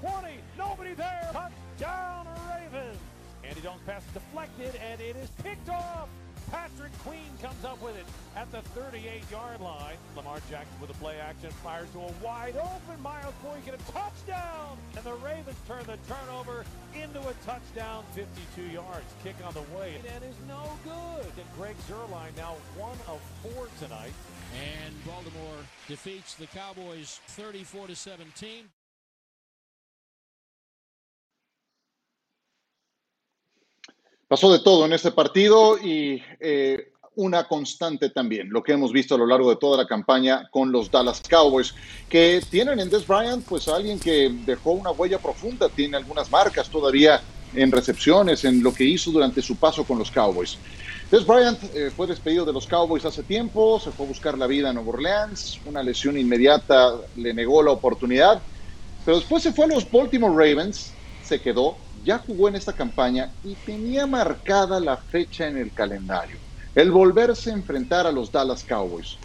20, 0.00 0.38
nobody 0.56 0.94
there. 0.94 1.28
Touchdown 1.32 2.26
Ravens. 2.48 2.96
Andy 3.42 3.60
Jones 3.60 3.80
pass 3.86 4.02
is 4.06 4.12
deflected 4.12 4.74
and 4.76 5.00
it 5.00 5.16
is 5.16 5.30
picked 5.42 5.68
off. 5.68 6.08
Patrick 6.50 6.96
Queen 7.04 7.30
comes 7.40 7.64
up 7.64 7.80
with 7.82 7.96
it 7.96 8.06
at 8.36 8.50
the 8.52 8.58
38-yard 8.78 9.60
line. 9.60 9.96
Lamar 10.16 10.38
Jackson 10.50 10.74
with 10.80 10.90
a 10.90 10.94
play 10.94 11.18
action 11.18 11.50
fires 11.62 11.88
to 11.92 11.98
a 12.00 12.12
wide 12.24 12.56
open 12.56 13.02
Miles 13.02 13.34
Boykin, 13.42 13.74
a 13.74 13.92
touchdown, 13.92 14.76
and 14.96 15.04
the 15.04 15.14
Ravens 15.14 15.56
turn 15.66 15.84
the 15.84 15.98
turnover 16.12 16.64
into 16.94 17.20
a 17.20 17.32
touchdown, 17.46 18.04
52 18.14 18.62
yards. 18.62 19.06
Kick 19.22 19.36
on 19.44 19.54
the 19.54 19.64
way 19.76 19.96
and 20.14 20.24
is 20.24 20.36
no 20.48 20.62
good. 20.84 21.26
And 21.36 21.46
Greg 21.56 21.76
Zerline 21.88 22.36
now 22.36 22.54
one 22.76 22.98
of 23.08 23.20
four 23.42 23.68
tonight. 23.78 24.12
And 24.52 24.94
Baltimore 25.04 25.64
defeats 25.86 26.34
the 26.34 26.46
Cowboys 26.46 27.20
34 27.28 27.88
to 27.88 27.96
17. 27.96 28.64
Pasó 34.30 34.52
de 34.52 34.60
todo 34.60 34.86
en 34.86 34.92
este 34.92 35.10
partido 35.10 35.76
y 35.76 36.22
eh, 36.38 36.92
una 37.16 37.48
constante 37.48 38.10
también, 38.10 38.48
lo 38.48 38.62
que 38.62 38.70
hemos 38.70 38.92
visto 38.92 39.16
a 39.16 39.18
lo 39.18 39.26
largo 39.26 39.50
de 39.50 39.56
toda 39.56 39.76
la 39.76 39.88
campaña 39.88 40.48
con 40.52 40.70
los 40.70 40.88
Dallas 40.88 41.20
Cowboys, 41.28 41.74
que 42.08 42.40
tienen 42.48 42.78
en 42.78 42.88
Des 42.88 43.04
Bryant 43.04 43.44
pues 43.44 43.66
a 43.66 43.74
alguien 43.74 43.98
que 43.98 44.32
dejó 44.46 44.70
una 44.70 44.92
huella 44.92 45.18
profunda, 45.18 45.68
tiene 45.68 45.96
algunas 45.96 46.30
marcas 46.30 46.68
todavía 46.68 47.20
en 47.56 47.72
recepciones, 47.72 48.44
en 48.44 48.62
lo 48.62 48.72
que 48.72 48.84
hizo 48.84 49.10
durante 49.10 49.42
su 49.42 49.56
paso 49.56 49.82
con 49.82 49.98
los 49.98 50.12
Cowboys. 50.12 50.58
Des 51.10 51.26
Bryant 51.26 51.58
eh, 51.74 51.90
fue 51.90 52.06
despedido 52.06 52.44
de 52.44 52.52
los 52.52 52.68
Cowboys 52.68 53.04
hace 53.04 53.24
tiempo, 53.24 53.80
se 53.80 53.90
fue 53.90 54.06
a 54.06 54.10
buscar 54.10 54.38
la 54.38 54.46
vida 54.46 54.68
en 54.68 54.76
Nueva 54.76 54.90
Orleans, 54.90 55.58
una 55.66 55.82
lesión 55.82 56.16
inmediata 56.16 56.94
le 57.16 57.34
negó 57.34 57.64
la 57.64 57.72
oportunidad, 57.72 58.40
pero 59.04 59.16
después 59.16 59.42
se 59.42 59.52
fue 59.52 59.64
a 59.64 59.68
los 59.68 59.90
Baltimore 59.90 60.32
Ravens, 60.32 60.92
se 61.24 61.40
quedó, 61.40 61.76
ya 62.04 62.18
jugó 62.18 62.48
en 62.48 62.56
esta 62.56 62.72
campaña 62.72 63.30
y 63.44 63.54
tenía 63.54 64.06
marcada 64.06 64.80
la 64.80 64.96
fecha 64.96 65.48
en 65.48 65.56
el 65.56 65.72
calendario, 65.72 66.36
el 66.74 66.90
volverse 66.90 67.50
a 67.50 67.54
enfrentar 67.54 68.06
a 68.06 68.12
los 68.12 68.32
Dallas 68.32 68.64
Cowboys. 68.64 69.16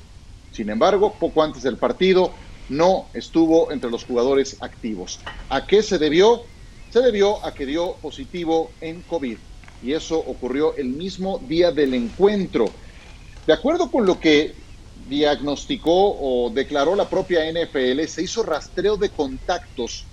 Sin 0.51 0.69
embargo, 0.69 1.13
poco 1.19 1.43
antes 1.43 1.63
del 1.63 1.77
partido 1.77 2.31
no 2.69 3.07
estuvo 3.13 3.71
entre 3.71 3.91
los 3.91 4.03
jugadores 4.03 4.57
activos. 4.61 5.19
¿A 5.49 5.65
qué 5.65 5.83
se 5.83 5.97
debió? 5.97 6.43
Se 6.91 7.01
debió 7.01 7.45
a 7.45 7.53
que 7.53 7.65
dio 7.65 7.95
positivo 8.01 8.71
en 8.81 9.01
COVID 9.01 9.37
y 9.83 9.93
eso 9.93 10.17
ocurrió 10.17 10.75
el 10.77 10.87
mismo 10.87 11.39
día 11.47 11.71
del 11.71 11.93
encuentro. 11.93 12.65
De 13.45 13.53
acuerdo 13.53 13.91
con 13.91 14.05
lo 14.05 14.19
que 14.19 14.55
diagnosticó 15.09 16.17
o 16.19 16.49
declaró 16.49 16.95
la 16.95 17.07
propia 17.07 17.41
NFL, 17.51 18.05
se 18.07 18.23
hizo 18.23 18.43
rastreo 18.43 18.97
de 18.97 19.09
contactos 19.09 20.05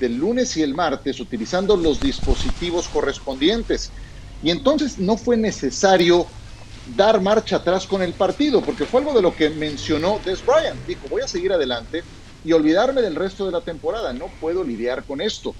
del 0.00 0.16
lunes 0.16 0.56
y 0.56 0.62
el 0.62 0.74
martes 0.74 1.20
utilizando 1.20 1.76
los 1.76 2.00
dispositivos 2.00 2.88
correspondientes. 2.88 3.92
Y 4.42 4.50
entonces 4.50 4.98
no 4.98 5.16
fue 5.16 5.36
necesario 5.36 6.26
dar 6.96 7.20
marcha 7.20 7.56
atrás 7.56 7.86
con 7.86 8.02
el 8.02 8.14
partido, 8.14 8.64
porque 8.64 8.86
fue 8.86 9.00
algo 9.00 9.14
de 9.14 9.22
lo 9.22 9.36
que 9.36 9.50
mencionó 9.50 10.18
Des 10.24 10.44
Bryant. 10.44 10.84
Dijo, 10.86 11.06
voy 11.08 11.22
a 11.22 11.28
seguir 11.28 11.52
adelante 11.52 12.02
y 12.42 12.52
olvidarme 12.52 13.02
del 13.02 13.14
resto 13.14 13.44
de 13.44 13.52
la 13.52 13.60
temporada, 13.60 14.12
no 14.14 14.28
puedo 14.40 14.64
lidiar 14.64 15.04
con 15.04 15.20
esto. 15.20 15.54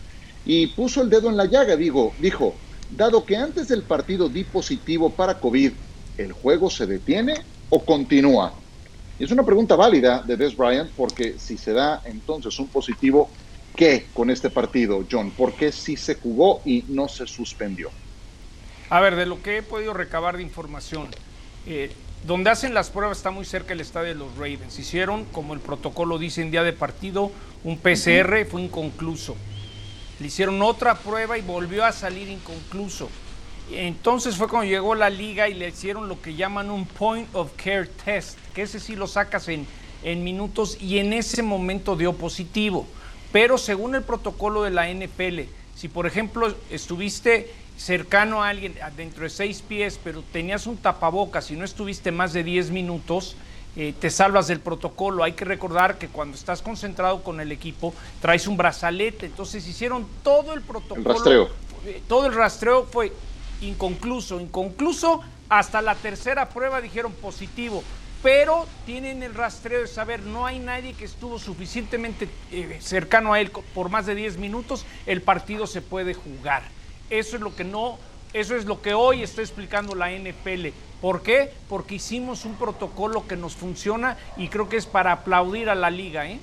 Y 0.47 0.69
puso 0.69 1.03
el 1.03 1.11
dedo 1.11 1.29
en 1.29 1.37
la 1.37 1.45
llaga, 1.45 1.77
digo, 1.77 2.15
dijo, 2.19 2.55
dado 2.89 3.25
que 3.27 3.37
antes 3.37 3.69
del 3.69 3.83
partido 3.83 4.31
di 4.31 4.45
positivo 4.45 5.15
para 5.15 5.39
COVID, 5.39 5.73
¿el 6.17 6.33
juego 6.33 6.71
se 6.71 6.87
detiene 6.87 7.35
o 7.69 7.85
continúa? 7.85 8.55
Es 9.19 9.31
una 9.31 9.45
pregunta 9.45 9.77
válida 9.77 10.23
de 10.27 10.39
Des 10.39 10.57
Bryant, 10.57 10.91
porque 10.97 11.39
si 11.39 11.59
se 11.59 11.75
da 11.75 12.01
entonces 12.07 12.59
un 12.59 12.69
positivo, 12.69 13.29
¿qué 13.77 14.07
con 14.15 14.31
este 14.31 14.51
partido, 14.51 15.05
John? 15.11 15.31
¿Por 15.31 15.55
qué 15.55 15.73
sí 15.73 15.97
se 15.97 16.15
jugó 16.17 16.61
y 16.65 16.85
no 16.89 17.09
se 17.09 17.27
suspendió? 17.27 17.91
A 18.89 19.01
ver, 19.01 19.17
de 19.17 19.27
lo 19.27 19.43
que 19.43 19.59
he 19.59 19.63
podido 19.63 19.95
recabar 19.95 20.37
de 20.37 20.43
información, 20.43 21.09
eh, 21.67 21.93
donde 22.27 22.51
hacen 22.51 22.75
las 22.75 22.91
pruebas 22.91 23.19
está 23.19 23.31
muy 23.31 23.45
cerca 23.45 23.73
el 23.73 23.81
estadio 23.81 24.09
de 24.09 24.15
los 24.15 24.35
Ravens. 24.37 24.79
Hicieron, 24.79 25.25
como 25.27 25.55
el 25.55 25.61
protocolo 25.61 26.19
dice 26.19 26.43
en 26.43 26.51
día 26.51 26.63
de 26.63 26.73
partido, 26.73 27.31
un 27.65 27.79
PCR, 27.79 28.45
fue 28.51 28.63
inconcluso. 28.63 29.37
Le 30.19 30.27
hicieron 30.27 30.61
otra 30.61 30.97
prueba 30.97 31.39
y 31.39 31.43
volvió 31.43 31.85
a 31.85 31.93
salir 31.93 32.29
inconcluso. 32.29 33.09
Entonces 33.73 34.37
fue 34.37 34.49
cuando 34.49 34.69
llegó 34.69 34.95
la 34.95 35.09
liga 35.09 35.49
y 35.49 35.55
le 35.55 35.69
hicieron 35.69 36.09
lo 36.09 36.21
que 36.21 36.35
llaman 36.35 36.71
un 36.71 36.85
point 36.85 37.29
of 37.35 37.53
care 37.57 37.87
test, 38.05 38.37
que 38.55 38.63
ese 38.63 38.81
sí 38.81 38.97
lo 38.97 39.07
sacas 39.07 39.49
en, 39.49 39.67
en 40.03 40.25
minutos 40.25 40.77
y 40.81 40.99
en 40.99 41.13
ese 41.13 41.43
momento 41.43 41.97
dio 41.97 42.13
positivo. 42.15 42.87
Pero 43.33 43.59
según 43.59 43.95
el 43.95 44.03
protocolo 44.03 44.63
de 44.63 44.71
la 44.71 44.89
NFL, 44.93 45.41
si 45.77 45.89
por 45.89 46.07
ejemplo 46.07 46.53
estuviste 46.71 47.53
cercano 47.77 48.43
a 48.43 48.49
alguien 48.49 48.75
dentro 48.97 49.23
de 49.23 49.31
seis 49.31 49.63
pies, 49.63 49.99
pero 50.03 50.23
tenías 50.33 50.67
un 50.67 50.77
tapabocas 50.77 51.51
y 51.51 51.57
no 51.57 51.65
estuviste 51.65 52.13
más 52.13 52.33
de 52.33 52.43
10 52.45 52.71
minutos, 52.71 53.37
eh, 53.77 53.95
te 53.99 54.11
salvas 54.11 54.49
del 54.49 54.61
protocolo. 54.61 55.23
Hay 55.23 55.33
que 55.33 55.45
recordar 55.45 55.97
que 55.97 56.09
cuando 56.09 56.37
estás 56.37 56.61
concentrado 56.61 57.23
con 57.23 57.41
el 57.41 57.53
equipo, 57.53 57.95
traes 58.21 58.47
un 58.49 58.57
brazalete. 58.57 59.27
Entonces 59.27 59.67
hicieron 59.67 60.07
todo 60.23 60.53
el 60.53 60.61
protocolo. 60.61 61.01
El 61.01 61.05
rastreo. 61.07 61.49
eh, 61.87 62.03
Todo 62.09 62.27
el 62.27 62.35
rastreo 62.35 62.85
fue 62.85 63.13
inconcluso, 63.63 64.41
inconcluso. 64.41 65.23
Hasta 65.49 65.81
la 65.83 65.95
tercera 65.95 66.49
prueba 66.49 66.81
dijeron 66.81 67.13
positivo. 67.13 67.83
Pero 68.23 68.67
tienen 68.85 69.23
el 69.23 69.35
rastreo 69.35 69.81
de 69.81 69.87
saber, 69.87 70.21
no 70.21 70.45
hay 70.45 70.59
nadie 70.59 70.93
que 70.93 71.07
estuvo 71.07 71.39
suficientemente 71.39 72.29
eh, 72.53 72.79
cercano 72.81 73.33
a 73.33 73.41
él 73.41 73.51
por 73.51 73.89
más 73.89 74.05
de 74.05 74.15
10 74.15 74.37
minutos, 74.37 74.85
el 75.07 75.23
partido 75.23 75.67
se 75.67 75.81
puede 75.81 76.13
jugar. 76.13 76.63
Eso 77.09 77.37
es 77.37 77.43
lo 77.43 77.57
que 77.57 77.65
no, 77.65 77.99
eso 78.35 78.57
es 78.57 78.67
lo 78.67 78.83
que 78.83 78.93
hoy 78.93 79.23
está 79.23 79.41
explicando 79.41 79.95
la 79.95 80.11
NFL. 80.11 80.69
¿Por 81.01 81.23
qué? 81.23 81.51
Porque 81.69 81.95
hicimos 81.95 82.45
un 82.45 82.57
protocolo 82.57 83.27
que 83.27 83.37
nos 83.37 83.55
funciona 83.55 84.19
y 84.37 84.49
creo 84.49 84.69
que 84.69 84.77
es 84.77 84.85
para 84.85 85.13
aplaudir 85.13 85.71
a 85.71 85.75
la 85.75 85.89
liga, 85.89 86.29
¿eh? 86.29 86.39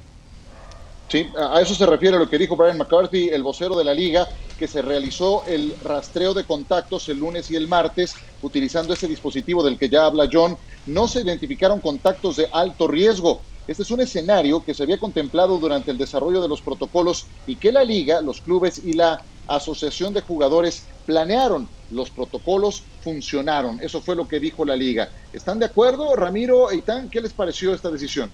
Sí, 1.09 1.29
a 1.37 1.61
eso 1.61 1.73
se 1.73 1.85
refiere 1.85 2.17
lo 2.17 2.29
que 2.29 2.37
dijo 2.37 2.57
Brian 2.57 2.77
McCarthy, 2.77 3.29
el 3.29 3.41
vocero 3.41 3.77
de 3.77 3.83
la 3.85 3.93
liga. 3.93 4.27
que 4.57 4.67
se 4.67 4.81
realizó 4.81 5.43
el 5.45 5.75
rastreo 5.83 6.33
de 6.33 6.43
contactos 6.43 7.07
el 7.09 7.19
lunes 7.19 7.51
y 7.51 7.55
el 7.55 7.67
martes 7.67 8.15
utilizando 8.41 8.95
ese 8.95 9.07
dispositivo 9.07 9.63
del 9.63 9.77
que 9.77 9.87
ya 9.87 10.07
habla 10.07 10.27
John, 10.33 10.57
no 10.87 11.07
se 11.07 11.21
identificaron 11.21 11.81
contactos 11.81 12.37
de 12.37 12.47
alto 12.51 12.87
riesgo. 12.87 13.41
Este 13.67 13.83
es 13.83 13.91
un 13.91 13.99
escenario 13.99 14.63
que 14.63 14.73
se 14.73 14.83
había 14.83 14.97
contemplado 14.97 15.57
durante 15.59 15.91
el 15.91 15.97
desarrollo 15.97 16.41
de 16.41 16.47
los 16.47 16.61
protocolos 16.61 17.27
y 17.45 17.57
que 17.57 17.71
la 17.71 17.83
liga, 17.83 18.21
los 18.21 18.41
clubes 18.41 18.77
y 18.83 18.93
la 18.93 19.21
asociación 19.45 20.13
de 20.13 20.21
jugadores 20.21 20.87
planearon. 21.05 21.69
Los 21.89 22.11
protocolos 22.11 22.87
funcionaron. 22.99 23.79
Eso 23.81 24.01
fue 24.01 24.15
lo 24.15 24.27
que 24.27 24.39
dijo 24.39 24.65
la 24.65 24.75
liga. 24.75 25.11
¿Están 25.31 25.59
de 25.59 25.65
acuerdo, 25.65 26.15
Ramiro 26.15 26.71
Eitan? 26.71 27.09
¿Qué 27.09 27.19
les 27.21 27.33
pareció 27.33 27.73
esta 27.73 27.91
decisión? 27.91 28.33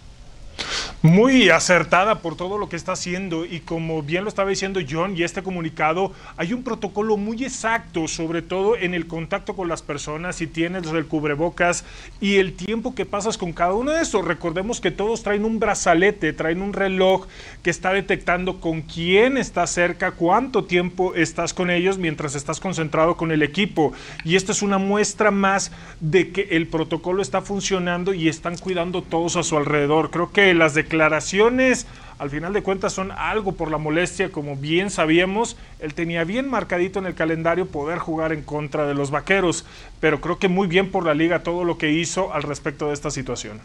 Muy 1.02 1.50
acertada 1.50 2.20
por 2.20 2.38
todo 2.38 2.58
lo 2.58 2.70
que 2.70 2.78
está 2.78 2.94
haciendo 2.94 3.46
y 3.46 3.60
como 3.60 4.02
bien 4.04 4.24
lo 4.24 4.30
estaba 4.30 4.50
diciendo 4.50 4.80
John 4.90 5.18
y 5.18 5.24
este 5.24 5.44
comunicado, 5.44 6.14
hay 6.38 6.54
un 6.54 6.64
protocolo 6.64 7.18
muy 7.18 7.44
exacto, 7.44 8.08
sobre 8.08 8.42
todo 8.42 8.78
en 8.78 8.94
el 8.94 9.08
contacto 9.08 9.54
con 9.54 9.68
las 9.68 9.82
personas, 9.82 10.38
si 10.38 10.48
tienes 10.48 10.88
el 10.88 11.06
cubrebocas 11.06 11.84
y 12.22 12.38
el 12.38 12.54
tiempo 12.54 12.96
que 12.96 13.06
pasas 13.06 13.38
con 13.38 13.52
cada 13.52 13.74
uno 13.74 13.92
de 13.92 14.02
esos. 14.02 14.24
Recordemos 14.24 14.80
que 14.80 14.92
todos 14.92 15.24
traen 15.24 15.44
un 15.44 15.60
brazalete, 15.60 16.32
traen 16.32 16.62
un 16.62 16.72
reloj 16.72 17.28
que 17.64 17.70
está 17.70 17.92
detectando 17.92 18.62
con 18.62 18.82
quién 18.82 19.38
está 19.38 19.68
cerca, 19.68 20.12
cuánto 20.12 20.64
tiempo 20.64 21.16
estás 21.16 21.54
con 21.54 21.70
ellos 21.70 21.98
mientras 21.98 22.36
estás 22.36 22.62
concentrado 22.62 23.18
con 23.18 23.32
el 23.32 23.44
equipo. 23.44 23.92
Y 24.24 24.38
esta 24.38 24.54
es 24.54 24.62
una 24.62 24.78
muestra 24.78 25.32
más 25.32 25.72
de 26.00 26.32
que 26.32 26.48
el 26.52 26.68
protocolo 26.68 27.22
está 27.22 27.42
funcionando 27.42 28.14
y 28.14 28.30
están 28.30 28.58
cuidando 28.58 29.02
todos 29.02 29.36
a 29.36 29.44
su 29.44 29.58
alrededor. 29.58 30.10
Creo 30.10 30.32
que 30.32 30.43
las 30.54 30.74
declaraciones 30.74 31.86
al 32.20 32.30
final 32.30 32.54
de 32.54 32.64
cuentas 32.64 32.94
son 32.94 33.12
algo 33.12 33.54
por 33.54 33.70
la 33.72 33.78
molestia, 33.78 34.32
como 34.32 34.56
bien 34.56 34.90
sabíamos, 34.90 35.58
él 35.80 35.94
tenía 35.94 36.24
bien 36.24 36.50
marcadito 36.50 37.00
en 37.00 37.06
el 37.06 37.16
calendario 37.16 37.66
poder 37.66 38.00
jugar 38.00 38.32
en 38.32 38.44
contra 38.44 38.86
de 38.86 38.94
los 38.94 39.12
Vaqueros, 39.12 39.66
pero 40.00 40.22
creo 40.22 40.40
que 40.40 40.48
muy 40.48 40.68
bien 40.68 40.92
por 40.92 41.06
la 41.06 41.14
liga 41.14 41.44
todo 41.44 41.64
lo 41.64 41.78
que 41.78 41.92
hizo 41.92 42.32
al 42.34 42.44
respecto 42.44 42.88
de 42.88 42.94
esta 42.94 43.12
situación. 43.12 43.60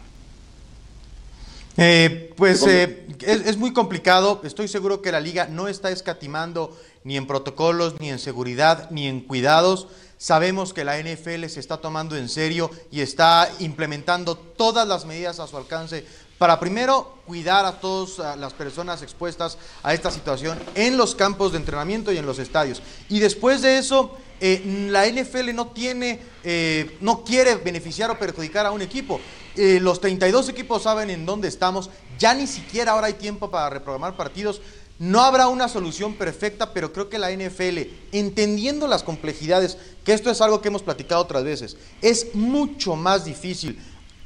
Eh, 1.77 2.33
pues 2.35 2.67
eh, 2.67 3.07
es, 3.21 3.45
es, 3.45 3.55
muy 3.55 3.71
complicado, 3.71 4.41
estoy 4.43 4.67
seguro 4.67 5.01
que 5.01 5.13
la 5.13 5.21
liga 5.21 5.47
no 5.47 5.69
está 5.69 5.91
escatimando 5.91 6.77
ni 7.05 7.15
en 7.15 7.27
protocolos, 7.27 7.95
ni 8.01 8.09
en 8.09 8.19
seguridad, 8.19 8.89
ni 8.91 9.07
en 9.07 9.21
cuidados. 9.21 9.87
Sabemos 10.17 10.73
que 10.73 10.83
la 10.83 10.97
NFL 10.99 11.45
se 11.45 11.61
está 11.61 11.77
tomando 11.77 12.17
en 12.17 12.27
serio 12.27 12.69
y 12.91 12.99
está 12.99 13.49
implementando 13.59 14.35
todas 14.35 14.85
las 14.85 15.05
medidas 15.05 15.39
a 15.39 15.47
su 15.47 15.55
alcance 15.55 16.03
para 16.39 16.59
primero 16.59 17.19
cuidar 17.27 17.65
a 17.65 17.73
todas 17.73 18.37
las 18.39 18.53
personas 18.53 19.03
expuestas 19.03 19.57
a 19.83 19.93
esta 19.93 20.09
situación 20.09 20.57
en 20.73 20.97
los 20.97 21.13
campos 21.13 21.51
de 21.51 21.59
entrenamiento 21.59 22.11
y 22.11 22.17
en 22.17 22.25
los 22.25 22.39
estadios. 22.39 22.81
Y 23.09 23.19
después 23.19 23.61
de 23.61 23.77
eso, 23.77 24.17
eh, 24.39 24.87
la 24.89 25.05
NFL 25.05 25.53
no 25.53 25.67
tiene, 25.67 26.19
eh, 26.43 26.97
no 27.01 27.23
quiere 27.25 27.55
beneficiar 27.57 28.09
o 28.09 28.17
perjudicar 28.17 28.65
a 28.65 28.71
un 28.71 28.81
equipo. 28.81 29.19
Eh, 29.55 29.79
los 29.81 29.99
32 29.99 30.47
equipos 30.47 30.83
saben 30.83 31.09
en 31.09 31.25
dónde 31.25 31.49
estamos, 31.49 31.89
ya 32.17 32.33
ni 32.33 32.47
siquiera 32.47 32.93
ahora 32.93 33.07
hay 33.07 33.13
tiempo 33.13 33.51
para 33.51 33.69
reprogramar 33.69 34.15
partidos. 34.15 34.61
No 34.97 35.21
habrá 35.21 35.47
una 35.47 35.67
solución 35.67 36.15
perfecta, 36.15 36.73
pero 36.73 36.91
creo 36.91 37.09
que 37.09 37.19
la 37.19 37.31
NFL, 37.31 37.79
entendiendo 38.11 38.87
las 38.87 39.03
complejidades, 39.03 39.77
que 40.03 40.13
esto 40.13 40.29
es 40.29 40.41
algo 40.41 40.61
que 40.61 40.67
hemos 40.69 40.83
platicado 40.83 41.21
otras 41.21 41.43
veces, 41.43 41.77
es 42.01 42.33
mucho 42.33 42.95
más 42.95 43.23
difícil 43.23 43.79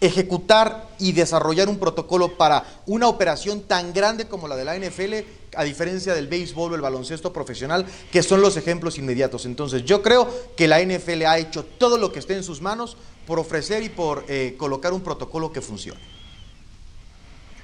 ejecutar 0.05 0.89
y 0.99 1.13
desarrollar 1.13 1.69
un 1.69 1.79
protocolo 1.79 2.37
para 2.37 2.65
una 2.85 3.07
operación 3.07 3.61
tan 3.61 3.93
grande 3.93 4.27
como 4.27 4.49
la 4.49 4.57
de 4.57 4.65
la 4.65 4.77
NFL, 4.77 5.13
a 5.55 5.63
diferencia 5.63 6.13
del 6.13 6.27
béisbol 6.27 6.73
o 6.73 6.75
el 6.75 6.81
baloncesto 6.81 7.31
profesional, 7.31 7.85
que 8.11 8.21
son 8.21 8.41
los 8.41 8.57
ejemplos 8.57 8.97
inmediatos. 8.97 9.45
Entonces 9.45 9.85
yo 9.85 10.01
creo 10.01 10.27
que 10.57 10.67
la 10.67 10.83
NFL 10.83 11.25
ha 11.25 11.37
hecho 11.37 11.63
todo 11.63 11.97
lo 11.97 12.11
que 12.11 12.19
esté 12.19 12.35
en 12.35 12.43
sus 12.43 12.61
manos 12.61 12.97
por 13.25 13.39
ofrecer 13.39 13.81
y 13.83 13.89
por 13.89 14.25
eh, 14.27 14.55
colocar 14.57 14.91
un 14.91 15.01
protocolo 15.01 15.53
que 15.53 15.61
funcione. 15.61 16.01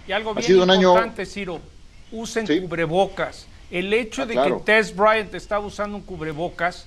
Y 0.07 0.13
algo 0.13 0.33
bien 0.33 0.69
importante, 0.69 1.25
Ciro, 1.25 1.59
usen 2.11 2.47
cubrebocas. 2.61 3.47
El 3.69 3.93
hecho 3.93 4.21
ah, 4.21 4.25
de 4.25 4.33
que 4.33 4.51
Tess 4.65 4.95
Bryant 4.95 5.35
estaba 5.35 5.65
usando 5.65 5.97
un 5.97 6.03
cubrebocas, 6.03 6.85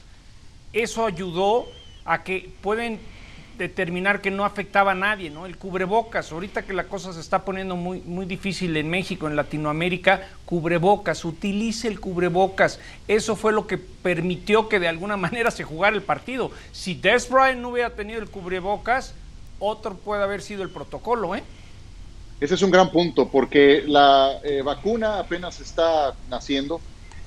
eso 0.73 1.05
ayudó 1.05 1.67
a 2.05 2.25
que 2.25 2.51
pueden 2.63 2.99
determinar 3.63 4.21
que 4.21 4.31
no 4.31 4.45
afectaba 4.45 4.93
a 4.93 4.95
nadie, 4.97 5.31
¿no? 5.31 5.47
El 5.47 5.57
cubrebocas, 5.57 6.33
ahorita 6.33 6.63
que 6.63 6.73
la 6.73 6.85
cosa 6.85 7.13
se 7.13 7.21
está 7.21 7.45
poniendo 7.45 7.77
muy, 7.77 8.01
muy 8.01 8.27
difícil 8.27 8.77
en 8.77 8.91
México, 8.91 9.29
en 9.29 9.37
Latinoamérica, 9.37 10.29
cubrebocas, 10.45 11.25
utilice 11.25 11.87
el 11.87 12.01
cubrebocas. 12.01 12.81
Eso 13.07 13.37
fue 13.37 13.53
lo 13.53 13.67
que 13.67 13.79
permitió 13.79 14.69
que 14.69 14.81
de 14.81 14.89
alguna 14.89 15.17
manera 15.27 15.51
se 15.51 15.65
jugara 15.65 15.95
el 15.95 16.03
partido. 16.03 16.51
Si 16.73 16.95
Des 16.95 17.29
Bryant 17.31 17.61
no 17.61 17.69
hubiera 17.69 17.91
tenido 17.91 18.21
el 18.21 18.29
cubrebocas, 18.29 19.15
otro 19.59 19.95
puede 19.95 20.25
haber 20.25 20.43
sido 20.43 20.63
el 20.63 20.71
protocolo, 20.71 21.37
¿eh? 21.37 21.45
Ese 22.41 22.57
es 22.57 22.63
un 22.63 22.73
gran 22.73 22.91
punto, 22.91 23.29
porque 23.29 23.85
la 23.87 24.41
eh, 24.43 24.63
vacuna 24.63 25.21
apenas 25.21 25.61
está 25.61 26.15
naciendo 26.29 26.81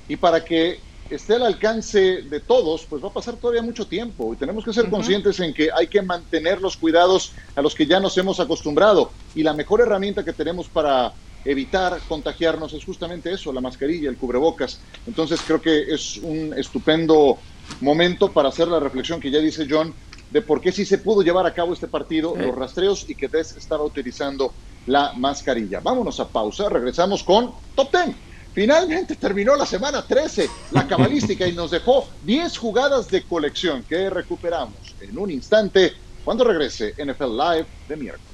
y 0.08 0.16
para 0.16 0.44
que 0.44 0.78
esté 1.10 1.34
al 1.34 1.42
alcance 1.44 2.22
de 2.22 2.40
todos, 2.40 2.86
pues 2.88 3.02
va 3.02 3.08
a 3.08 3.12
pasar 3.12 3.36
todavía 3.36 3.62
mucho 3.62 3.86
tiempo 3.86 4.32
y 4.32 4.36
tenemos 4.36 4.64
que 4.64 4.72
ser 4.72 4.90
conscientes 4.90 5.38
en 5.40 5.54
que 5.54 5.70
hay 5.74 5.86
que 5.86 6.02
mantener 6.02 6.60
los 6.60 6.76
cuidados 6.76 7.32
a 7.54 7.62
los 7.62 7.74
que 7.74 7.86
ya 7.86 8.00
nos 8.00 8.16
hemos 8.18 8.40
acostumbrado 8.40 9.10
y 9.34 9.42
la 9.42 9.52
mejor 9.52 9.80
herramienta 9.80 10.24
que 10.24 10.32
tenemos 10.32 10.68
para 10.68 11.12
evitar 11.44 12.00
contagiarnos 12.08 12.72
es 12.72 12.84
justamente 12.84 13.32
eso, 13.32 13.52
la 13.52 13.60
mascarilla, 13.60 14.10
el 14.10 14.16
cubrebocas. 14.16 14.80
Entonces 15.06 15.40
creo 15.46 15.62
que 15.62 15.94
es 15.94 16.16
un 16.18 16.52
estupendo 16.56 17.38
momento 17.80 18.32
para 18.32 18.48
hacer 18.48 18.68
la 18.68 18.80
reflexión 18.80 19.20
que 19.20 19.30
ya 19.30 19.38
dice 19.38 19.66
John 19.68 19.94
de 20.30 20.42
por 20.42 20.60
qué 20.60 20.72
sí 20.72 20.84
se 20.84 20.98
pudo 20.98 21.22
llevar 21.22 21.46
a 21.46 21.54
cabo 21.54 21.72
este 21.72 21.86
partido, 21.86 22.34
los 22.36 22.54
rastreos 22.54 23.08
y 23.08 23.14
que 23.14 23.28
Des 23.28 23.56
estaba 23.56 23.84
utilizando 23.84 24.52
la 24.86 25.12
mascarilla. 25.14 25.80
Vámonos 25.80 26.18
a 26.18 26.28
pausa, 26.28 26.68
regresamos 26.68 27.22
con 27.22 27.52
Top 27.74 27.90
Ten. 27.90 28.14
Finalmente 28.56 29.16
terminó 29.16 29.54
la 29.54 29.66
semana 29.66 30.00
13, 30.00 30.48
la 30.70 30.86
cabalística, 30.88 31.46
y 31.46 31.52
nos 31.52 31.70
dejó 31.70 32.08
10 32.24 32.56
jugadas 32.56 33.06
de 33.10 33.22
colección 33.22 33.82
que 33.82 34.08
recuperamos 34.08 34.94
en 34.98 35.18
un 35.18 35.30
instante 35.30 35.92
cuando 36.24 36.42
regrese 36.42 36.94
NFL 36.94 37.36
Live 37.36 37.66
de 37.86 37.96
miércoles. 37.96 38.30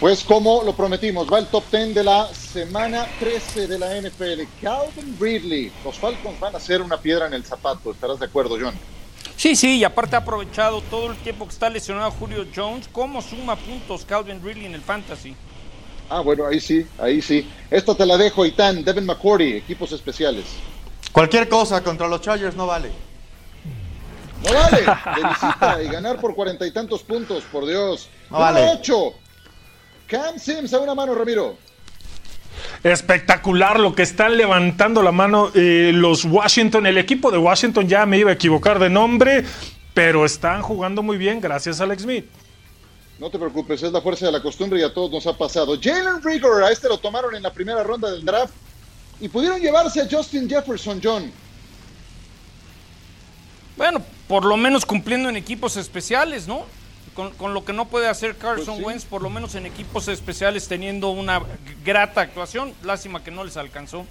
Pues 0.00 0.24
como 0.24 0.64
lo 0.64 0.74
prometimos, 0.74 1.32
va 1.32 1.38
el 1.38 1.46
top 1.46 1.62
10 1.70 1.94
de 1.94 2.02
la 2.02 2.26
semana 2.34 3.06
13 3.20 3.68
de 3.68 3.78
la 3.78 4.00
NFL. 4.00 4.48
Calvin 4.60 5.16
Ridley, 5.20 5.70
los 5.84 5.96
Falcons 5.96 6.40
van 6.40 6.56
a 6.56 6.58
ser 6.58 6.82
una 6.82 6.96
piedra 6.96 7.28
en 7.28 7.34
el 7.34 7.44
zapato, 7.44 7.92
¿estarás 7.92 8.18
de 8.18 8.26
acuerdo, 8.26 8.56
John? 8.60 8.74
Sí, 9.36 9.54
sí, 9.54 9.78
y 9.78 9.84
aparte 9.84 10.16
ha 10.16 10.18
aprovechado 10.18 10.80
todo 10.90 11.12
el 11.12 11.16
tiempo 11.18 11.46
que 11.46 11.52
está 11.52 11.70
lesionado 11.70 12.10
Julio 12.10 12.44
Jones. 12.52 12.88
¿Cómo 12.90 13.22
suma 13.22 13.54
puntos 13.54 14.04
Calvin 14.04 14.42
Ridley 14.42 14.66
en 14.66 14.74
el 14.74 14.82
Fantasy? 14.82 15.36
Ah, 16.10 16.20
bueno, 16.20 16.44
ahí 16.44 16.58
sí, 16.58 16.84
ahí 16.98 17.22
sí. 17.22 17.48
Esto 17.70 17.94
te 17.94 18.04
la 18.04 18.18
dejo, 18.18 18.44
Itán, 18.44 18.82
Devin 18.82 19.06
McCourty, 19.06 19.54
equipos 19.54 19.92
especiales. 19.92 20.44
Cualquier 21.12 21.48
cosa 21.48 21.82
contra 21.84 22.08
los 22.08 22.20
Chargers 22.20 22.56
no 22.56 22.66
vale. 22.66 22.90
No 24.44 24.52
vale, 24.52 24.78
de 25.22 25.28
visita 25.28 25.82
y 25.82 25.88
ganar 25.88 26.20
por 26.20 26.34
cuarenta 26.34 26.66
y 26.66 26.72
tantos 26.72 27.04
puntos, 27.04 27.44
por 27.44 27.64
Dios. 27.64 28.08
No 28.28 28.40
vale. 28.40 28.70
Ocho. 28.72 29.14
Cam 30.08 30.36
Sims 30.36 30.74
a 30.74 30.80
una 30.80 30.96
mano, 30.96 31.14
Ramiro. 31.14 31.56
Espectacular 32.82 33.78
lo 33.78 33.94
que 33.94 34.02
están 34.02 34.36
levantando 34.36 35.02
la 35.02 35.12
mano 35.12 35.52
eh, 35.54 35.92
los 35.94 36.24
Washington. 36.24 36.86
El 36.86 36.98
equipo 36.98 37.30
de 37.30 37.38
Washington 37.38 37.86
ya 37.86 38.04
me 38.04 38.18
iba 38.18 38.30
a 38.30 38.34
equivocar 38.34 38.80
de 38.80 38.90
nombre, 38.90 39.44
pero 39.94 40.24
están 40.24 40.62
jugando 40.62 41.04
muy 41.04 41.16
bien 41.18 41.40
gracias 41.40 41.80
a 41.80 41.84
Alex 41.84 42.02
Smith. 42.02 42.26
No 43.20 43.28
te 43.28 43.38
preocupes, 43.38 43.82
es 43.82 43.92
la 43.92 44.00
fuerza 44.00 44.24
de 44.24 44.32
la 44.32 44.40
costumbre 44.40 44.80
y 44.80 44.82
a 44.82 44.94
todos 44.94 45.10
nos 45.10 45.26
ha 45.26 45.36
pasado. 45.36 45.76
Jalen 45.78 46.22
Rigor, 46.22 46.64
a 46.64 46.70
este 46.70 46.88
lo 46.88 46.96
tomaron 46.96 47.36
en 47.36 47.42
la 47.42 47.52
primera 47.52 47.82
ronda 47.82 48.10
del 48.10 48.24
draft 48.24 48.54
y 49.20 49.28
pudieron 49.28 49.60
llevarse 49.60 50.00
a 50.00 50.08
Justin 50.10 50.48
Jefferson, 50.48 50.98
John. 51.04 51.30
Bueno, 53.76 54.02
por 54.26 54.46
lo 54.46 54.56
menos 54.56 54.86
cumpliendo 54.86 55.28
en 55.28 55.36
equipos 55.36 55.76
especiales, 55.76 56.48
¿no? 56.48 56.64
Con, 57.14 57.52
lo 57.52 57.62
que 57.62 57.74
no 57.74 57.88
puede 57.88 58.08
hacer 58.08 58.38
Carson 58.38 58.76
pues 58.76 58.86
Wentz, 58.86 59.04
por 59.04 59.20
lo 59.20 59.28
menos 59.28 59.54
en 59.54 59.66
equipos 59.66 60.08
especiales 60.08 60.66
teniendo 60.66 61.10
una 61.10 61.42
grata 61.84 62.22
actuación. 62.22 62.72
Lástima 62.82 63.22
que 63.22 63.30
no 63.30 63.44
les 63.44 63.58
alcanzó. 63.58 64.06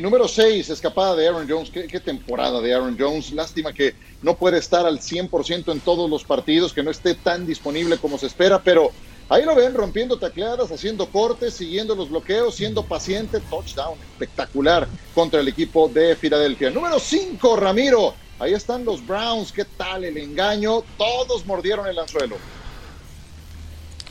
Número 0.00 0.28
6, 0.28 0.70
escapada 0.70 1.16
de 1.16 1.26
Aaron 1.26 1.48
Jones. 1.48 1.68
¿Qué, 1.70 1.98
temporada 1.98 2.60
de 2.60 2.72
Aaron 2.72 2.96
Jones. 2.96 3.32
Lástima 3.32 3.72
que 3.72 3.94
no 4.22 4.36
puede 4.36 4.58
estar 4.58 4.86
al 4.86 5.00
100% 5.00 5.72
en 5.72 5.80
todos 5.80 6.08
los 6.08 6.22
partidos, 6.22 6.72
que 6.72 6.84
no 6.84 6.90
esté 6.92 7.16
tan 7.16 7.44
disponible 7.46 7.98
como 7.98 8.16
se 8.16 8.26
espera, 8.26 8.62
pero 8.62 8.92
ahí 9.28 9.44
lo 9.44 9.56
ven 9.56 9.74
rompiendo 9.74 10.16
tacleadas, 10.20 10.70
haciendo 10.70 11.06
cortes, 11.08 11.54
siguiendo 11.54 11.96
los 11.96 12.10
bloqueos, 12.10 12.54
siendo 12.54 12.84
paciente. 12.84 13.40
Touchdown 13.40 13.98
espectacular 14.12 14.86
contra 15.16 15.40
el 15.40 15.48
equipo 15.48 15.88
de 15.88 16.14
Filadelfia. 16.14 16.70
Número 16.70 17.00
5, 17.00 17.56
Ramiro. 17.56 18.14
Ahí 18.38 18.54
están 18.54 18.84
los 18.84 19.04
Browns. 19.04 19.50
¿Qué 19.50 19.64
tal 19.64 20.04
el 20.04 20.16
engaño? 20.16 20.84
Todos 20.96 21.44
mordieron 21.44 21.88
el 21.88 21.98
anzuelo. 21.98 22.36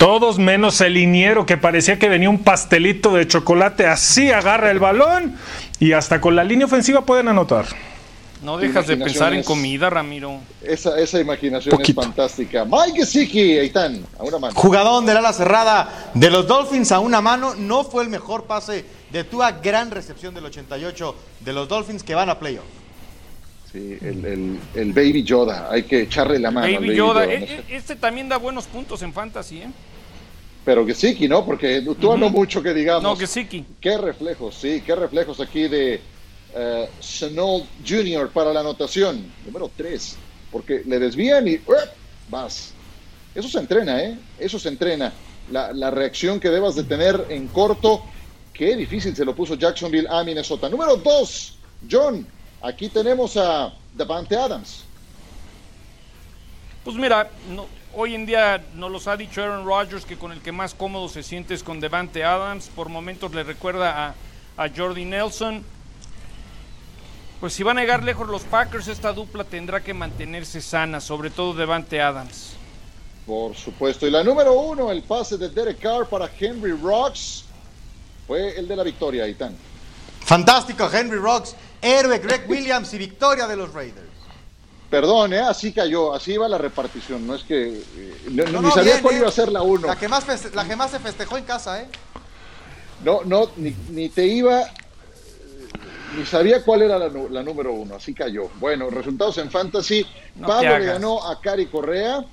Todos 0.01 0.39
menos 0.39 0.81
el 0.81 0.95
liniero 0.95 1.45
que 1.45 1.57
parecía 1.57 1.99
que 1.99 2.09
venía 2.09 2.27
un 2.27 2.39
pastelito 2.39 3.13
de 3.13 3.27
chocolate, 3.27 3.85
así 3.85 4.31
agarra 4.31 4.71
el 4.71 4.79
balón 4.79 5.37
y 5.79 5.91
hasta 5.91 6.19
con 6.19 6.35
la 6.35 6.43
línea 6.43 6.65
ofensiva 6.65 7.05
pueden 7.05 7.27
anotar. 7.27 7.67
No 8.41 8.57
dejas 8.57 8.87
de 8.87 8.97
pensar 8.97 9.35
en 9.35 9.43
comida, 9.43 9.91
Ramiro. 9.91 10.39
Esa, 10.63 10.99
esa 10.99 11.19
imaginación 11.19 11.79
es 11.79 11.93
fantástica. 11.93 12.65
Mike 12.65 13.01
Gesicki, 13.01 13.59
Eitan, 13.59 14.03
a 14.17 14.23
una 14.23 14.39
mano. 14.39 14.55
Jugadón 14.55 15.05
del 15.05 15.17
ala 15.17 15.33
cerrada 15.33 16.09
de 16.15 16.31
los 16.31 16.47
Dolphins 16.47 16.91
a 16.91 16.97
una 16.97 17.21
mano. 17.21 17.53
No 17.53 17.83
fue 17.83 18.01
el 18.01 18.09
mejor 18.09 18.45
pase 18.45 18.83
de 19.11 19.23
Tua. 19.23 19.51
Gran 19.51 19.91
recepción 19.91 20.33
del 20.33 20.45
88 20.45 21.15
de 21.41 21.53
los 21.53 21.69
Dolphins 21.69 22.01
que 22.01 22.15
van 22.15 22.31
a 22.31 22.39
playoff. 22.39 22.80
Sí, 23.71 23.97
el, 24.01 24.25
el, 24.25 24.59
el, 24.75 24.93
Baby 24.93 25.23
Yoda. 25.23 25.69
Hay 25.71 25.83
que 25.83 26.01
echarle 26.01 26.37
la 26.39 26.51
mano. 26.51 26.65
Baby, 26.65 26.75
al 26.75 26.81
baby 26.83 26.95
Yoda. 26.95 27.25
Yoda. 27.25 27.33
E- 27.33 27.63
e- 27.69 27.75
Este 27.75 27.95
también 27.95 28.27
da 28.27 28.37
buenos 28.37 28.65
puntos 28.65 29.01
en 29.01 29.13
fantasy, 29.13 29.61
¿eh? 29.61 29.69
Pero 30.63 30.85
Gesicki, 30.85 31.27
¿no? 31.27 31.45
Porque 31.45 31.81
Tua 31.99 32.17
no 32.17 32.29
mucho 32.29 32.61
que 32.61 32.73
digamos. 32.73 33.03
No, 33.03 33.15
Gesicki. 33.15 33.65
Qué 33.79 33.97
reflejos, 33.97 34.55
sí, 34.55 34.83
qué 34.85 34.93
reflejos 34.95 35.39
aquí 35.39 35.67
de 35.67 35.99
uh, 36.53 36.85
Chenault 37.01 37.65
Jr. 37.87 38.29
para 38.29 38.53
la 38.53 38.59
anotación. 38.59 39.25
Número 39.45 39.71
3. 39.75 40.17
Porque 40.51 40.83
le 40.85 40.99
desvían 40.99 41.47
y 41.47 41.55
¡up! 41.55 41.89
vas. 42.29 42.73
Eso 43.33 43.47
se 43.47 43.57
entrena, 43.59 44.03
¿eh? 44.03 44.19
Eso 44.37 44.59
se 44.59 44.69
entrena. 44.69 45.13
La, 45.49 45.73
la, 45.73 45.89
reacción 45.89 46.39
que 46.39 46.49
debas 46.49 46.75
de 46.75 46.83
tener 46.83 47.25
en 47.29 47.47
corto. 47.47 48.03
Qué 48.53 48.75
difícil 48.75 49.15
se 49.15 49.25
lo 49.25 49.33
puso 49.33 49.55
Jacksonville 49.55 50.07
a 50.09 50.23
Minnesota. 50.23 50.69
Número 50.69 50.97
2. 50.97 51.57
John, 51.89 52.27
aquí 52.61 52.89
tenemos 52.89 53.37
a 53.37 53.73
Davante 53.93 54.35
Adams. 54.35 54.85
Pues 56.83 56.95
mira, 56.95 57.29
no, 57.49 57.67
hoy 57.93 58.15
en 58.15 58.25
día 58.25 58.63
nos 58.75 58.91
los 58.91 59.07
ha 59.07 59.15
dicho 59.17 59.43
Aaron 59.43 59.65
Rodgers 59.65 60.05
que 60.05 60.17
con 60.17 60.31
el 60.31 60.41
que 60.41 60.51
más 60.51 60.73
cómodo 60.73 61.09
se 61.09 61.23
siente 61.23 61.53
es 61.53 61.63
con 61.63 61.79
Devante 61.79 62.23
Adams. 62.23 62.69
Por 62.75 62.89
momentos 62.89 63.33
le 63.33 63.43
recuerda 63.43 64.07
a, 64.07 64.15
a 64.57 64.69
Jordi 64.75 65.05
Nelson. 65.05 65.63
Pues 67.39 67.53
si 67.53 67.63
van 67.63 67.77
a 67.77 67.81
llegar 67.81 68.03
lejos 68.03 68.27
los 68.27 68.43
Packers, 68.43 68.87
esta 68.87 69.13
dupla 69.13 69.43
tendrá 69.43 69.81
que 69.81 69.93
mantenerse 69.93 70.61
sana, 70.61 71.01
sobre 71.01 71.31
todo 71.31 71.53
Devante 71.53 71.99
Adams. 71.99 72.53
Por 73.25 73.55
supuesto. 73.55 74.07
Y 74.07 74.11
la 74.11 74.23
número 74.23 74.53
uno, 74.53 74.91
el 74.91 75.01
pase 75.03 75.37
de 75.37 75.49
Derek 75.49 75.79
Carr 75.79 76.07
para 76.07 76.29
Henry 76.39 76.73
Rocks, 76.73 77.45
fue 78.27 78.57
el 78.57 78.67
de 78.67 78.75
la 78.75 78.83
victoria, 78.83 79.27
Itán. 79.27 79.55
Fantástico, 80.23 80.89
Henry 80.91 81.17
Rocks, 81.17 81.55
héroe 81.81 82.19
Greg 82.19 82.45
Williams 82.49 82.93
y 82.93 82.97
victoria 82.97 83.47
de 83.47 83.55
los 83.55 83.73
Raiders. 83.73 84.07
Perdón, 84.89 85.33
¿eh? 85.33 85.39
así 85.39 85.71
cayó, 85.71 86.13
así 86.13 86.33
iba 86.33 86.47
la 86.49 86.57
repartición. 86.57 87.25
No 87.25 87.35
es 87.35 87.43
que. 87.43 87.81
eh, 87.95 88.15
no, 88.31 88.43
No, 88.45 88.61
ni 88.61 88.67
no, 88.67 88.71
sabía 88.73 88.93
bien, 88.93 89.03
cuál 89.03 89.15
eh. 89.15 89.19
iba 89.19 89.27
a 89.29 89.31
ser 89.31 89.49
la 89.51 89.61
uno. 89.61 89.87
La 89.87 89.95
que 89.95 90.07
más, 90.09 90.53
la 90.53 90.67
que 90.67 90.75
más 90.75 90.91
se 90.91 90.99
festejó 90.99 91.37
en 91.37 91.45
casa, 91.45 91.81
¿eh? 91.81 91.87
No, 93.03 93.21
no, 93.23 93.49
ni, 93.55 93.73
ni 93.89 94.09
te 94.09 94.25
iba. 94.27 94.61
eh, 94.63 94.67
Ni 96.17 96.25
sabía 96.25 96.61
cuál 96.63 96.81
era 96.81 96.99
la, 96.99 97.09
número 97.43 97.71
uno, 97.73 97.95
así 97.95 98.13
cayó. 98.13 98.49
Bueno, 98.59 98.89
resultados 98.89 99.37
en 99.37 99.49
Fantasy. 99.49 100.05
Pablo 100.41 100.77
le 100.77 100.85
ganó 100.85 101.25
a 101.25 101.39
Cari 101.39 101.67
Correa. 101.67 102.25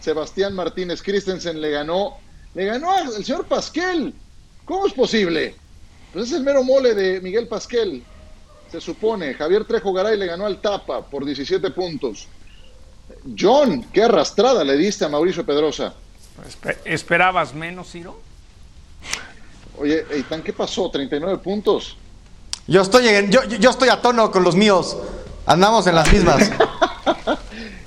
Sebastián 0.00 0.54
Martínez 0.54 1.02
Christensen 1.02 1.60
le 1.60 1.70
ganó. 1.70 2.18
Le 2.54 2.66
ganó 2.66 2.90
al 2.92 3.10
señor 3.24 3.46
Pasquel. 3.46 4.14
¿Cómo 4.66 4.86
es 4.86 4.92
posible? 4.92 5.56
Pues 6.12 6.26
es 6.26 6.32
el 6.32 6.42
mero 6.44 6.62
mole 6.62 6.94
de 6.94 7.20
Miguel 7.22 7.48
Pasquel. 7.48 8.04
Se 8.72 8.80
supone. 8.80 9.34
Javier 9.34 9.64
Trejo 9.66 9.92
Garay 9.92 10.16
le 10.18 10.26
ganó 10.26 10.46
al 10.46 10.60
Tapa 10.60 11.02
por 11.02 11.24
17 11.26 11.70
puntos. 11.70 12.26
John, 13.38 13.84
qué 13.92 14.02
arrastrada 14.04 14.64
le 14.64 14.76
diste 14.76 15.04
a 15.04 15.08
Mauricio 15.08 15.44
Pedrosa. 15.44 15.92
Espe- 16.48 16.78
¿Esperabas 16.86 17.52
menos, 17.54 17.90
Ciro? 17.90 18.18
Oye, 19.78 20.06
Eitan, 20.10 20.42
¿qué 20.42 20.52
pasó? 20.54 20.90
39 20.90 21.38
puntos. 21.38 21.96
Yo 22.66 22.80
estoy, 22.80 23.08
en- 23.08 23.30
yo, 23.30 23.40
estoy 23.70 23.90
a 23.90 24.00
tono 24.00 24.30
con 24.30 24.42
los 24.42 24.56
míos. 24.56 24.96
Andamos 25.46 25.86
en 25.86 25.94
las 25.94 26.10
mismas. 26.12 26.50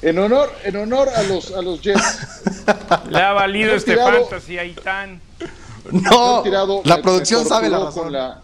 En 0.01 0.19
honor, 0.19 0.51
en 0.63 0.75
honor 0.75 1.09
a 1.09 1.23
los, 1.23 1.51
a 1.51 1.63
los 1.63 1.81
Jets. 1.81 2.19
Le 3.09 3.19
ha 3.19 3.31
valido 3.33 3.73
este 3.73 3.93
Tirado- 3.93 4.27
fantasy 4.27 4.59
ahí 4.59 4.73
tan. 4.73 5.19
No, 5.89 6.43
la 6.83 7.01
producción 7.01 7.43
sabe 7.43 7.69
la 7.69 7.79
razón. 7.79 8.11
la- 8.13 8.39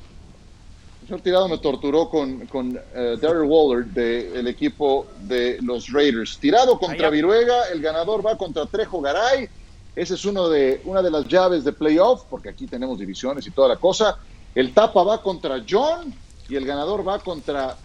señor 1.12 1.24
Tirado 1.24 1.50
me 1.50 1.58
torturó 1.58 2.10
con, 2.10 2.46
con 2.48 2.80
eh, 2.96 3.18
Darryl 3.22 3.44
Waller 3.44 3.86
del 3.86 4.48
equipo 4.48 5.08
de 5.20 5.58
los 5.62 5.92
Raiders. 5.92 6.38
Tirado 6.38 6.80
contra 6.80 7.08
Allá. 7.08 7.10
Viruega, 7.10 7.68
el 7.74 7.82
ganador 7.82 8.26
va 8.26 8.38
contra 8.38 8.66
Trejo 8.66 9.02
Garay. 9.02 9.50
Ese 9.94 10.14
es 10.14 10.24
uno 10.24 10.48
de, 10.48 10.82
una 10.86 11.02
de 11.02 11.12
las 11.12 11.28
llaves 11.28 11.66
de 11.66 11.74
playoff, 11.74 12.24
porque 12.30 12.48
aquí 12.48 12.66
tenemos 12.66 12.98
divisiones 12.98 13.46
y 13.46 13.52
toda 13.52 13.68
la 13.68 13.76
cosa. 13.76 14.20
El 14.56 14.74
tapa 14.74 15.04
va 15.04 15.22
contra 15.22 15.62
John 15.70 16.14
y 16.48 16.56
el 16.56 16.66
ganador 16.66 17.06
va 17.06 17.20
contra 17.20 17.76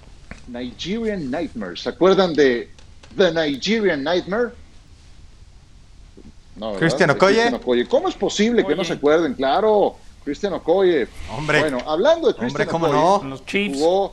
Nigerian 0.47 1.29
Nightmare. 1.29 1.77
¿Se 1.77 1.89
acuerdan 1.89 2.33
de 2.33 2.70
The 3.16 3.33
Nigerian 3.33 4.05
Nightmare? 4.05 4.51
No. 6.55 6.74
Cristian 6.74 7.11
Okoye. 7.11 7.51
¿Cómo 7.89 8.09
es 8.09 8.14
posible 8.14 8.64
que 8.64 8.77
no 8.77 8.85
se 8.85 8.93
acuerden? 8.93 9.35
Claro, 9.35 9.97
Cristian 10.27 10.55
Okoye. 10.55 11.07
Hombre. 11.31 11.61
Bueno, 11.61 11.79
hablando 11.87 12.27
de 12.27 12.35
¿cómo 12.35 12.87
Okoye, 12.87 12.93
no? 12.93 13.18
Con 13.20 13.31
los 13.31 13.47
Chiefs. 13.47 13.79
jugó 13.79 14.12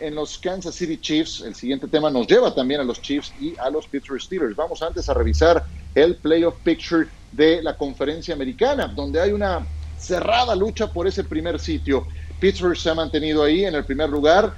en 0.00 0.14
los 0.14 0.38
Kansas 0.38 0.74
City 0.74 0.96
Chiefs. 0.96 1.42
El 1.42 1.54
siguiente 1.54 1.86
tema 1.88 2.08
nos 2.08 2.26
lleva 2.26 2.54
también 2.54 2.80
a 2.80 2.84
los 2.84 3.02
Chiefs 3.02 3.34
y 3.38 3.54
a 3.58 3.68
los 3.68 3.86
Pittsburgh 3.86 4.20
Steelers. 4.20 4.56
Vamos 4.56 4.80
antes 4.82 5.10
a 5.10 5.14
revisar 5.14 5.62
el 5.94 6.16
playoff 6.16 6.54
picture 6.64 7.06
de 7.32 7.62
la 7.62 7.76
conferencia 7.76 8.34
americana, 8.34 8.88
donde 8.88 9.20
hay 9.20 9.32
una 9.32 9.66
cerrada 9.98 10.56
lucha 10.56 10.90
por 10.90 11.06
ese 11.06 11.22
primer 11.22 11.60
sitio. 11.60 12.06
Pittsburgh 12.40 12.78
se 12.78 12.88
ha 12.88 12.94
mantenido 12.94 13.44
ahí 13.44 13.66
en 13.66 13.74
el 13.74 13.84
primer 13.84 14.08
lugar. 14.08 14.54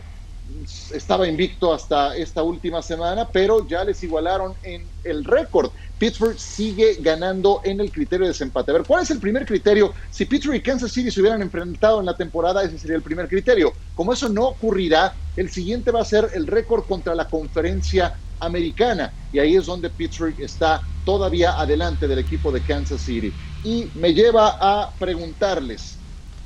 Estaba 0.92 1.26
invicto 1.26 1.74
hasta 1.74 2.16
esta 2.16 2.44
última 2.44 2.82
semana, 2.82 3.28
pero 3.28 3.66
ya 3.66 3.82
les 3.82 4.00
igualaron 4.04 4.54
en 4.62 4.86
el 5.02 5.24
récord. 5.24 5.72
Pittsburgh 5.98 6.38
sigue 6.38 6.96
ganando 7.00 7.60
en 7.64 7.80
el 7.80 7.90
criterio 7.90 8.26
de 8.26 8.32
desempate. 8.32 8.70
A 8.70 8.74
ver, 8.74 8.84
¿cuál 8.84 9.02
es 9.02 9.10
el 9.10 9.20
primer 9.20 9.46
criterio? 9.46 9.94
Si 10.10 10.24
Pittsburgh 10.24 10.56
y 10.56 10.62
Kansas 10.62 10.92
City 10.92 11.10
se 11.10 11.20
hubieran 11.20 11.42
enfrentado 11.42 12.00
en 12.00 12.06
la 12.06 12.16
temporada, 12.16 12.62
ese 12.62 12.78
sería 12.78 12.96
el 12.96 13.02
primer 13.02 13.28
criterio. 13.28 13.72
Como 13.94 14.12
eso 14.12 14.28
no 14.28 14.48
ocurrirá, 14.48 15.14
el 15.36 15.50
siguiente 15.50 15.90
va 15.90 16.00
a 16.00 16.04
ser 16.04 16.30
el 16.34 16.46
récord 16.46 16.84
contra 16.84 17.14
la 17.14 17.28
conferencia 17.28 18.14
americana. 18.40 19.12
Y 19.32 19.38
ahí 19.38 19.56
es 19.56 19.66
donde 19.66 19.90
Pittsburgh 19.90 20.38
está 20.40 20.80
todavía 21.04 21.58
adelante 21.58 22.08
del 22.08 22.18
equipo 22.18 22.50
de 22.50 22.60
Kansas 22.62 23.00
City. 23.00 23.32
Y 23.62 23.90
me 23.94 24.12
lleva 24.12 24.56
a 24.60 24.90
preguntarles, 24.98 25.98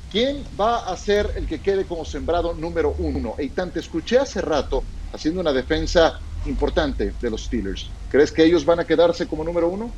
¿quién 0.09 0.43
va 0.59 0.79
a 0.79 0.95
ser 0.95 1.33
el 1.35 1.47
que 1.47 1.61
quede 1.61 1.85
como 1.85 2.05
sembrado 2.05 2.53
número 2.53 2.95
uno? 2.99 3.35
Eitan, 3.37 3.71
te 3.71 3.79
escuché 3.79 4.19
hace 4.19 4.41
rato 4.41 4.83
haciendo 5.11 5.41
una 5.41 5.53
defensa 5.53 6.19
importante 6.49 7.13
de 7.21 7.29
los 7.29 7.45
Steelers. 7.45 7.89
¿Crees 8.09 8.31
que 8.31 8.43
ellos 8.43 8.65
van 8.65 8.79
a 8.79 8.85
quedarse 8.85 9.27
como 9.27 9.43
número 9.43 9.69
uno? 9.69 9.91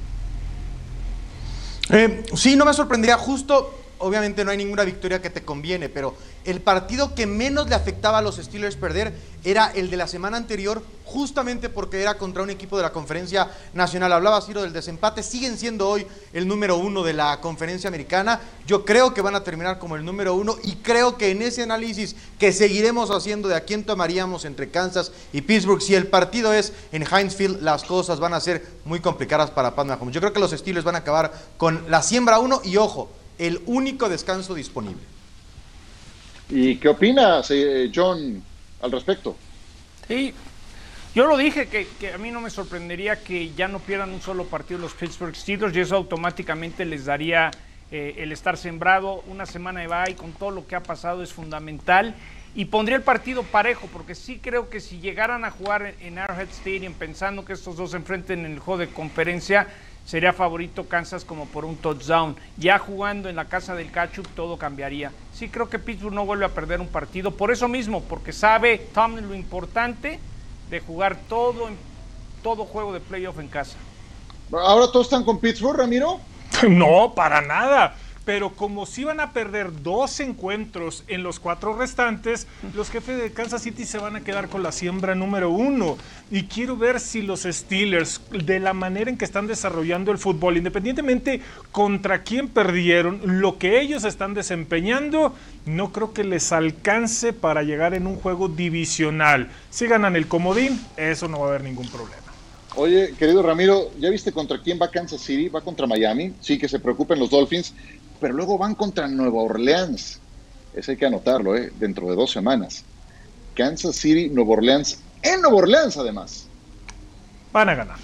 Eh, 1.90 2.24
sí, 2.36 2.56
no 2.56 2.66
me 2.66 2.74
sorprendería 2.74 3.18
justo. 3.18 3.81
Obviamente 4.02 4.44
no 4.44 4.52
hay 4.52 4.58
ninguna 4.58 4.84
victoria 4.84 5.22
que 5.22 5.30
te 5.30 5.44
conviene, 5.44 5.90
pero 5.90 6.16
el 6.44 6.60
partido 6.60 7.14
que 7.14 7.28
menos 7.28 7.70
le 7.70 7.76
afectaba 7.76 8.18
a 8.18 8.22
los 8.22 8.38
Steelers 8.38 8.76
perder 8.76 9.14
era 9.44 9.72
el 9.74 9.90
de 9.90 9.98
la 9.98 10.08
semana 10.08 10.38
anterior, 10.38 10.84
justamente 11.06 11.70
porque 11.70 12.02
era 12.02 12.18
contra 12.18 12.42
un 12.42 12.50
equipo 12.50 12.78
de 12.78 12.84
la 12.84 12.92
conferencia 12.92 13.50
nacional. 13.74 14.14
Hablaba 14.14 14.42
Ciro 14.42 14.62
del 14.62 14.74
desempate, 14.74 15.24
siguen 15.24 15.58
siendo 15.58 15.88
hoy 15.88 16.08
el 16.34 16.48
número 16.48 16.78
uno 16.78 17.04
de 17.04 17.14
la 17.14 17.42
conferencia 17.42 17.88
americana. 17.88 18.40
Yo 18.66 18.86
creo 18.86 19.14
que 19.14 19.22
van 19.22 19.36
a 19.36 19.44
terminar 19.44 19.78
como 19.78 19.96
el 19.96 20.06
número 20.06 20.36
uno 20.36 20.56
y 20.64 20.78
creo 20.78 21.18
que 21.18 21.32
en 21.32 21.42
ese 21.42 21.64
análisis 21.64 22.16
que 22.40 22.54
seguiremos 22.54 23.12
haciendo 23.12 23.48
de 23.48 23.56
a 23.56 23.66
quién 23.66 23.84
tomaríamos 23.84 24.46
entre 24.46 24.70
Kansas 24.70 25.12
y 25.34 25.42
Pittsburgh, 25.42 25.82
si 25.82 25.96
el 25.96 26.08
partido 26.08 26.54
es 26.54 26.74
en 26.92 27.04
Heinz 27.04 27.36
Field, 27.36 27.62
las 27.62 27.84
cosas 27.84 28.20
van 28.20 28.34
a 28.34 28.40
ser 28.40 28.66
muy 28.86 29.00
complicadas 29.00 29.52
para 29.52 29.76
Pat 29.76 29.88
Mahomes. 29.88 30.14
Yo 30.14 30.22
creo 30.22 30.34
que 30.34 30.40
los 30.40 30.52
Steelers 30.52 30.86
van 30.86 30.96
a 30.96 31.00
acabar 31.00 31.34
con 31.58 31.84
la 31.90 32.02
siembra 32.02 32.40
uno 32.40 32.62
y 32.64 32.78
ojo, 32.78 33.10
el 33.38 33.62
único 33.66 34.10
descanso 34.10 34.54
disponible. 34.54 35.02
¿Y 36.50 36.76
qué 36.76 36.90
opinas, 36.90 37.50
eh, 37.52 37.90
John, 37.94 38.44
al 38.82 38.92
respecto? 38.92 39.38
Sí, 40.08 40.34
yo 41.16 41.26
lo 41.26 41.38
dije 41.38 41.68
que, 41.68 41.88
que 42.00 42.14
a 42.14 42.18
mí 42.18 42.32
no 42.32 42.42
me 42.42 42.50
sorprendería 42.50 43.22
que 43.22 43.52
ya 43.54 43.68
no 43.68 43.80
pierdan 43.80 44.12
un 44.12 44.22
solo 44.22 44.46
partido 44.46 44.80
los 44.80 44.94
Pittsburgh 44.94 45.36
Steelers 45.36 45.76
y 45.76 45.82
eso 45.82 45.96
automáticamente 45.96 46.86
les 46.86 47.06
daría 47.06 47.52
eh, 47.92 48.16
el 48.20 48.32
estar 48.32 48.56
sembrado 48.56 49.22
una 49.28 49.46
semana 49.46 49.82
de 49.82 49.88
bye 49.88 50.16
con 50.16 50.32
todo 50.32 50.52
lo 50.52 50.66
que 50.68 50.78
ha 50.78 50.84
pasado 50.84 51.24
es 51.24 51.34
fundamental 51.34 52.16
y 52.56 52.66
pondría 52.66 52.96
el 52.96 53.04
partido 53.04 53.44
parejo 53.44 53.90
porque 53.92 54.16
sí 54.16 54.40
creo 54.42 54.70
que 54.70 54.80
si 54.80 55.00
llegaran 55.00 55.44
a 55.44 55.52
jugar 55.52 55.86
en, 55.86 55.96
en 56.08 56.18
Arrowhead 56.18 56.50
Stadium 56.50 56.94
pensando 56.94 57.44
que 57.44 57.54
estos 57.54 57.76
dos 57.76 57.92
se 57.92 57.98
enfrenten 57.98 58.46
en 58.46 58.54
el 58.54 58.60
juego 58.60 58.78
de 58.78 58.88
conferencia 58.88 59.68
sería 60.06 60.34
favorito 60.34 60.88
Kansas 60.88 61.26
como 61.26 61.46
por 61.46 61.66
un 61.66 61.78
touchdown. 61.78 62.36
Ya 62.58 62.80
jugando 62.80 63.30
en 63.30 63.36
la 63.36 63.46
casa 63.46 63.76
del 63.76 63.92
Cachup 63.92 64.28
todo 64.36 64.58
cambiaría. 64.58 65.12
Sí 65.34 65.50
creo 65.50 65.70
que 65.70 65.80
Pittsburgh 65.80 66.14
no 66.14 66.26
vuelve 66.26 66.46
a 66.46 66.50
perder 66.50 66.82
un 66.82 66.88
partido 66.88 67.32
por 67.32 67.52
eso 67.52 67.68
mismo, 67.68 68.02
porque 68.04 68.34
sabe 68.34 68.78
Tomlin 68.94 69.28
lo 69.28 69.36
importante 69.36 70.20
de 70.70 70.80
jugar 70.80 71.18
todo 71.28 71.70
todo 72.42 72.66
juego 72.66 72.94
de 72.94 73.00
playoff 73.00 73.40
en 73.40 73.48
casa. 73.48 73.78
¿Ahora 74.52 74.88
todos 74.92 75.08
están 75.08 75.24
con 75.24 75.40
Pittsburgh, 75.40 75.78
Ramiro? 75.78 76.20
No, 76.70 77.14
para 77.16 77.42
nada. 77.42 77.96
Pero 78.26 78.52
como 78.52 78.86
si 78.86 79.04
van 79.04 79.20
a 79.20 79.32
perder 79.34 79.82
dos 79.82 80.20
encuentros 80.20 81.04
en 81.08 81.24
los 81.24 81.40
cuatro 81.40 81.76
restantes, 81.76 82.48
los 82.76 82.92
jefes 82.92 83.20
de 83.20 83.32
Kansas 83.32 83.64
City 83.64 83.86
se 83.86 83.98
van 83.98 84.16
a 84.16 84.22
quedar 84.22 84.48
con 84.48 84.62
la 84.62 84.72
siembra 84.72 85.16
número 85.16 85.50
uno. 85.50 85.98
Y 86.30 86.44
quiero 86.44 86.78
ver 86.78 87.00
si 87.00 87.24
los 87.24 87.42
Steelers, 87.42 88.22
de 88.32 88.60
la 88.60 88.74
manera 88.74 89.10
en 89.10 89.18
que 89.18 89.26
están 89.26 89.48
desarrollando 89.48 90.12
el 90.12 90.20
fútbol, 90.20 90.58
independientemente 90.58 91.42
contra 91.72 92.24
quién 92.24 92.48
perdieron, 92.48 93.22
lo 93.42 93.58
que 93.58 93.82
ellos 93.82 94.04
están 94.04 94.34
desempeñando, 94.34 95.36
no 95.66 95.92
creo 95.92 96.14
que 96.14 96.24
les 96.24 96.52
alcance 96.52 97.34
para 97.34 97.64
llegar 97.64 97.94
en 97.94 98.06
un 98.06 98.18
juego 98.18 98.48
divisional. 98.48 99.50
Si 99.72 99.88
ganan 99.88 100.16
el 100.16 100.28
comodín, 100.28 100.80
eso 100.96 101.28
no 101.28 101.40
va 101.40 101.48
a 101.48 101.50
haber 101.50 101.64
ningún 101.64 101.88
problema. 101.90 102.22
Oye, 102.76 103.14
querido 103.20 103.44
Ramiro, 103.44 103.92
¿ya 104.00 104.10
viste 104.10 104.32
contra 104.32 104.62
quién 104.62 104.80
va 104.82 104.90
Kansas 104.90 105.20
City? 105.20 105.50
Va 105.50 105.60
contra 105.60 105.86
Miami. 105.88 106.34
Sí, 106.40 106.58
que 106.58 106.70
se 106.70 106.80
preocupen 106.80 107.20
los 107.20 107.30
Dolphins, 107.30 107.74
pero 108.22 108.36
luego 108.36 108.58
van 108.58 108.76
contra 108.76 109.08
Nueva 109.08 109.42
Orleans. 109.42 110.20
Eso 110.74 110.92
hay 110.92 110.98
que 110.98 111.08
anotarlo, 111.08 111.58
¿eh? 111.58 111.74
Dentro 111.78 112.08
de 112.08 112.16
dos 112.16 112.32
semanas. 112.32 112.86
Kansas 113.56 113.96
City, 113.96 114.30
Nueva 114.30 114.52
Orleans, 114.52 115.00
en 115.24 115.42
Nueva 115.42 115.58
Orleans 115.58 115.98
además. 115.98 116.48
Van 117.52 117.68
a 117.68 117.76
ganar. 117.76 117.98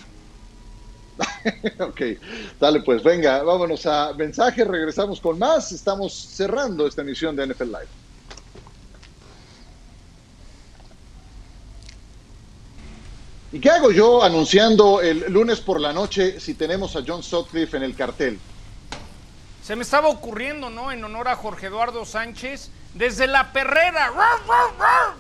ok, 1.79 2.01
dale 2.59 2.81
pues, 2.81 3.01
venga, 3.01 3.41
vámonos 3.43 3.85
a 3.85 4.13
mensaje, 4.13 4.65
regresamos 4.65 5.21
con 5.21 5.39
más. 5.39 5.71
Estamos 5.71 6.13
cerrando 6.13 6.87
esta 6.87 7.03
emisión 7.03 7.35
de 7.35 7.47
NFL 7.47 7.65
Live. 7.65 7.87
¿Y 13.53 13.59
qué 13.59 13.69
hago 13.69 13.91
yo 13.91 14.23
anunciando 14.23 14.99
el 14.99 15.31
lunes 15.31 15.61
por 15.61 15.79
la 15.79 15.93
noche 15.93 16.39
si 16.39 16.55
tenemos 16.55 16.95
a 16.97 17.03
John 17.07 17.23
Sutcliffe 17.23 17.77
en 17.77 17.83
el 17.83 17.95
cartel? 17.95 18.37
Se 19.67 19.75
me 19.75 19.83
estaba 19.83 20.07
ocurriendo, 20.07 20.69
¿no? 20.69 20.93
En 20.93 21.03
honor 21.03 21.27
a 21.27 21.35
Jorge 21.35 21.65
Eduardo 21.65 22.05
Sánchez, 22.05 22.69
desde 22.93 23.27
la 23.27 23.51
perrera, 23.51 24.13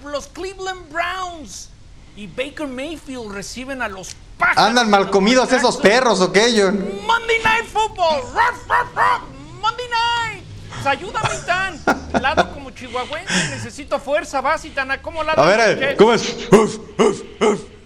los 0.05 0.27
Cleveland 0.27 0.89
Browns 0.89 1.69
y 2.15 2.27
Baker 2.27 2.65
Mayfield 2.65 3.33
reciben 3.33 3.81
a 3.81 3.89
los 3.89 4.15
pájaros. 4.37 4.63
Andan 4.63 4.89
mal 4.89 5.09
comidos 5.09 5.51
esos 5.51 5.75
perros, 5.75 6.21
¿ok, 6.21 6.37
John? 6.55 6.77
Monday 7.05 7.39
Night 7.43 7.65
Football, 7.65 8.23
Monday 9.59 9.87
Night. 9.89 10.43
Pues 10.69 10.85
ayúdame, 10.85 11.35
Tan. 11.45 11.81
Lado 12.21 12.53
como 12.53 12.71
chihuahuense, 12.71 13.49
necesito 13.49 13.99
fuerza, 13.99 14.39
vas 14.39 14.63
y 14.63 14.69
tan 14.69 14.91
acomodado. 14.91 15.43
A 15.43 15.45
ver, 15.45 15.97
¿cómo 15.97 16.13
es? 16.13 16.47
Uf, 16.53 16.77
uf, 16.97 17.21
uf. 17.41 17.76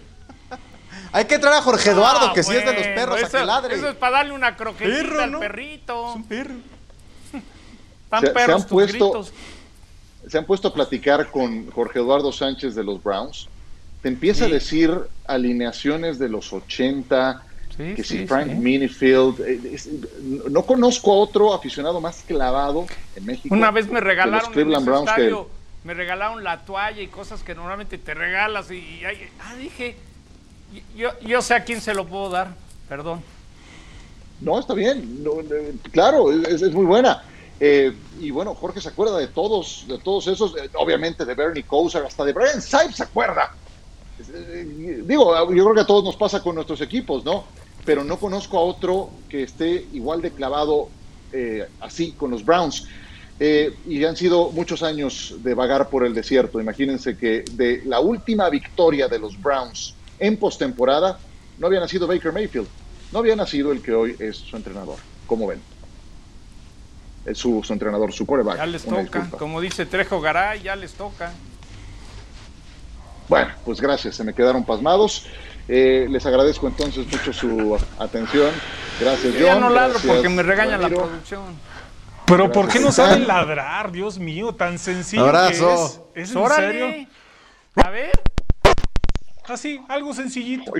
Hay 1.12 1.26
que 1.26 1.38
traer 1.38 1.56
a 1.58 1.62
Jorge 1.62 1.90
Eduardo, 1.90 2.28
Ah, 2.30 2.32
que 2.34 2.42
sí 2.42 2.52
es 2.56 2.64
de 2.64 2.72
los 2.72 2.82
bueno, 2.82 2.94
perros, 2.94 3.18
eso, 3.22 3.36
a 3.36 3.40
que 3.40 3.46
ladre. 3.46 3.74
Eso 3.76 3.88
es 3.90 3.94
para 3.96 4.18
darle 4.18 4.32
una 4.32 4.56
croquetita 4.56 4.96
Perro, 5.02 5.22
al 5.22 5.30
¿no? 5.32 5.40
perrito. 5.40 6.10
Es 6.10 6.16
un 6.16 6.24
perro. 6.24 6.54
Tan 8.08 8.20
Se- 8.20 8.26
se 8.28 8.32
perros 8.32 8.56
han 8.56 8.62
tus 8.62 8.70
puesto- 8.70 9.10
gritos. 9.12 9.32
se 10.28 10.38
han 10.38 10.44
puesto 10.44 10.68
a 10.68 10.74
platicar 10.74 11.30
con 11.30 11.70
Jorge 11.70 11.98
Eduardo 11.98 12.32
Sánchez 12.32 12.74
de 12.74 12.84
los 12.84 13.02
Browns. 13.02 13.48
Te 14.02 14.08
empieza 14.08 14.46
Sí. 14.46 14.50
a 14.50 14.54
decir 14.54 14.98
alineaciones 15.26 16.18
de 16.18 16.28
los 16.28 16.52
80, 16.52 17.42
Sí, 17.76 17.94
que 17.94 18.04
si 18.04 18.26
Frank 18.26 18.48
sí. 18.48 18.54
Minifield. 18.54 19.40
eh, 19.40 19.60
es- 19.74 19.88
no 20.50 20.62
conozco 20.64 21.12
a 21.12 21.16
otro 21.16 21.54
aficionado 21.54 22.00
más 22.00 22.22
clavado 22.26 22.86
en 23.16 23.24
México. 23.26 23.54
Una 23.54 23.70
vez 23.70 23.86
me 23.86 23.94
los 23.94 24.02
regalaron 24.02 24.46
en 24.46 24.52
Cleveland 24.52 24.84
Browns 24.86 25.10
que 25.12 25.34
me 25.84 25.94
regalaron 25.94 26.44
la 26.44 26.64
toalla 26.64 27.00
y 27.00 27.06
cosas 27.08 27.42
que 27.42 27.54
normalmente 27.54 27.96
te 27.98 28.12
regalas 28.14 28.70
y, 28.70 28.76
y 29.00 29.04
ahí- 29.04 29.28
ah, 29.40 29.54
dije, 29.56 29.96
yo, 30.96 31.10
yo 31.20 31.42
sé 31.42 31.54
a 31.54 31.64
quién 31.64 31.80
se 31.80 31.94
lo 31.94 32.06
puedo 32.06 32.30
dar, 32.30 32.54
perdón. 32.88 33.22
No, 34.42 34.58
está 34.58 34.74
bien. 34.74 35.22
No, 35.22 35.32
claro, 35.92 36.32
es, 36.32 36.62
muy 36.72 36.84
buena. 36.84 37.22
Eh, 37.60 37.92
y 38.20 38.30
bueno, 38.30 38.54
Jorge 38.54 38.80
se 38.80 38.88
acuerda 38.88 39.18
de 39.18 39.28
todos, 39.28 39.84
de 39.86 39.98
todos 39.98 40.26
esos, 40.26 40.56
eh, 40.56 40.68
obviamente 40.74 41.24
de 41.24 41.34
Bernie 41.34 41.62
Kosar, 41.62 42.04
hasta 42.04 42.24
de 42.24 42.32
Brian 42.32 42.60
Sipes 42.60 42.96
se 42.96 43.04
acuerda. 43.04 43.54
Eh, 44.18 45.02
digo, 45.06 45.32
yo 45.52 45.64
creo 45.64 45.74
que 45.74 45.80
a 45.80 45.86
todos 45.86 46.02
nos 46.02 46.16
pasa 46.16 46.42
con 46.42 46.56
nuestros 46.56 46.80
equipos, 46.80 47.24
¿no? 47.24 47.44
Pero 47.84 48.02
no 48.02 48.18
conozco 48.18 48.58
a 48.58 48.62
otro 48.62 49.10
que 49.28 49.44
esté 49.44 49.86
igual 49.92 50.22
de 50.22 50.32
clavado 50.32 50.88
eh, 51.32 51.68
así 51.80 52.12
con 52.12 52.30
los 52.30 52.44
Browns. 52.44 52.86
Y 53.88 54.04
han 54.04 54.16
sido 54.16 54.50
muchos 54.52 54.84
años 54.84 55.34
de 55.38 55.54
vagar 55.54 55.88
por 55.88 56.06
el 56.06 56.14
desierto. 56.14 56.60
Imagínense 56.60 57.16
que 57.16 57.44
de 57.50 57.82
la 57.86 57.98
última 57.98 58.48
victoria 58.48 59.08
de 59.08 59.18
los 59.18 59.40
Browns 59.40 59.96
en 60.18 60.36
postemporada 60.36 61.18
no 61.58 61.66
había 61.66 61.80
nacido 61.80 62.06
Baker 62.06 62.32
Mayfield, 62.32 62.66
no 63.12 63.18
había 63.18 63.36
nacido 63.36 63.72
el 63.72 63.82
que 63.82 63.92
hoy 63.92 64.16
es 64.18 64.36
su 64.36 64.56
entrenador. 64.56 64.96
¿Cómo 65.26 65.46
ven? 65.46 65.60
Es 67.24 67.38
su, 67.38 67.62
su 67.62 67.72
entrenador, 67.72 68.12
su 68.12 68.26
quarterback. 68.26 68.56
Ya 68.58 68.66
les 68.66 68.82
toca, 68.84 69.00
disculpa. 69.00 69.38
como 69.38 69.60
dice 69.60 69.86
Trejo 69.86 70.20
Garay, 70.20 70.62
ya 70.62 70.74
les 70.76 70.92
toca. 70.94 71.32
Bueno, 73.28 73.52
pues 73.64 73.80
gracias, 73.80 74.16
se 74.16 74.24
me 74.24 74.34
quedaron 74.34 74.64
pasmados. 74.64 75.26
Eh, 75.68 76.06
les 76.10 76.26
agradezco 76.26 76.66
entonces 76.66 77.06
mucho 77.06 77.32
su 77.32 77.78
atención. 77.98 78.50
Gracias, 79.00 79.32
Yo 79.34 79.46
John. 79.46 79.46
ya 79.46 79.60
no 79.60 79.70
ladro 79.70 79.92
Gracias, 79.94 80.12
porque 80.14 80.28
me 80.28 80.42
regaña 80.42 80.76
la 80.76 80.88
producción. 80.88 81.42
Pero 82.26 82.50
¿por 82.50 82.68
qué 82.68 82.80
no 82.80 82.90
saben 82.92 83.26
ladrar? 83.28 83.92
Dios 83.92 84.18
mío, 84.18 84.54
tan 84.54 84.78
sencillo 84.78 85.24
Abrazo. 85.24 86.10
que 86.14 86.22
es. 86.22 86.30
¿Es 86.30 86.34
en 86.34 86.42
Órale. 86.42 86.72
serio? 86.72 87.08
A 87.76 87.90
ver. 87.90 88.10
Así, 89.48 89.80
algo 89.88 90.12
sencillito, 90.14 90.72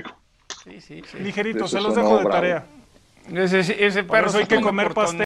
Sí, 0.63 0.79
sí, 0.79 1.01
sí. 1.09 1.17
ligerito, 1.19 1.67
se 1.67 1.81
los 1.81 1.95
dejo 1.95 2.09
de 2.17 2.23
bravo. 2.23 2.29
tarea. 2.29 2.65
Ese, 3.31 3.85
ese 3.85 4.03
Por 4.03 4.17
perro 4.17 4.29
eso 4.29 4.37
hay 4.39 4.45
que 4.45 4.55
come 4.55 4.67
comer 4.67 4.93
pastel. 4.93 5.25